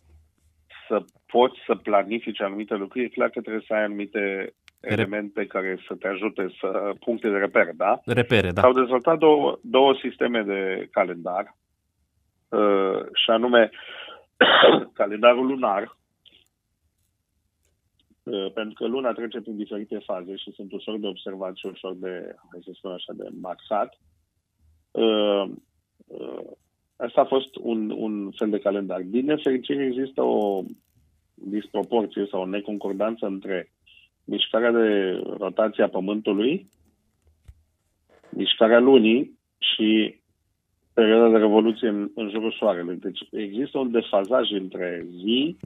să 0.89 1.05
poți 1.27 1.59
să 1.67 1.75
planifici 1.75 2.41
anumite 2.41 2.75
lucruri, 2.75 3.05
e 3.05 3.09
clar 3.09 3.29
că 3.29 3.41
trebuie 3.41 3.65
să 3.67 3.75
ai 3.75 3.85
anumite 3.85 4.55
elemente 4.81 5.47
care 5.47 5.79
să 5.89 5.95
te 5.95 6.09
ajute 6.09 6.55
să 6.61 6.93
puncte 7.01 7.29
de 7.29 7.37
reper, 7.37 7.69
da? 7.77 8.01
Repere, 8.05 8.51
da. 8.51 8.61
S-au 8.61 8.73
dezvoltat 8.73 9.19
două, 9.19 9.59
două 9.63 9.95
sisteme 10.03 10.43
de 10.43 10.89
calendar, 10.91 11.57
uh, 12.49 13.03
și 13.15 13.31
anume 13.31 13.71
calendarul 15.01 15.47
lunar, 15.47 15.83
Uh, 15.83 16.02
pentru 18.55 18.75
că 18.75 18.87
luna 18.87 19.13
trece 19.13 19.41
prin 19.41 19.57
diferite 19.57 19.99
faze 19.99 20.37
și 20.37 20.53
sunt 20.53 20.73
ușor 20.73 20.99
de 20.99 21.07
observat 21.07 21.57
și 21.57 21.67
ușor 21.67 21.95
de, 21.95 22.35
hai 22.51 22.61
să 22.65 22.71
spun 22.75 22.91
așa, 22.91 23.13
de 23.17 23.29
marcat. 23.41 23.99
Uh, 24.91 25.51
uh, 26.07 26.45
asta 26.97 27.21
a 27.21 27.25
fost 27.25 27.57
un, 27.61 27.91
un 27.91 28.31
fel 28.31 28.51
de 28.51 28.59
calendar. 28.59 29.01
Din 29.01 29.25
nefericire 29.25 29.85
există 29.85 30.23
o 30.23 30.63
disproporție 31.35 32.27
sau 32.31 32.41
o 32.41 32.47
neconcordanță 32.47 33.27
între 33.27 33.73
mișcarea 34.25 34.71
de 34.71 35.21
rotație 35.39 35.83
a 35.83 35.89
Pământului, 35.89 36.69
mișcarea 38.31 38.79
lunii 38.79 39.39
și 39.59 40.21
perioada 40.95 41.31
de 41.31 41.37
revoluție 41.37 41.89
în, 41.89 42.11
în 42.15 42.31
jurul 42.31 42.53
Soarelui. 42.53 42.97
Deci 42.97 43.21
există 43.31 43.79
un 43.79 43.91
defazaj 43.91 44.51
între 44.51 45.07
zi, 45.11 45.57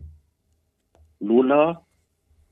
lună 1.19 1.86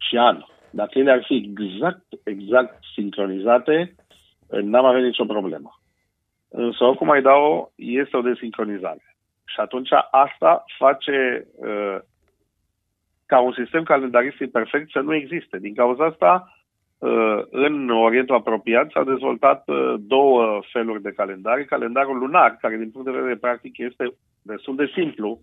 și 0.09 0.17
an. 0.17 0.43
Dacă 0.71 0.99
ele 0.99 1.11
ar 1.11 1.25
fi 1.25 1.35
exact, 1.35 2.05
exact 2.25 2.79
sincronizate, 2.95 3.95
n-am 4.49 4.85
avea 4.85 5.01
nicio 5.01 5.25
problemă. 5.25 5.79
Însă, 6.49 6.85
oricum 6.85 7.07
mai 7.07 7.23
dau, 7.23 7.73
este 7.77 8.17
o 8.17 8.21
desincronizare. 8.21 9.17
Și 9.45 9.61
atunci 9.61 9.89
asta 10.11 10.65
face 10.79 11.47
uh, 11.57 11.99
ca 13.27 13.41
un 13.41 13.53
sistem 13.53 13.83
calendaristic 13.83 14.51
perfect 14.51 14.91
să 14.91 14.99
nu 14.99 15.15
existe. 15.15 15.59
Din 15.59 15.75
cauza 15.75 16.05
asta, 16.05 16.55
uh, 16.99 17.39
în 17.51 17.91
Orientul 17.91 18.35
apropiat 18.35 18.91
s-au 18.91 19.05
dezvoltat 19.05 19.69
uh, 19.69 19.95
două 19.99 20.63
feluri 20.73 21.03
de 21.03 21.13
calendar. 21.13 21.63
Calendarul 21.63 22.19
lunar, 22.19 22.57
care 22.61 22.77
din 22.77 22.91
punct 22.91 23.07
de 23.07 23.19
vedere 23.19 23.37
practic 23.37 23.79
este 23.79 24.15
destul 24.43 24.77
de 24.77 24.91
simplu, 24.95 25.41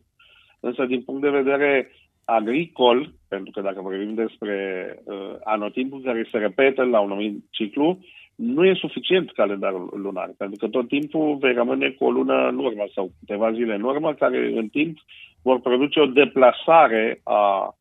însă 0.60 0.86
din 0.86 1.02
punct 1.02 1.22
de 1.22 1.30
vedere 1.30 1.92
agricol, 2.36 3.14
pentru 3.28 3.52
că 3.52 3.62
dacă 3.62 3.82
vorbim 3.82 4.14
despre 4.14 4.56
uh, 5.04 5.36
anotimpul 5.44 6.02
care 6.02 6.28
se 6.32 6.38
repetă 6.38 6.84
la 6.84 7.00
un 7.00 7.12
anumit 7.12 7.44
ciclu, 7.50 8.00
nu 8.36 8.66
e 8.66 8.74
suficient 8.74 9.32
calendarul 9.32 9.90
lunar, 10.04 10.32
pentru 10.38 10.58
că 10.60 10.68
tot 10.68 10.88
timpul 10.88 11.38
vei 11.40 11.54
rămâne 11.54 11.90
cu 11.90 12.06
o 12.06 12.12
lună 12.12 12.48
în 12.48 12.58
urmă 12.58 12.86
sau 12.94 13.12
câteva 13.20 13.52
zile 13.52 13.74
în 13.74 13.82
urmă, 13.82 14.14
care 14.14 14.52
în 14.56 14.68
timp 14.68 14.98
vor 15.44 15.60
produce 15.60 16.00
o 16.00 16.06
deplasare 16.06 17.22
a, 17.24 17.76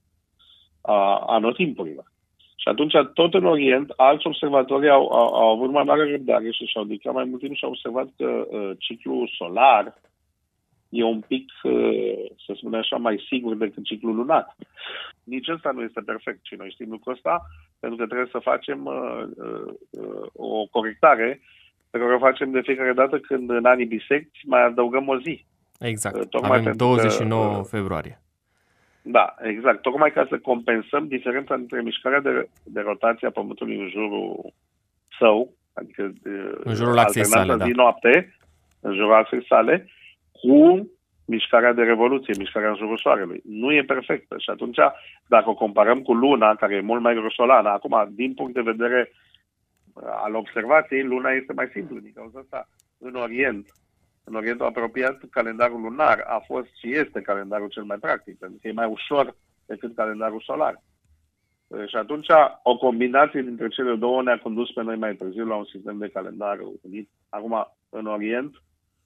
a 0.80 1.24
anotimpurilor. 1.26 2.05
Și 2.57 2.68
atunci, 2.68 2.92
tot 3.14 3.34
în 3.34 3.44
Orient, 3.44 3.92
alți 3.96 4.26
observatori 4.26 4.90
au, 4.90 5.09
au, 5.09 5.34
au 5.34 5.48
avut 5.55 5.70
mai 5.70 5.82
mare 5.82 6.11
răbdare 6.11 6.51
și 6.51 6.64
și-au 6.64 6.84
dedicat 6.84 7.14
mai 7.14 7.24
mult 7.24 7.40
timp 7.40 7.55
și 7.55 7.64
au 7.64 7.70
observat 7.70 8.09
că 8.16 8.46
uh, 8.51 8.70
ciclul 8.78 9.30
solar 9.38 9.94
e 10.91 11.05
un 11.05 11.20
pic, 11.20 11.53
uh, 11.62 12.30
să 12.47 12.53
spunem 12.57 12.78
așa, 12.78 12.97
mai 12.97 13.24
sigur 13.28 13.55
decât 13.55 13.84
ciclul 13.84 14.14
lunar. 14.14 14.57
Nici 15.24 15.49
ăsta 15.49 15.70
nu 15.70 15.82
este 15.82 16.01
perfect 16.01 16.38
și 16.43 16.55
noi 16.55 16.70
știm 16.70 16.91
lucrul 16.91 17.12
ăsta, 17.12 17.43
pentru 17.80 17.99
că 17.99 18.07
trebuie 18.07 18.28
să 18.30 18.38
facem 18.38 18.84
uh, 18.84 19.22
uh, 19.91 20.26
o 20.32 20.66
corectare 20.70 21.41
pe 21.91 21.99
care 21.99 22.14
o 22.14 22.18
facem 22.18 22.51
de 22.51 22.61
fiecare 22.61 22.93
dată 22.93 23.18
când 23.18 23.51
în 23.51 23.64
anii 23.64 23.86
bisecti 23.86 24.38
mai 24.45 24.62
adăugăm 24.64 25.09
o 25.09 25.18
zi. 25.18 25.45
Exact, 25.78 26.16
uh, 26.16 26.26
Tocmai 26.28 26.59
avem 26.59 26.76
29 26.76 27.53
că, 27.53 27.59
uh, 27.59 27.64
februarie. 27.68 28.20
Da, 29.03 29.34
exact. 29.43 29.82
Tocmai 29.82 30.12
ca 30.12 30.26
să 30.28 30.38
compensăm 30.38 31.07
diferența 31.09 31.55
între 31.55 31.82
mișcarea 31.82 32.20
de, 32.20 32.49
de 32.64 32.80
rotație 32.80 33.26
a 33.26 33.30
Pământului 33.30 33.76
în 33.76 33.88
jurul 33.88 34.53
său, 35.18 35.53
adică 35.72 36.12
în 36.64 36.74
jurul 36.74 36.99
axei 36.99 37.24
sale, 37.24 37.57
da. 37.57 37.64
zi-noapte, 37.64 38.36
în 38.80 38.95
jurul 38.95 39.14
axei 39.14 39.47
sale, 39.47 39.88
cu 40.41 40.91
mișcarea 41.30 41.72
de 41.72 41.82
revoluție, 41.82 42.34
mișcarea 42.38 42.68
în 42.68 42.76
jurul 42.76 42.99
soarelui. 42.99 43.41
Nu 43.45 43.72
e 43.72 43.93
perfectă 43.95 44.34
și 44.38 44.51
atunci, 44.51 44.78
dacă 45.26 45.49
o 45.51 45.55
comparăm 45.55 46.03
cu 46.03 46.12
luna, 46.14 46.55
care 46.55 46.74
e 46.74 46.91
mult 46.91 47.03
mai 47.03 47.14
grosolană, 47.14 47.68
acum, 47.68 48.09
din 48.11 48.34
punct 48.34 48.55
de 48.55 48.61
vedere 48.72 49.11
uh, 49.11 50.03
al 50.24 50.34
observației, 50.34 51.03
luna 51.03 51.30
este 51.30 51.53
mai 51.53 51.68
simplu. 51.72 51.99
Din 51.99 52.12
cauza 52.14 52.38
asta, 52.38 52.68
în 52.99 53.14
Orient, 53.14 53.66
în 54.24 54.34
Orientul 54.34 54.66
apropiat, 54.66 55.18
calendarul 55.30 55.80
lunar 55.80 56.24
a 56.26 56.38
fost 56.47 56.68
și 56.78 56.97
este 56.97 57.20
calendarul 57.20 57.68
cel 57.68 57.82
mai 57.82 57.97
practic, 57.97 58.38
pentru 58.38 58.59
că 58.62 58.68
e 58.68 58.72
mai 58.72 58.91
ușor 58.91 59.36
decât 59.66 59.95
calendarul 59.95 60.41
solar. 60.41 60.82
Uh, 61.66 61.88
și 61.88 61.97
atunci, 61.97 62.26
o 62.62 62.76
combinație 62.76 63.43
dintre 63.43 63.68
cele 63.68 63.95
două 63.95 64.22
ne-a 64.22 64.38
condus 64.38 64.72
pe 64.72 64.82
noi 64.82 64.97
mai 64.97 65.14
târziu 65.14 65.47
la 65.47 65.55
un 65.55 65.64
sistem 65.64 65.99
de 65.99 66.09
calendar 66.09 66.59
unit. 66.82 67.09
Acum, 67.28 67.55
în 67.88 68.07
Orient, 68.07 68.55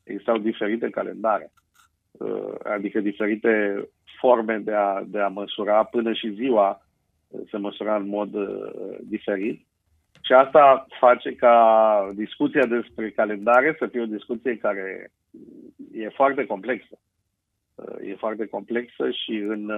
existau 0.04 0.38
diferite 0.38 0.90
calendare, 0.90 1.52
uh, 2.12 2.54
adică 2.62 3.00
diferite 3.00 3.84
forme 4.20 4.58
de 4.58 4.72
a, 4.72 5.02
de 5.06 5.20
a 5.20 5.28
măsura 5.28 5.84
până 5.84 6.12
și 6.12 6.34
ziua 6.34 6.86
uh, 7.28 7.40
se 7.50 7.56
măsura 7.56 7.96
în 7.96 8.08
mod 8.08 8.34
uh, 8.34 8.96
diferit. 9.02 9.66
Și 10.22 10.32
asta 10.32 10.86
face 11.00 11.34
ca 11.34 11.56
discuția 12.14 12.66
despre 12.66 13.10
calendare 13.10 13.76
să 13.78 13.86
fie 13.86 14.00
o 14.00 14.16
discuție 14.16 14.56
care 14.56 15.12
e 15.92 16.08
foarte 16.08 16.46
complexă. 16.46 16.98
e 18.06 18.14
foarte 18.14 18.46
complexă 18.46 19.10
și 19.10 19.32
în 19.36 19.70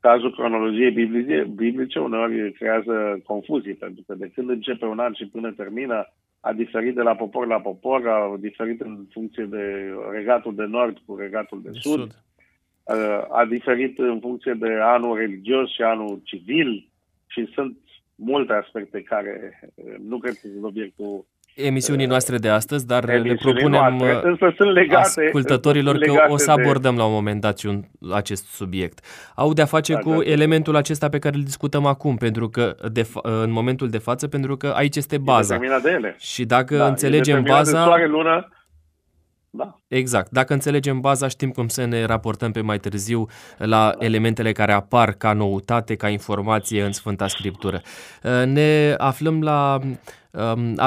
cazul 0.00 0.34
cronologiei 0.34 0.90
biblice, 0.90 1.44
biblice 1.54 1.98
uneori 1.98 2.52
creează 2.52 3.20
confuzii, 3.24 3.74
pentru 3.74 4.02
că 4.06 4.14
de 4.14 4.30
când 4.34 4.48
începe 4.48 4.84
un 4.84 4.98
an 4.98 5.12
și 5.12 5.26
până 5.26 5.52
termină, 5.52 6.12
a 6.44 6.52
diferit 6.52 6.94
de 6.94 7.02
la 7.02 7.14
popor 7.14 7.46
la 7.46 7.60
popor, 7.60 8.08
a 8.08 8.36
diferit 8.40 8.80
în 8.80 9.06
funcție 9.10 9.44
de 9.44 9.92
regatul 10.10 10.54
de 10.54 10.64
nord 10.64 10.98
cu 11.06 11.16
regatul 11.16 11.62
de, 11.62 11.70
de 11.70 11.78
sud, 11.78 12.00
sud. 12.00 12.16
a 13.30 13.44
diferit 13.48 13.98
în 13.98 14.20
funcție 14.20 14.52
de 14.52 14.72
anul 14.80 15.16
religios 15.16 15.72
și 15.72 15.82
anul 15.82 16.20
civil 16.24 16.88
și 17.26 17.46
sunt 17.54 17.78
multe 18.14 18.52
aspecte 18.52 19.02
care 19.02 19.60
nu 20.08 20.18
cred 20.18 20.32
că 20.32 20.48
sunt 20.48 20.64
obiectul 20.64 21.26
emisiunii 21.54 22.06
noastre 22.06 22.36
de 22.38 22.48
astăzi, 22.48 22.86
dar 22.86 23.04
le 23.04 23.34
propunem 23.34 23.70
noastre, 23.70 24.20
însă 24.22 24.52
sunt 24.56 24.72
legate, 24.72 25.20
ascultătorilor 25.24 25.94
sunt 25.94 26.06
legate 26.06 26.26
că 26.26 26.32
o 26.32 26.36
să 26.36 26.50
abordăm 26.50 26.94
de... 26.94 27.00
la 27.00 27.06
un 27.06 27.12
moment 27.12 27.40
dat 27.40 27.62
un, 27.62 27.82
acest 28.12 28.46
subiect. 28.46 29.04
Au 29.34 29.52
de-a 29.52 29.64
face 29.64 29.92
da, 29.92 29.98
cu 29.98 30.10
da, 30.10 30.30
elementul 30.30 30.76
acesta 30.76 31.08
pe 31.08 31.18
care 31.18 31.36
îl 31.36 31.42
discutăm 31.42 31.86
acum, 31.86 32.16
pentru 32.16 32.48
că 32.48 32.74
de, 32.92 33.06
în 33.22 33.50
momentul 33.50 33.88
de 33.88 33.98
față, 33.98 34.28
pentru 34.28 34.56
că 34.56 34.72
aici 34.76 34.96
este 34.96 35.18
baza. 35.18 35.54
E 35.54 35.58
de 35.82 35.90
ele. 35.90 36.16
Și 36.18 36.44
dacă 36.44 36.76
da, 36.76 36.86
înțelegem 36.86 37.42
baza... 37.42 37.78
De 37.78 37.84
soare, 37.84 38.06
lună, 38.06 38.48
da. 39.56 39.76
Exact. 39.88 40.30
Dacă 40.30 40.52
înțelegem 40.52 41.00
baza, 41.00 41.28
știm 41.28 41.50
cum 41.50 41.68
să 41.68 41.84
ne 41.84 42.04
raportăm 42.04 42.52
pe 42.52 42.60
mai 42.60 42.78
târziu 42.78 43.26
la 43.58 43.94
da. 43.98 44.04
elementele 44.04 44.52
care 44.52 44.72
apar 44.72 45.12
ca 45.12 45.32
noutate, 45.32 45.94
ca 45.94 46.08
informație 46.08 46.82
în 46.82 46.92
Sfânta 46.92 47.28
Scriptură. 47.28 47.80
Ne 48.44 48.94
aflăm 48.98 49.42
la 49.42 49.78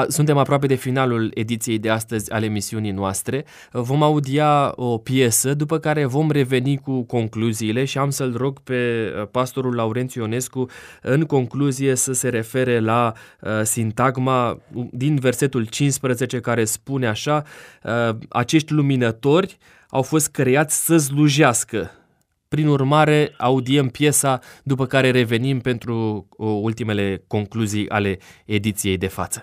suntem 0.08 0.36
aproape 0.36 0.66
de 0.66 0.74
finalul 0.74 1.30
ediției 1.34 1.78
de 1.78 1.90
astăzi 1.90 2.32
ale 2.32 2.44
emisiunii 2.44 2.90
noastre. 2.90 3.44
Vom 3.72 4.02
audia 4.02 4.72
o 4.74 4.98
piesă, 4.98 5.54
după 5.54 5.78
care 5.78 6.04
vom 6.04 6.30
reveni 6.30 6.76
cu 6.76 7.02
concluziile 7.02 7.84
și 7.84 7.98
am 7.98 8.10
să-l 8.10 8.36
rog 8.36 8.58
pe 8.58 9.12
uh, 9.20 9.28
pastorul 9.30 9.74
Laurențiu 9.74 10.20
Ionescu 10.20 10.66
în 11.02 11.24
concluzie 11.24 11.94
să 11.94 12.12
se 12.12 12.28
refere 12.28 12.80
la 12.80 13.12
uh, 13.40 13.50
sintagma 13.62 14.58
din 14.90 15.16
versetul 15.16 15.64
15 15.66 16.40
care 16.40 16.64
spune 16.64 17.06
așa 17.06 17.42
uh, 17.82 18.16
acești 18.28 18.72
luminători 18.72 19.58
au 19.88 20.02
fost 20.02 20.28
creați 20.28 20.84
să 20.84 20.96
slujească 20.96 21.90
prin 22.48 22.66
urmare, 22.66 23.34
audiem 23.38 23.88
piesa, 23.88 24.40
după 24.64 24.86
care 24.86 25.10
revenim 25.10 25.60
pentru 25.60 26.28
ultimele 26.36 27.24
concluzii 27.26 27.88
ale 27.88 28.18
ediției 28.44 28.96
de 28.96 29.06
față. 29.06 29.42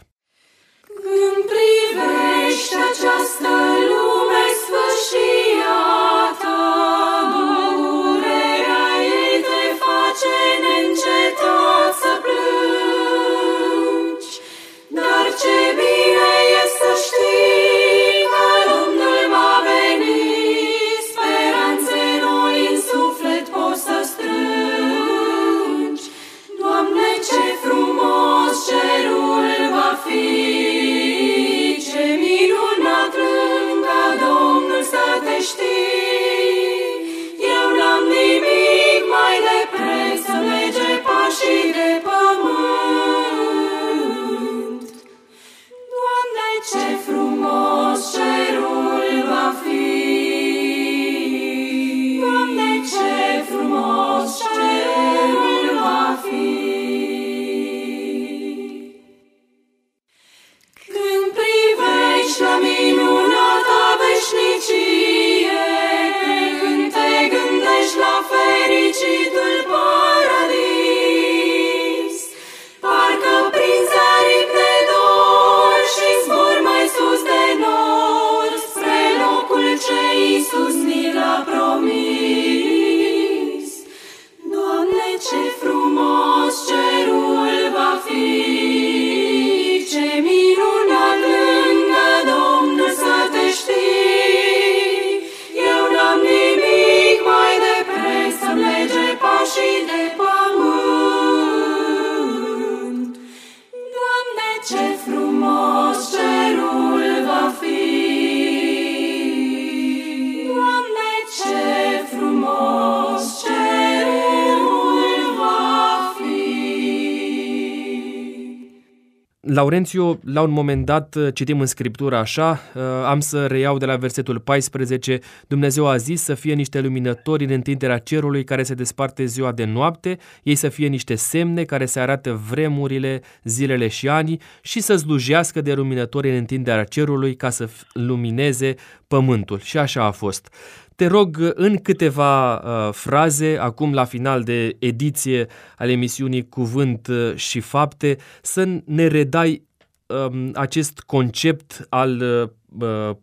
Laurențiu, 119.55 120.19
la 120.23 120.41
un 120.41 120.51
moment 120.51 120.85
dat, 120.85 121.15
uh, 121.15 121.33
citim 121.33 121.59
în 121.59 121.65
Scriptură 121.65 122.17
așa, 122.17 122.59
uh, 122.73 122.81
am 123.05 123.19
să 123.19 123.45
reiau 123.45 123.77
de 123.77 123.85
la 123.85 123.95
versetul 123.95 124.39
14, 124.39 125.19
Dumnezeu 125.47 125.87
a 125.87 125.97
zis 125.97 126.21
să 126.21 126.33
fie 126.33 126.53
niște 126.53 126.81
luminători 126.81 127.43
în 127.43 127.51
întinderea 127.51 127.97
cerului 127.97 128.43
care 128.43 128.63
se 128.63 128.73
desparte 128.73 129.25
ziua 129.25 129.51
de 129.51 129.65
noapte, 129.65 130.17
ei 130.43 130.55
să 130.55 130.69
fie 130.69 130.87
niște 130.87 131.15
semne 131.15 131.63
care 131.63 131.85
se 131.85 131.99
arată 131.99 132.41
vremurile, 132.49 133.21
zilele 133.43 133.87
și 133.87 134.09
anii 134.09 134.39
și 134.61 134.79
să 134.79 134.95
slujească 134.95 135.61
de 135.61 135.73
luminători 135.73 136.29
în 136.29 136.35
întinderea 136.35 136.83
cerului 136.83 137.35
ca 137.35 137.49
să 137.49 137.69
lumineze 137.93 138.75
pământul. 139.07 139.59
Și 139.59 139.77
așa 139.77 140.03
a 140.03 140.11
fost. 140.11 140.53
Te 140.95 141.07
rog 141.07 141.37
în 141.53 141.77
câteva 141.77 142.55
uh, 142.55 142.93
fraze, 142.93 143.57
acum 143.57 143.93
la 143.93 144.03
final 144.03 144.43
de 144.43 144.75
ediție 144.79 145.47
al 145.77 145.89
emisiunii 145.89 146.49
Cuvânt 146.49 147.07
uh, 147.07 147.35
și 147.35 147.59
Fapte, 147.59 148.15
să 148.41 148.81
ne 148.85 149.07
redai 149.07 149.61
um, 150.05 150.51
acest 150.53 150.99
concept 150.99 151.85
al 151.89 152.21
uh, 152.21 152.49
uh 152.79 153.15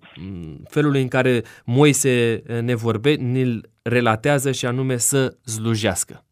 felului 0.69 1.03
în 1.03 1.09
care 1.09 1.43
Moise 1.65 2.43
ne 2.63 2.75
vorbe, 2.75 3.15
ne-l 3.15 3.71
relatează 3.83 4.53
și 4.53 4.67
anume 4.67 4.97
să 4.97 5.37
slujească. 5.45 6.25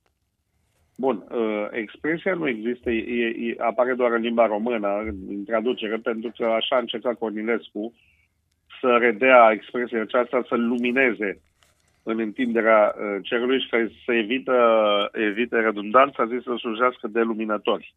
Bun, 0.94 1.24
uh, 1.30 1.66
expresia 1.70 2.34
nu 2.34 2.48
există, 2.48 2.90
e, 2.90 3.26
e, 3.26 3.55
apare 3.59 3.94
doar 3.94 4.12
în 4.12 4.20
limba 4.20 4.46
română, 4.46 4.88
în 5.28 5.44
traducere, 5.44 5.96
pentru 5.96 6.32
că 6.36 6.44
așa 6.44 6.76
a 6.76 6.78
încercat 6.78 7.14
Cornilescu 7.18 7.92
să 8.80 8.96
redea 8.96 9.50
expresia 9.52 10.00
aceasta, 10.00 10.44
să 10.48 10.54
lumineze 10.54 11.40
în 12.02 12.18
întinderea 12.18 12.94
uh, 12.96 13.16
cerului 13.22 13.60
și 13.60 13.68
să 14.04 14.12
evită, 14.12 14.54
evite 15.12 15.60
redundanța, 15.60 16.26
zis 16.26 16.42
să 16.42 16.54
slujească 16.58 17.06
de 17.08 17.20
luminători. 17.20 17.94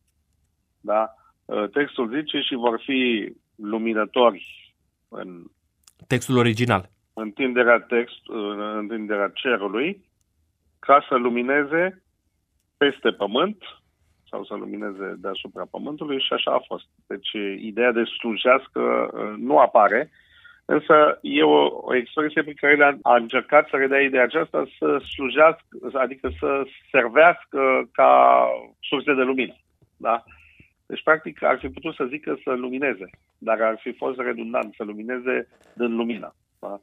Da? 0.81 1.13
Uh, 1.45 1.69
textul 1.69 2.09
zice 2.15 2.39
și 2.39 2.55
vor 2.55 2.81
fi 2.85 3.31
luminători 3.55 4.73
în 5.09 5.43
textul 6.07 6.37
original. 6.37 6.89
Întinderea, 7.13 7.79
text, 7.79 8.21
în 8.27 8.59
întinderea 8.59 9.31
cerului 9.33 10.05
ca 10.79 11.05
să 11.09 11.15
lumineze 11.15 12.03
peste 12.77 13.11
pământ 13.11 13.57
sau 14.29 14.45
să 14.45 14.53
lumineze 14.53 15.15
deasupra 15.17 15.65
pământului 15.71 16.19
și 16.21 16.33
așa 16.33 16.51
a 16.51 16.63
fost. 16.67 16.85
Deci 17.07 17.31
ideea 17.57 17.91
de 17.91 18.03
slujească 18.03 18.81
uh, 18.81 19.33
nu 19.37 19.57
apare, 19.57 20.11
Însă 20.73 21.19
e 21.21 21.43
o, 21.43 21.61
o 21.81 21.95
expresie 21.95 22.41
pe 22.41 22.53
care 22.53 22.83
a, 22.83 23.11
a 23.11 23.15
încercat 23.15 23.67
să 23.69 23.75
redea 23.75 24.01
ideea 24.01 24.23
aceasta 24.23 24.63
să 24.79 25.01
slujească, 25.13 25.67
adică 25.93 26.29
să 26.39 26.63
servească 26.91 27.89
ca 27.91 28.11
surse 28.79 29.13
de 29.13 29.21
lumină. 29.21 29.55
Da? 29.97 30.23
Deci, 30.85 31.03
practic, 31.03 31.43
ar 31.43 31.57
fi 31.59 31.67
putut 31.67 31.95
să 31.95 32.05
zică 32.09 32.39
să 32.43 32.49
lumineze, 32.51 33.09
dar 33.37 33.61
ar 33.61 33.79
fi 33.81 33.91
fost 33.91 34.19
redundant 34.19 34.73
să 34.73 34.83
lumineze 34.83 35.47
din 35.73 35.95
lumină. 35.95 36.35
Da? 36.59 36.81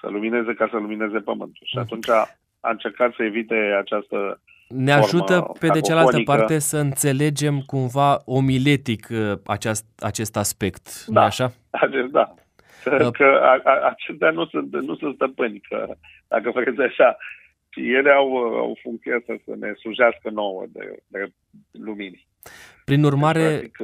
să 0.00 0.08
lumineze 0.08 0.54
ca 0.54 0.68
să 0.70 0.76
lumineze 0.76 1.18
pământul. 1.18 1.66
Și 1.66 1.78
atunci 1.78 2.08
a, 2.08 2.28
a 2.60 2.70
încercat 2.70 3.12
să 3.14 3.22
evite 3.22 3.54
această 3.54 4.40
Ne 4.68 4.92
ajută, 4.92 5.52
pe 5.58 5.66
de 5.66 5.80
cealaltă 5.80 6.10
cacofonică. 6.10 6.32
parte, 6.32 6.58
să 6.58 6.76
înțelegem 6.76 7.60
cumva 7.66 8.22
omiletic 8.24 9.08
uh, 9.10 9.32
aceast, 9.46 9.84
acest 9.98 10.36
aspect, 10.36 11.04
Da. 11.06 11.20
nu 11.20 11.26
așa? 11.26 11.52
Acest, 11.70 12.10
da. 12.10 12.34
Da. 12.84 12.96
Că, 12.96 13.10
că 13.10 13.24
a, 13.24 13.60
a, 13.64 13.88
acestea 13.88 14.30
nu 14.30 14.46
sunt, 14.46 14.72
nu 14.72 14.96
sunt 14.96 15.14
stăpâni, 15.14 15.60
că 15.68 15.94
dacă 16.28 16.50
vreți 16.50 16.80
așa, 16.80 17.16
ele 17.74 18.10
au, 18.10 18.36
au 18.36 18.78
funcția 18.82 19.22
să, 19.26 19.34
să 19.44 19.54
ne 19.58 19.72
slujească 19.72 20.30
nouă 20.30 20.64
de, 20.68 21.02
de 21.06 21.32
lumini. 21.72 22.26
Prin 22.84 23.04
urmare, 23.04 23.48
Practic, 23.48 23.76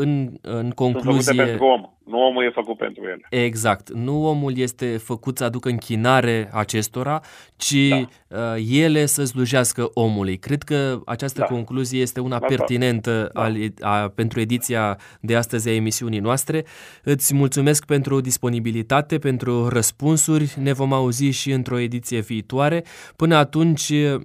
în, 0.00 0.38
în 0.40 0.60
sunt 0.60 0.74
făcute 0.74 1.02
concluzie... 1.02 1.44
pentru 1.44 1.64
om, 1.64 1.80
nu 2.04 2.18
omul 2.26 2.44
e 2.44 2.50
făcut 2.54 2.76
pentru 2.76 3.02
ele. 3.04 3.44
Exact. 3.44 3.92
Nu 3.92 4.26
omul 4.26 4.58
este 4.58 4.96
făcut 4.96 5.38
să 5.38 5.44
aducă 5.44 5.68
închinare 5.68 6.50
acestora, 6.52 7.20
ci 7.56 7.88
Da. 7.88 7.96
uh, 7.96 8.66
ele 8.70 9.06
să 9.06 9.24
slujească 9.24 9.90
omului. 9.94 10.36
Cred 10.36 10.62
că 10.62 11.00
această 11.06 11.40
Da. 11.40 11.46
concluzie 11.46 12.00
este 12.00 12.20
una 12.20 12.38
Da, 12.38 12.38
da. 12.38 12.46
pertinentă 12.46 13.30
Da. 13.34 13.42
al, 13.42 13.56
a, 13.80 14.08
pentru 14.14 14.40
ediția 14.40 14.98
de 15.20 15.36
astăzi 15.36 15.68
a 15.68 15.74
emisiunii 15.74 16.18
noastre. 16.18 16.64
Îți 17.04 17.34
mulțumesc 17.34 17.84
pentru 17.86 18.20
disponibilitate, 18.20 19.18
pentru 19.18 19.68
răspunsuri. 19.68 20.54
Ne 20.62 20.72
vom 20.72 20.92
auzi 20.92 21.24
și 21.24 21.50
într-o 21.52 21.78
ediție 21.78 22.20
viitoare. 22.20 22.84
Până 23.16 23.36
atunci, 23.36 23.88
uh, 23.88 24.20